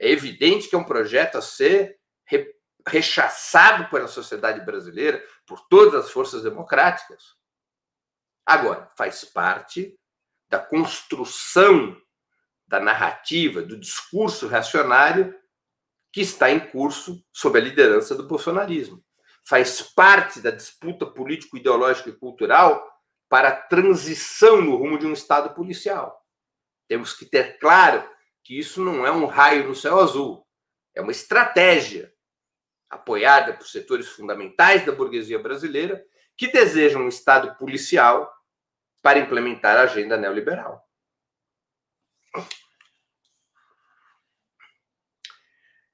é 0.00 0.10
evidente 0.10 0.68
que 0.68 0.74
é 0.74 0.78
um 0.78 0.84
projeto 0.84 1.36
a 1.36 1.42
ser 1.42 2.00
re, 2.24 2.50
rechaçado 2.88 3.90
pela 3.90 4.08
sociedade 4.08 4.64
brasileira, 4.64 5.22
por 5.46 5.60
todas 5.68 5.94
as 5.94 6.10
forças 6.10 6.42
democráticas. 6.42 7.36
Agora, 8.46 8.88
faz 8.96 9.24
parte 9.26 9.94
da 10.50 10.58
construção 10.58 11.96
da 12.66 12.80
narrativa, 12.80 13.62
do 13.62 13.78
discurso 13.78 14.48
reacionário 14.48 15.34
que 16.12 16.20
está 16.20 16.50
em 16.50 16.58
curso 16.58 17.24
sob 17.32 17.58
a 17.58 17.62
liderança 17.62 18.14
do 18.14 18.26
bolsonarismo. 18.26 19.02
Faz 19.46 19.80
parte 19.80 20.40
da 20.40 20.50
disputa 20.50 21.06
político-ideológica 21.06 22.10
e 22.10 22.16
cultural 22.16 22.84
para 23.28 23.48
a 23.48 23.56
transição 23.56 24.60
no 24.60 24.76
rumo 24.76 24.98
de 24.98 25.06
um 25.06 25.12
Estado 25.12 25.54
policial. 25.54 26.20
Temos 26.88 27.14
que 27.14 27.24
ter 27.24 27.58
claro 27.58 28.08
que 28.42 28.58
isso 28.58 28.84
não 28.84 29.06
é 29.06 29.12
um 29.12 29.26
raio 29.26 29.68
no 29.68 29.74
céu 29.74 30.00
azul, 30.00 30.44
é 30.94 31.00
uma 31.00 31.12
estratégia 31.12 32.12
apoiada 32.88 33.52
por 33.52 33.66
setores 33.68 34.08
fundamentais 34.08 34.84
da 34.84 34.90
burguesia 34.90 35.38
brasileira 35.38 36.04
que 36.36 36.48
desejam 36.48 37.02
um 37.02 37.08
Estado 37.08 37.56
policial 37.56 38.32
para 39.02 39.18
implementar 39.18 39.76
a 39.76 39.82
agenda 39.82 40.16
neoliberal. 40.16 40.84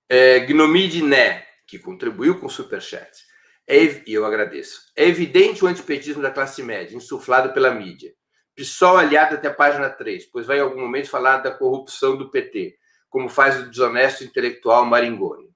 É, 0.09 0.40
Gnomide 0.40 1.02
Né, 1.02 1.44
que 1.66 1.78
contribuiu 1.78 2.38
com 2.38 2.46
o 2.46 2.50
Superchat, 2.50 3.26
é, 3.68 4.02
e 4.07 4.14
eu 4.14 4.24
agradeço. 4.24 4.80
É 4.94 5.04
evidente 5.04 5.64
o 5.64 5.68
antipetismo 5.68 6.22
da 6.22 6.30
classe 6.30 6.62
média, 6.62 6.96
insuflado 6.96 7.52
pela 7.52 7.72
mídia. 7.72 8.14
PSOL 8.54 8.96
aliado 8.96 9.34
até 9.34 9.48
a 9.48 9.54
página 9.54 9.90
3, 9.90 10.26
pois 10.26 10.46
vai 10.46 10.59
em 10.59 10.62
algum 10.62 10.80
momento 10.80 11.11
falar 11.11 11.38
da 11.38 11.50
corrupção 11.50 12.16
do 12.16 12.30
PT, 12.30 12.76
como 13.11 13.28
faz 13.28 13.61
o 13.61 13.68
desonesto 13.68 14.24
intelectual 14.24 14.86
Maringoni. 14.86 15.50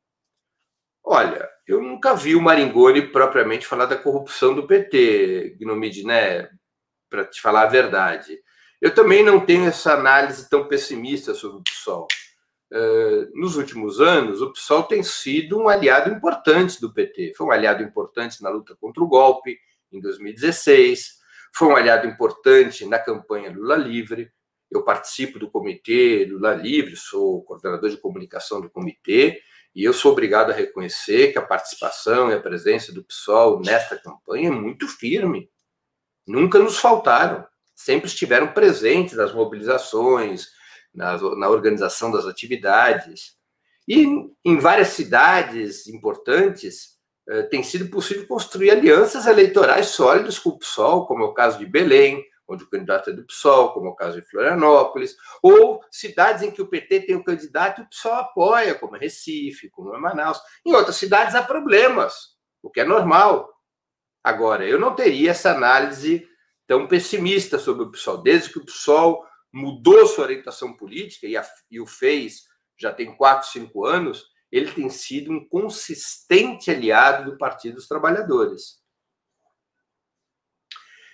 Olha, 1.02 1.48
eu 1.66 1.80
nunca 1.80 2.14
vi 2.14 2.34
o 2.34 2.42
Maringoni 2.42 3.10
propriamente 3.10 3.66
falar 3.66 3.86
da 3.86 3.96
corrupção 3.96 4.54
do 4.54 4.66
PT, 4.66 5.56
Gnomide, 5.58 6.04
né? 6.04 6.50
Para 7.10 7.24
te 7.24 7.40
falar 7.40 7.64
a 7.64 7.66
verdade. 7.66 8.38
Eu 8.80 8.94
também 8.94 9.22
não 9.22 9.44
tenho 9.44 9.66
essa 9.66 9.92
análise 9.92 10.48
tão 10.48 10.66
pessimista 10.66 11.34
sobre 11.34 11.58
o 11.58 11.62
PSOL. 11.62 12.06
Uh, 12.72 13.28
nos 13.34 13.56
últimos 13.56 14.00
anos, 14.00 14.40
o 14.40 14.52
PSOL 14.52 14.84
tem 14.84 15.02
sido 15.02 15.58
um 15.58 15.68
aliado 15.68 16.08
importante 16.08 16.80
do 16.80 16.92
PT. 16.94 17.34
Foi 17.36 17.46
um 17.48 17.50
aliado 17.50 17.82
importante 17.82 18.42
na 18.42 18.48
luta 18.48 18.76
contra 18.80 19.02
o 19.02 19.08
golpe, 19.08 19.58
em 19.92 20.00
2016 20.00 21.20
foi 21.52 21.68
um 21.68 21.76
aliado 21.76 22.06
importante 22.06 22.86
na 22.86 22.98
campanha 22.98 23.50
Lula 23.50 23.76
Livre. 23.76 24.30
Eu 24.70 24.84
participo 24.84 25.38
do 25.38 25.50
comitê 25.50 26.24
Lula 26.24 26.54
Livre, 26.54 26.96
sou 26.96 27.42
coordenador 27.42 27.90
de 27.90 27.96
comunicação 27.96 28.60
do 28.60 28.70
comitê, 28.70 29.40
e 29.74 29.84
eu 29.84 29.92
sou 29.92 30.12
obrigado 30.12 30.50
a 30.50 30.54
reconhecer 30.54 31.32
que 31.32 31.38
a 31.38 31.42
participação 31.42 32.30
e 32.30 32.34
a 32.34 32.40
presença 32.40 32.92
do 32.92 33.04
PSOL 33.04 33.60
nesta 33.60 33.96
campanha 33.96 34.48
é 34.48 34.52
muito 34.52 34.86
firme. 34.86 35.50
Nunca 36.30 36.60
nos 36.60 36.78
faltaram, 36.78 37.44
sempre 37.74 38.06
estiveram 38.06 38.52
presentes 38.52 39.16
nas 39.16 39.34
mobilizações, 39.34 40.48
na, 40.94 41.48
organização 41.48 42.12
das 42.12 42.24
atividades. 42.24 43.34
E 43.88 44.06
em 44.44 44.58
várias 44.58 44.88
cidades 44.88 45.88
importantes, 45.88 46.98
eh, 47.28 47.42
tem 47.42 47.64
sido 47.64 47.90
possível 47.90 48.28
construir 48.28 48.70
alianças 48.70 49.26
eleitorais 49.26 49.86
sólidas 49.86 50.38
com 50.38 50.50
o 50.50 50.58
PSOL, 50.58 51.04
como 51.06 51.24
é 51.24 51.26
o 51.26 51.34
caso 51.34 51.58
de 51.58 51.66
Belém, 51.66 52.24
onde 52.46 52.62
o 52.62 52.70
candidato 52.70 53.10
é 53.10 53.12
do 53.12 53.24
PSOL, 53.24 53.72
como 53.72 53.88
é 53.88 53.90
o 53.90 53.96
caso 53.96 54.20
de 54.20 54.28
Florianópolis, 54.28 55.16
ou 55.42 55.80
cidades 55.90 56.42
em 56.44 56.52
que 56.52 56.62
o 56.62 56.68
PT 56.68 57.06
tem 57.06 57.16
o 57.16 57.24
candidato 57.24 57.80
e 57.80 57.84
o 57.84 57.88
PSOL 57.88 58.14
apoia, 58.14 58.76
como 58.76 58.94
é 58.94 59.00
Recife, 59.00 59.68
como 59.70 59.92
é 59.94 59.98
Manaus. 59.98 60.40
Em 60.64 60.72
outras 60.74 60.94
cidades 60.94 61.34
há 61.34 61.42
problemas, 61.42 62.36
o 62.62 62.70
que 62.70 62.80
é 62.80 62.84
normal. 62.84 63.48
Agora, 64.22 64.66
eu 64.66 64.78
não 64.78 64.94
teria 64.94 65.30
essa 65.30 65.52
análise 65.52 66.28
tão 66.66 66.86
pessimista 66.86 67.58
sobre 67.58 67.84
o 67.84 67.90
PSOL. 67.90 68.22
Desde 68.22 68.50
que 68.50 68.58
o 68.58 68.64
PSOL 68.64 69.24
mudou 69.52 70.06
sua 70.06 70.24
orientação 70.24 70.76
política 70.76 71.26
e, 71.26 71.36
a, 71.36 71.44
e 71.70 71.80
o 71.80 71.86
fez 71.86 72.44
já 72.78 72.92
tem 72.92 73.14
quatro, 73.16 73.48
cinco 73.48 73.84
anos, 73.84 74.24
ele 74.50 74.70
tem 74.72 74.88
sido 74.88 75.32
um 75.32 75.46
consistente 75.48 76.70
aliado 76.70 77.30
do 77.30 77.38
Partido 77.38 77.74
dos 77.74 77.86
Trabalhadores. 77.86 78.80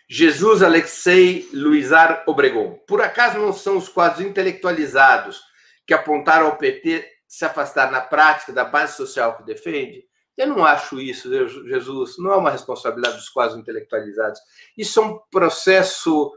Jesus 0.09 0.63
Alexei 0.63 1.49
Luizar 1.53 2.23
Obregon. 2.27 2.75
Por 2.87 3.03
acaso 3.03 3.39
não 3.39 3.53
são 3.53 3.77
os 3.77 3.89
quadros 3.89 4.25
intelectualizados 4.25 5.43
que 5.85 5.93
apontaram 5.93 6.47
ao 6.47 6.57
PT 6.57 7.11
se 7.27 7.45
afastar 7.45 7.91
na 7.91 8.01
prática 8.01 8.53
da 8.53 8.65
base 8.65 8.97
social 8.97 9.37
que 9.37 9.43
defende? 9.43 10.05
Eu 10.37 10.49
não 10.49 10.65
acho 10.65 11.01
isso, 11.01 11.31
Jesus, 11.67 12.19
não 12.19 12.33
é 12.33 12.37
uma 12.37 12.51
responsabilidade 12.51 13.17
dos 13.17 13.29
quase 13.29 13.59
intelectualizados. 13.59 14.39
Isso 14.77 15.01
é 15.01 15.03
um 15.03 15.19
processo 15.31 16.29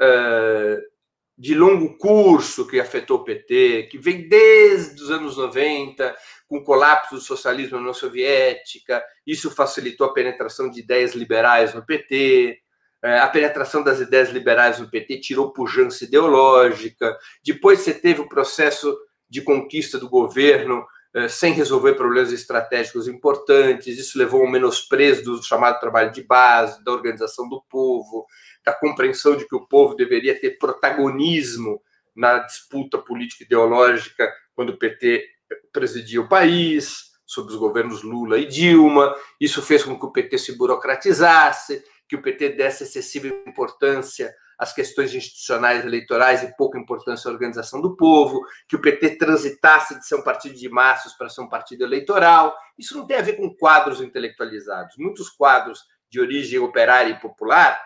uh, 0.00 0.92
de 1.36 1.54
longo 1.54 1.98
curso 1.98 2.66
que 2.66 2.80
afetou 2.80 3.18
o 3.18 3.24
PT, 3.24 3.88
que 3.90 3.98
vem 3.98 4.28
desde 4.28 5.02
os 5.02 5.10
anos 5.10 5.36
90, 5.36 6.16
com 6.48 6.58
o 6.58 6.64
colapso 6.64 7.14
do 7.16 7.20
socialismo 7.20 7.72
na 7.72 7.80
União 7.80 7.94
Soviética. 7.94 9.04
Isso 9.26 9.50
facilitou 9.50 10.06
a 10.06 10.12
penetração 10.12 10.70
de 10.70 10.80
ideias 10.80 11.14
liberais 11.14 11.74
no 11.74 11.84
PT. 11.84 12.58
É, 13.02 13.18
a 13.18 13.26
penetração 13.26 13.82
das 13.82 14.00
ideias 14.00 14.30
liberais 14.30 14.78
no 14.78 14.88
PT 14.88 15.20
tirou 15.20 15.52
pujança 15.52 16.04
ideológica. 16.04 17.18
Depois 17.44 17.80
você 17.80 17.92
teve 17.92 18.20
o 18.20 18.28
processo 18.28 18.96
de 19.28 19.42
conquista 19.42 19.98
do 19.98 20.08
governo 20.08 20.86
sem 21.28 21.52
resolver 21.52 21.94
problemas 21.94 22.32
estratégicos 22.32 23.06
importantes. 23.06 23.98
Isso 23.98 24.18
levou 24.18 24.42
ao 24.42 24.50
menosprezo 24.50 25.22
do 25.22 25.42
chamado 25.42 25.78
trabalho 25.78 26.10
de 26.10 26.22
base, 26.22 26.82
da 26.84 26.92
organização 26.92 27.48
do 27.48 27.62
povo, 27.68 28.26
da 28.64 28.72
compreensão 28.72 29.36
de 29.36 29.46
que 29.46 29.54
o 29.54 29.66
povo 29.66 29.94
deveria 29.94 30.38
ter 30.38 30.58
protagonismo 30.58 31.82
na 32.14 32.38
disputa 32.38 32.98
política 32.98 33.44
ideológica 33.44 34.32
quando 34.54 34.70
o 34.70 34.78
PT 34.78 35.24
presidia 35.72 36.20
o 36.20 36.28
país, 36.28 37.12
sob 37.26 37.50
os 37.50 37.56
governos 37.56 38.02
Lula 38.02 38.38
e 38.38 38.46
Dilma. 38.46 39.14
Isso 39.40 39.62
fez 39.62 39.82
com 39.82 39.98
que 39.98 40.06
o 40.06 40.12
PT 40.12 40.38
se 40.38 40.56
burocratizasse, 40.56 41.84
que 42.08 42.16
o 42.16 42.22
PT 42.22 42.50
desse 42.50 42.84
excessiva 42.84 43.28
importância 43.46 44.34
as 44.62 44.72
questões 44.72 45.12
institucionais 45.12 45.84
eleitorais 45.84 46.44
e 46.44 46.56
pouca 46.56 46.78
importância 46.78 47.28
à 47.28 47.32
organização 47.32 47.80
do 47.80 47.96
povo, 47.96 48.46
que 48.68 48.76
o 48.76 48.80
PT 48.80 49.16
transitasse 49.16 49.98
de 49.98 50.06
ser 50.06 50.14
um 50.14 50.22
partido 50.22 50.54
de 50.54 50.68
massas 50.68 51.14
para 51.14 51.28
ser 51.28 51.40
um 51.40 51.48
partido 51.48 51.82
eleitoral. 51.82 52.56
Isso 52.78 52.96
não 52.96 53.04
tem 53.04 53.16
a 53.16 53.22
ver 53.22 53.32
com 53.32 53.52
quadros 53.52 54.00
intelectualizados. 54.00 54.94
Muitos 54.98 55.28
quadros 55.30 55.80
de 56.08 56.20
origem 56.20 56.60
operária 56.60 57.10
e 57.10 57.18
popular 57.18 57.82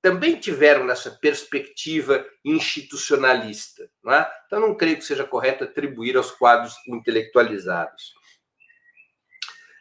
também 0.00 0.36
tiveram 0.38 0.84
nessa 0.84 1.10
perspectiva 1.10 2.24
institucionalista. 2.44 3.90
Não 4.04 4.14
é? 4.14 4.30
Então, 4.46 4.60
não 4.60 4.76
creio 4.76 4.96
que 4.96 5.04
seja 5.04 5.24
correto 5.24 5.64
atribuir 5.64 6.16
aos 6.16 6.30
quadros 6.30 6.72
intelectualizados. 6.86 8.14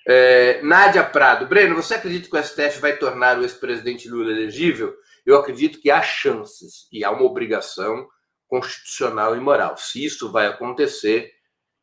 É, 0.07 0.59
Nádia 0.63 1.03
Prado. 1.03 1.45
Breno, 1.45 1.75
você 1.75 1.93
acredita 1.93 2.27
que 2.27 2.35
o 2.35 2.43
STF 2.43 2.79
vai 2.79 2.97
tornar 2.97 3.37
o 3.37 3.43
ex-presidente 3.43 4.09
Lula 4.09 4.31
elegível? 4.31 4.97
Eu 5.29 5.37
acredito 5.37 5.79
que 5.79 5.91
há 5.91 6.01
chances 6.01 6.87
e 6.91 7.03
há 7.03 7.11
uma 7.11 7.21
obrigação 7.21 8.07
constitucional 8.47 9.35
e 9.35 9.39
moral. 9.39 9.77
Se 9.77 10.03
isso 10.03 10.31
vai 10.31 10.47
acontecer, 10.47 11.31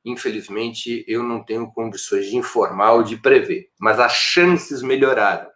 infelizmente, 0.05 1.05
eu 1.07 1.23
não 1.23 1.45
tenho 1.45 1.73
condições 1.73 2.27
de 2.27 2.37
informar 2.37 2.95
ou 2.95 3.05
de 3.05 3.17
prever, 3.17 3.71
mas 3.79 4.01
as 4.01 4.15
chances 4.15 4.83
melhoraram. 4.83 5.49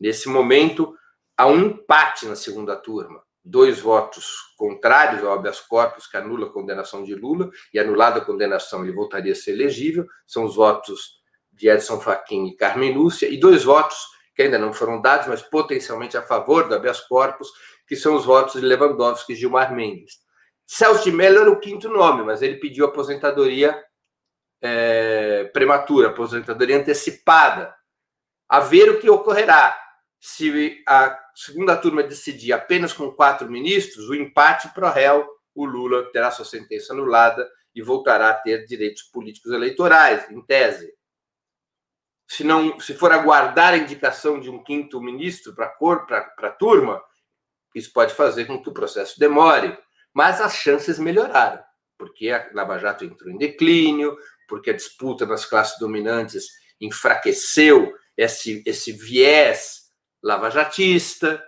Nesse 0.00 0.26
momento, 0.26 0.96
há 1.36 1.46
um 1.46 1.66
empate 1.66 2.24
na 2.24 2.34
segunda 2.34 2.76
turma. 2.76 3.22
Dois 3.44 3.78
votos 3.78 4.54
contrários 4.56 5.22
ao 5.22 5.34
habeas 5.34 5.60
corpus, 5.60 6.06
que 6.06 6.16
anula 6.16 6.46
a 6.46 6.50
condenação 6.50 7.04
de 7.04 7.14
Lula, 7.14 7.50
e 7.74 7.78
anulada 7.78 8.20
a 8.20 8.24
condenação, 8.24 8.82
ele 8.82 8.94
voltaria 8.94 9.32
a 9.32 9.36
ser 9.36 9.50
elegível. 9.50 10.06
São 10.26 10.44
os 10.44 10.56
votos 10.56 11.20
de 11.52 11.68
Edson 11.68 12.00
Fachin 12.00 12.46
e 12.46 12.56
Carmen 12.56 12.94
Lúcia, 12.94 13.28
e 13.28 13.36
dois 13.36 13.64
votos 13.64 13.98
que 14.34 14.42
ainda 14.42 14.58
não 14.58 14.72
foram 14.72 15.00
dados, 15.00 15.26
mas 15.26 15.42
potencialmente 15.42 16.16
a 16.16 16.22
favor 16.22 16.68
do 16.68 16.74
habeas 16.74 17.00
corpus, 17.00 17.48
que 17.86 17.96
são 17.96 18.14
os 18.14 18.24
votos 18.24 18.60
de 18.60 18.66
Lewandowski 18.66 19.32
e 19.32 19.36
Gilmar 19.36 19.74
Mendes. 19.74 20.20
Celso 20.66 21.04
de 21.04 21.12
Mello 21.12 21.40
era 21.40 21.50
o 21.50 21.60
quinto 21.60 21.88
nome, 21.88 22.22
mas 22.22 22.40
ele 22.40 22.56
pediu 22.56 22.86
aposentadoria 22.86 23.78
é, 24.62 25.44
prematura, 25.52 26.08
aposentadoria 26.08 26.78
antecipada. 26.78 27.74
A 28.48 28.60
ver 28.60 28.88
o 28.90 29.00
que 29.00 29.10
ocorrerá. 29.10 29.78
Se 30.20 30.82
a 30.86 31.18
segunda 31.34 31.76
turma 31.76 32.02
decidir 32.02 32.52
apenas 32.52 32.92
com 32.92 33.10
quatro 33.10 33.50
ministros, 33.50 34.08
o 34.08 34.14
empate 34.14 34.72
pro 34.72 34.88
réu, 34.88 35.26
o 35.54 35.64
Lula 35.64 36.10
terá 36.12 36.30
sua 36.30 36.44
sentença 36.44 36.92
anulada 36.92 37.46
e 37.74 37.82
voltará 37.82 38.30
a 38.30 38.34
ter 38.34 38.64
direitos 38.64 39.02
políticos 39.02 39.52
eleitorais, 39.52 40.30
em 40.30 40.40
tese 40.42 40.92
se 42.32 42.44
não 42.44 42.80
se 42.80 42.94
for 42.94 43.12
aguardar 43.12 43.74
a 43.74 43.76
indicação 43.76 44.40
de 44.40 44.48
um 44.48 44.64
quinto 44.64 45.02
ministro 45.02 45.54
para 45.54 45.68
cor 45.68 46.06
para 46.06 46.32
a 46.40 46.50
turma, 46.50 47.02
isso 47.74 47.92
pode 47.92 48.14
fazer 48.14 48.46
com 48.46 48.62
que 48.62 48.70
o 48.70 48.72
processo 48.72 49.20
demore, 49.20 49.76
mas 50.14 50.40
as 50.40 50.56
chances 50.56 50.98
melhoraram, 50.98 51.62
porque 51.98 52.30
a 52.30 52.48
Lava 52.54 52.78
Jato 52.78 53.04
entrou 53.04 53.30
em 53.30 53.36
declínio, 53.36 54.16
porque 54.48 54.70
a 54.70 54.72
disputa 54.72 55.26
nas 55.26 55.44
classes 55.44 55.78
dominantes 55.78 56.46
enfraqueceu 56.80 57.94
esse, 58.16 58.62
esse 58.64 58.92
viés 58.92 59.90
lavajatista, 60.22 61.42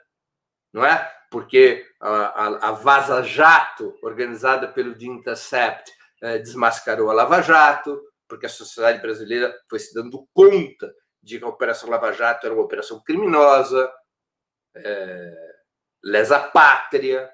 não 0.70 0.84
é? 0.84 1.10
Porque 1.30 1.86
a, 1.98 2.08
a, 2.10 2.68
a 2.68 2.72
Vaza 2.72 3.22
Jato, 3.22 3.98
organizada 4.02 4.68
pelo 4.68 4.94
The 4.94 5.06
Intercept, 5.06 5.90
eh, 6.20 6.38
desmascarou 6.40 7.08
a 7.08 7.14
Lava 7.14 7.40
Jato, 7.40 7.98
porque 8.28 8.46
a 8.46 8.48
sociedade 8.48 9.00
brasileira 9.00 9.54
foi 9.68 9.78
se 9.78 9.94
dando 9.94 10.26
conta 10.32 10.92
de 11.22 11.38
que 11.38 11.44
a 11.44 11.48
Operação 11.48 11.88
Lava 11.88 12.12
Jato 12.12 12.46
era 12.46 12.54
uma 12.54 12.64
operação 12.64 13.02
criminosa, 13.02 13.90
é, 14.76 15.34
lesa 16.02 16.38
pátria, 16.38 17.30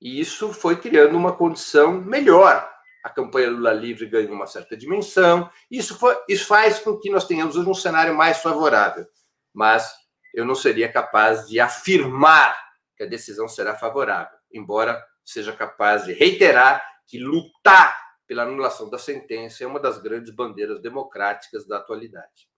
e 0.00 0.20
isso 0.20 0.52
foi 0.52 0.80
criando 0.80 1.16
uma 1.16 1.36
condição 1.36 1.92
melhor. 1.92 2.70
A 3.04 3.10
campanha 3.10 3.50
Lula 3.50 3.72
Livre 3.72 4.06
ganhou 4.06 4.32
uma 4.32 4.46
certa 4.46 4.76
dimensão, 4.76 5.50
isso, 5.70 5.98
foi, 5.98 6.16
isso 6.28 6.46
faz 6.46 6.78
com 6.78 6.98
que 6.98 7.10
nós 7.10 7.26
tenhamos 7.26 7.56
hoje 7.56 7.68
um 7.68 7.74
cenário 7.74 8.14
mais 8.14 8.38
favorável. 8.38 9.06
Mas 9.52 9.92
eu 10.32 10.44
não 10.44 10.54
seria 10.54 10.90
capaz 10.90 11.46
de 11.46 11.60
afirmar 11.60 12.56
que 12.96 13.02
a 13.02 13.06
decisão 13.06 13.48
será 13.48 13.76
favorável, 13.76 14.38
embora 14.52 15.04
seja 15.24 15.52
capaz 15.52 16.04
de 16.04 16.12
reiterar 16.12 16.82
que 17.06 17.18
lutar 17.18 18.01
pela 18.32 18.44
anulação 18.44 18.88
da 18.88 18.96
sentença 18.96 19.62
é 19.62 19.66
uma 19.66 19.78
das 19.78 19.98
grandes 19.98 20.34
bandeiras 20.34 20.80
democráticas 20.80 21.66
da 21.66 21.76
atualidade. 21.76 22.48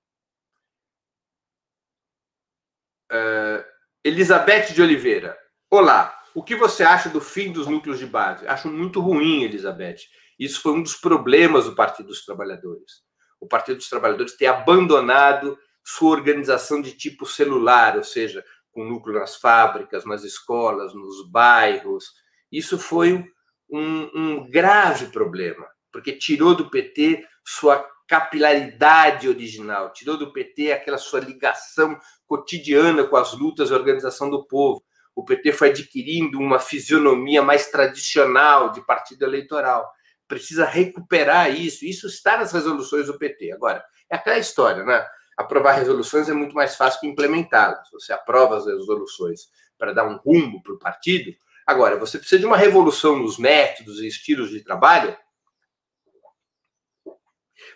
Uh, 3.10 3.64
Elizabeth 4.04 4.72
de 4.72 4.80
Oliveira. 4.80 5.36
Olá, 5.68 6.16
o 6.32 6.44
que 6.44 6.54
você 6.54 6.84
acha 6.84 7.08
do 7.08 7.20
fim 7.20 7.50
dos 7.50 7.66
núcleos 7.66 7.98
de 7.98 8.06
base? 8.06 8.46
Acho 8.46 8.68
muito 8.68 9.00
ruim, 9.00 9.42
Elizabeth. 9.42 10.02
Isso 10.38 10.62
foi 10.62 10.74
um 10.74 10.82
dos 10.82 10.94
problemas 10.94 11.64
do 11.64 11.74
Partido 11.74 12.06
dos 12.06 12.24
Trabalhadores. 12.24 13.02
O 13.40 13.48
Partido 13.48 13.78
dos 13.78 13.90
Trabalhadores 13.90 14.36
ter 14.36 14.46
abandonado 14.46 15.58
sua 15.82 16.12
organização 16.12 16.80
de 16.80 16.92
tipo 16.92 17.26
celular, 17.26 17.96
ou 17.96 18.04
seja, 18.04 18.44
com 18.70 18.84
núcleo 18.84 19.18
nas 19.18 19.34
fábricas, 19.34 20.04
nas 20.04 20.22
escolas, 20.22 20.94
nos 20.94 21.28
bairros. 21.28 22.12
Isso 22.52 22.78
foi 22.78 23.28
um, 23.76 24.10
um 24.14 24.50
grave 24.50 25.06
problema, 25.06 25.66
porque 25.92 26.12
tirou 26.12 26.54
do 26.54 26.70
PT 26.70 27.26
sua 27.44 27.84
capilaridade 28.06 29.28
original, 29.28 29.92
tirou 29.92 30.16
do 30.16 30.32
PT 30.32 30.72
aquela 30.72 30.98
sua 30.98 31.20
ligação 31.20 31.98
cotidiana 32.26 33.04
com 33.04 33.16
as 33.16 33.32
lutas 33.32 33.70
e 33.70 33.74
organização 33.74 34.30
do 34.30 34.46
povo. 34.46 34.84
O 35.14 35.24
PT 35.24 35.52
foi 35.52 35.70
adquirindo 35.70 36.38
uma 36.38 36.58
fisionomia 36.58 37.42
mais 37.42 37.70
tradicional 37.70 38.72
de 38.72 38.84
partido 38.84 39.24
eleitoral. 39.24 39.90
Precisa 40.26 40.64
recuperar 40.64 41.54
isso. 41.54 41.84
Isso 41.84 42.06
está 42.06 42.36
nas 42.36 42.52
resoluções 42.52 43.06
do 43.06 43.18
PT. 43.18 43.52
Agora, 43.52 43.84
é 44.10 44.16
aquela 44.16 44.38
história, 44.38 44.84
né? 44.84 45.06
Aprovar 45.36 45.72
resoluções 45.72 46.28
é 46.28 46.32
muito 46.32 46.54
mais 46.54 46.76
fácil 46.76 47.00
que 47.00 47.06
implementá-las. 47.06 47.88
Você 47.92 48.12
aprova 48.12 48.56
as 48.56 48.66
resoluções 48.66 49.48
para 49.78 49.92
dar 49.92 50.04
um 50.04 50.16
rumo 50.16 50.62
para 50.62 50.74
o 50.74 50.78
partido, 50.78 51.32
Agora, 51.66 51.96
você 51.96 52.18
precisa 52.18 52.40
de 52.40 52.46
uma 52.46 52.56
revolução 52.56 53.18
nos 53.18 53.38
métodos 53.38 54.00
e 54.00 54.06
estilos 54.06 54.50
de 54.50 54.62
trabalho 54.62 55.16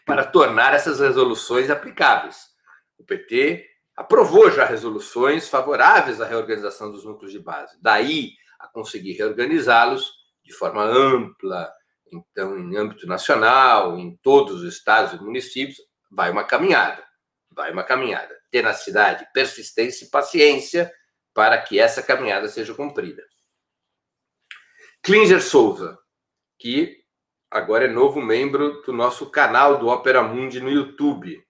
para 0.05 0.25
tornar 0.25 0.75
essas 0.75 1.01
resoluções 1.01 1.71
aplicáveis. 1.71 2.49
O 2.99 3.05
PT 3.05 3.67
aprovou 3.97 4.51
já 4.51 4.65
resoluções 4.65 5.49
favoráveis 5.49 6.21
à 6.21 6.27
reorganização 6.27 6.91
dos 6.91 7.05
núcleos 7.05 7.33
de 7.33 7.39
base. 7.39 7.77
Daí 7.81 8.33
a 8.59 8.67
conseguir 8.69 9.13
reorganizá-los 9.13 10.13
de 10.45 10.53
forma 10.53 10.83
ampla, 10.83 11.73
então 12.13 12.59
em 12.59 12.77
âmbito 12.77 13.07
nacional, 13.07 13.99
em 13.99 14.17
todos 14.23 14.63
os 14.63 14.75
estados 14.75 15.13
e 15.13 15.23
municípios, 15.23 15.79
vai 16.11 16.31
uma 16.31 16.45
caminhada. 16.45 17.05
Vai 17.51 17.73
uma 17.73 17.85
caminhada. 17.85 18.35
Tenacidade, 18.51 19.27
persistência 19.33 20.05
e 20.05 20.11
paciência 20.11 20.93
para 21.35 21.61
que 21.61 21.79
essa 21.79 22.03
caminhada 22.03 22.49
seja 22.49 22.75
cumprida. 22.75 23.23
Klinger 25.03 25.43
Souza, 25.43 25.99
que 26.59 26.99
agora 27.51 27.85
é 27.85 27.89
novo 27.89 28.21
membro 28.21 28.83
do 28.83 28.93
nosso 28.93 29.31
canal 29.31 29.79
do 29.79 29.89
Opera 29.89 30.23
Mundi 30.23 30.61
no 30.61 30.71
YouTube. 30.71 31.43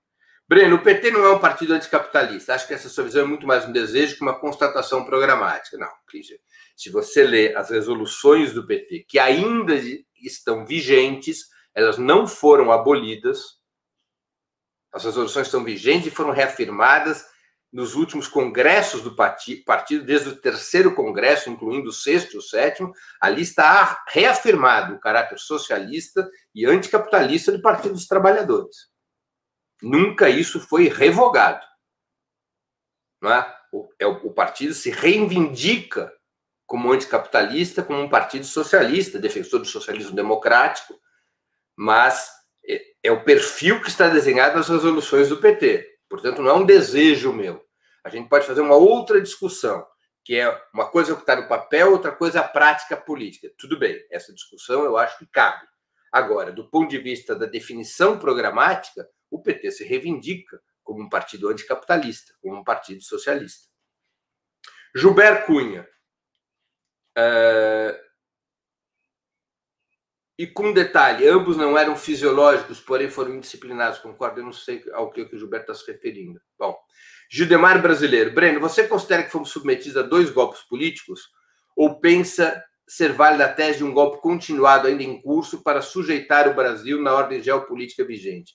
Breno, 0.49 0.77
o 0.77 0.83
PT 0.83 1.11
não 1.11 1.25
é 1.25 1.33
um 1.33 1.39
partido 1.39 1.75
anticapitalista. 1.75 2.55
Acho 2.55 2.67
que 2.67 2.73
essa 2.73 2.89
sua 2.89 3.05
visão 3.05 3.23
é 3.23 3.27
muito 3.27 3.47
mais 3.47 3.67
um 3.67 3.73
desejo 3.73 4.17
que 4.17 4.23
uma 4.23 4.39
constatação 4.39 5.05
programática. 5.05 5.77
Não, 5.77 5.91
Klinger. 6.07 6.41
Se 6.75 6.91
você 6.91 7.25
lê 7.25 7.55
as 7.55 7.71
resoluções 7.71 8.55
do 8.55 8.67
PT, 8.67 9.05
que 9.09 9.19
ainda 9.19 9.75
estão 10.23 10.65
vigentes, 10.65 11.49
elas 11.75 11.99
não 11.99 12.27
foram 12.27 12.73
abolidas, 12.73 13.59
As 14.91 15.05
resoluções 15.05 15.49
estão 15.49 15.63
vigentes 15.63 16.07
e 16.07 16.15
foram 16.15 16.31
reafirmadas 16.31 17.27
nos 17.73 17.95
últimos 17.95 18.27
congressos 18.27 19.03
do 19.03 19.15
partido, 19.15 20.05
desde 20.05 20.31
o 20.31 20.37
terceiro 20.37 20.95
congresso, 20.95 21.51
incluindo 21.51 21.91
o 21.91 21.93
sexto 21.93 22.35
e 22.35 22.39
o 22.39 22.43
sétimo, 22.43 22.93
ali 23.21 23.43
está 23.43 24.03
reafirmado 24.09 24.95
o 24.95 25.01
caráter 25.01 25.39
socialista 25.39 26.29
e 26.55 26.65
anticapitalista 26.65 27.53
do 27.53 27.61
Partido 27.61 27.95
dos 27.95 28.07
Trabalhadores. 28.07 28.89
Nunca 29.83 30.29
isso 30.31 30.61
foi 30.61 30.89
revogado. 30.89 31.65
Não 33.21 33.33
é? 33.33 33.59
O, 33.71 33.89
é, 33.99 34.07
o 34.07 34.33
partido 34.33 34.73
se 34.73 34.91
reivindica 34.91 36.13
como 36.67 36.93
anticapitalista, 36.93 37.83
como 37.83 38.01
um 38.01 38.09
partido 38.09 38.45
socialista, 38.45 39.19
defensor 39.19 39.61
do 39.61 39.67
socialismo 39.67 40.15
democrático, 40.15 40.99
mas 41.77 42.31
é, 42.67 42.81
é 43.05 43.13
o 43.13 43.25
perfil 43.25 43.81
que 43.83 43.89
está 43.89 44.09
desenhado 44.09 44.57
nas 44.57 44.69
resoluções 44.69 45.29
do 45.29 45.37
PT. 45.37 45.98
Portanto, 46.09 46.43
não 46.43 46.51
é 46.51 46.55
um 46.55 46.65
desejo 46.65 47.33
meu. 47.33 47.65
A 48.03 48.09
gente 48.09 48.29
pode 48.29 48.47
fazer 48.47 48.61
uma 48.61 48.77
outra 48.77 49.21
discussão, 49.21 49.87
que 50.25 50.37
é 50.37 50.63
uma 50.73 50.91
coisa 50.91 51.15
que 51.15 51.21
está 51.21 51.37
no 51.37 51.49
papel, 51.49 51.93
outra 51.93 52.13
coisa 52.13 52.41
a 52.41 52.49
prática 52.49 52.97
política. 52.97 53.51
Tudo 53.59 53.79
bem, 53.79 54.03
essa 54.11 54.33
discussão 54.33 54.85
eu 54.85 54.97
acho 54.97 55.19
que 55.19 55.27
cabe. 55.27 55.67
Agora, 56.11 56.51
do 56.51 56.69
ponto 56.71 56.89
de 56.89 56.99
vista 56.99 57.35
da 57.35 57.47
definição 57.47 58.19
programática, 58.19 59.09
o 59.31 59.43
PT 59.43 59.71
se 59.71 59.85
reivindica 59.85 60.61
como 60.83 61.03
um 61.03 61.09
partido 61.09 61.49
anticapitalista, 61.51 62.33
como 62.41 62.57
um 62.57 62.65
partido 62.65 63.03
socialista. 63.03 63.69
Gilberto 64.95 65.47
Cunha. 65.47 65.87
E 70.39 70.47
com 70.47 70.73
detalhe, 70.73 71.27
ambos 71.27 71.57
não 71.57 71.77
eram 71.77 71.97
fisiológicos, 71.97 72.79
porém 72.79 73.11
foram 73.11 73.35
indisciplinados, 73.35 73.99
concordo? 73.99 74.39
Eu 74.39 74.45
não 74.45 74.53
sei 74.53 74.85
ao 74.93 75.11
que 75.11 75.23
o 75.23 75.39
Gilberto 75.39 75.73
está 75.73 75.85
se 75.85 75.91
referindo. 75.91 76.41
Bom, 76.57 76.79
Gildemar 77.29 77.83
Brasileiro. 77.83 78.33
Breno, 78.33 78.61
você 78.61 78.87
considera 78.87 79.25
que 79.25 79.33
fomos 79.33 79.51
submetidos 79.51 79.97
a 79.97 80.03
dois 80.03 80.31
golpes 80.31 80.63
políticos? 80.63 81.29
Ou 81.77 81.99
pensa 81.99 82.65
ser 82.87 83.13
válida 83.13 83.47
a 83.47 83.53
tese 83.53 83.79
de 83.79 83.85
um 83.85 83.93
golpe 83.93 84.23
continuado 84.23 84.87
ainda 84.87 85.03
em 85.03 85.21
curso 85.21 85.63
para 85.63 85.83
sujeitar 85.83 86.49
o 86.49 86.55
Brasil 86.55 87.03
na 87.03 87.13
ordem 87.13 87.43
geopolítica 87.43 88.05
vigente? 88.05 88.55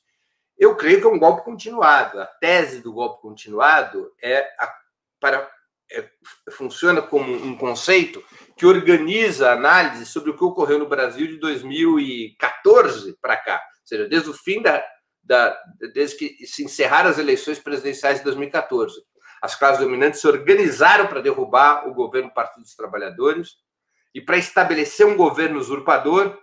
Eu 0.57 0.77
creio 0.77 1.01
que 1.01 1.05
é 1.05 1.09
um 1.09 1.19
golpe 1.19 1.43
continuado. 1.43 2.21
A 2.21 2.25
tese 2.25 2.81
do 2.81 2.93
golpe 2.93 3.21
continuado 3.21 4.09
é 4.21 4.39
a, 4.57 4.73
para 5.19 5.51
é, 5.93 6.09
funciona 6.51 7.01
como 7.01 7.31
um 7.31 7.55
conceito 7.55 8.23
que 8.57 8.65
organiza 8.65 9.49
a 9.49 9.53
análise 9.53 10.05
sobre 10.05 10.31
o 10.31 10.37
que 10.37 10.43
ocorreu 10.43 10.79
no 10.79 10.87
Brasil 10.87 11.27
de 11.27 11.37
2014 11.37 13.17
para 13.21 13.37
cá, 13.37 13.55
ou 13.55 13.87
seja, 13.87 14.07
desde 14.07 14.29
o 14.29 14.33
fim 14.33 14.61
da, 14.61 14.83
da, 15.23 15.57
desde 15.93 16.17
que 16.17 16.45
se 16.45 16.63
encerraram 16.63 17.09
as 17.09 17.17
eleições 17.17 17.59
presidenciais 17.59 18.17
de 18.17 18.23
2014. 18.25 19.01
As 19.41 19.55
classes 19.55 19.79
dominantes 19.79 20.21
se 20.21 20.27
organizaram 20.27 21.07
para 21.07 21.21
derrubar 21.21 21.87
o 21.87 21.93
governo 21.93 22.29
do 22.29 22.33
Partido 22.33 22.63
dos 22.63 22.75
Trabalhadores 22.75 23.57
e 24.13 24.21
para 24.21 24.37
estabelecer 24.37 25.05
um 25.05 25.17
governo 25.17 25.59
usurpador 25.59 26.37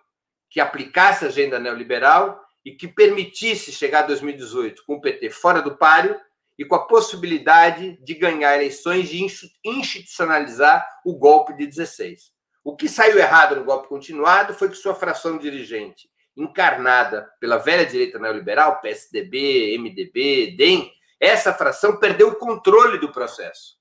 que 0.51 0.61
aplicasse 0.61 1.24
a 1.24 1.28
agenda 1.28 1.59
neoliberal 1.59 2.40
e 2.64 2.72
que 2.72 2.86
permitisse 2.86 3.72
chegar 3.72 4.01
a 4.01 4.07
2018 4.09 4.84
com 4.84 4.94
o 4.94 5.01
PT 5.01 5.30
fora 5.30 5.62
do 5.62 5.76
páreo 5.76 6.14
e 6.61 6.64
com 6.66 6.74
a 6.74 6.86
possibilidade 6.86 7.98
de 8.04 8.14
ganhar 8.14 8.54
eleições 8.54 9.11
e 9.11 9.26
institucionalizar 9.64 10.86
o 11.06 11.16
golpe 11.16 11.54
de 11.54 11.66
16. 11.66 12.34
O 12.62 12.76
que 12.76 12.86
saiu 12.86 13.18
errado 13.18 13.56
no 13.56 13.64
golpe 13.64 13.88
continuado 13.88 14.52
foi 14.52 14.68
que 14.68 14.76
sua 14.76 14.94
fração 14.94 15.38
dirigente, 15.38 16.11
encarnada 16.36 17.26
pela 17.40 17.56
velha 17.56 17.86
direita 17.86 18.18
neoliberal, 18.18 18.78
PSDB, 18.82 19.78
MDB, 19.78 20.54
DEM, 20.54 20.92
essa 21.18 21.54
fração 21.54 21.96
perdeu 21.98 22.28
o 22.28 22.36
controle 22.36 22.98
do 22.98 23.11
processo 23.11 23.78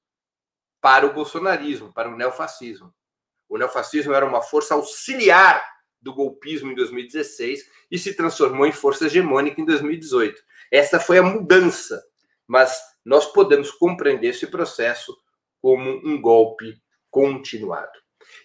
para 0.80 1.06
o 1.06 1.12
bolsonarismo, 1.12 1.92
para 1.92 2.08
o 2.08 2.16
neofascismo. 2.16 2.96
O 3.50 3.58
neofascismo 3.58 4.14
era 4.14 4.26
uma 4.26 4.42
força 4.42 4.76
auxiliar 4.76 5.62
do 6.02 6.14
golpismo 6.14 6.72
em 6.72 6.76
2016 6.76 7.60
e 7.92 8.00
se 8.00 8.16
transformou 8.16 8.66
em 8.66 8.72
força 8.72 9.08
hegemônica 9.08 9.60
em 9.60 9.66
2018. 9.66 10.42
Essa 10.72 10.98
foi 10.98 11.18
a 11.18 11.24
mudança 11.24 12.02
mas 12.50 12.82
nós 13.06 13.28
podemos 13.28 13.70
compreender 13.70 14.30
esse 14.30 14.48
processo 14.48 15.16
como 15.62 15.88
um 16.04 16.20
golpe 16.20 16.74
continuado. 17.12 17.92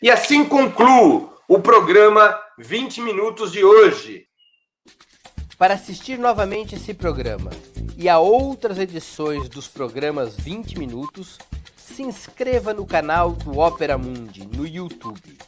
E 0.02 0.10
assim 0.10 0.44
concluo 0.44 1.32
o 1.48 1.58
programa 1.58 2.38
20 2.58 3.00
Minutos 3.00 3.50
de 3.50 3.64
hoje. 3.64 4.26
Para 5.56 5.74
assistir 5.74 6.18
novamente 6.18 6.74
esse 6.74 6.92
programa 6.92 7.50
e 7.96 8.08
a 8.08 8.18
outras 8.18 8.78
edições 8.78 9.48
dos 9.48 9.68
programas 9.68 10.36
20 10.36 10.78
Minutos, 10.78 11.38
se 11.76 12.02
inscreva 12.02 12.74
no 12.74 12.86
canal 12.86 13.32
do 13.32 13.58
Opera 13.58 13.96
Mundi 13.96 14.46
no 14.46 14.66
YouTube. 14.66 15.38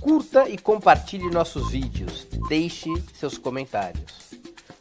Curta 0.00 0.48
e 0.48 0.56
compartilhe 0.56 1.30
nossos 1.30 1.70
vídeos. 1.70 2.26
Deixe 2.48 2.88
seus 3.14 3.36
comentários. 3.36 4.21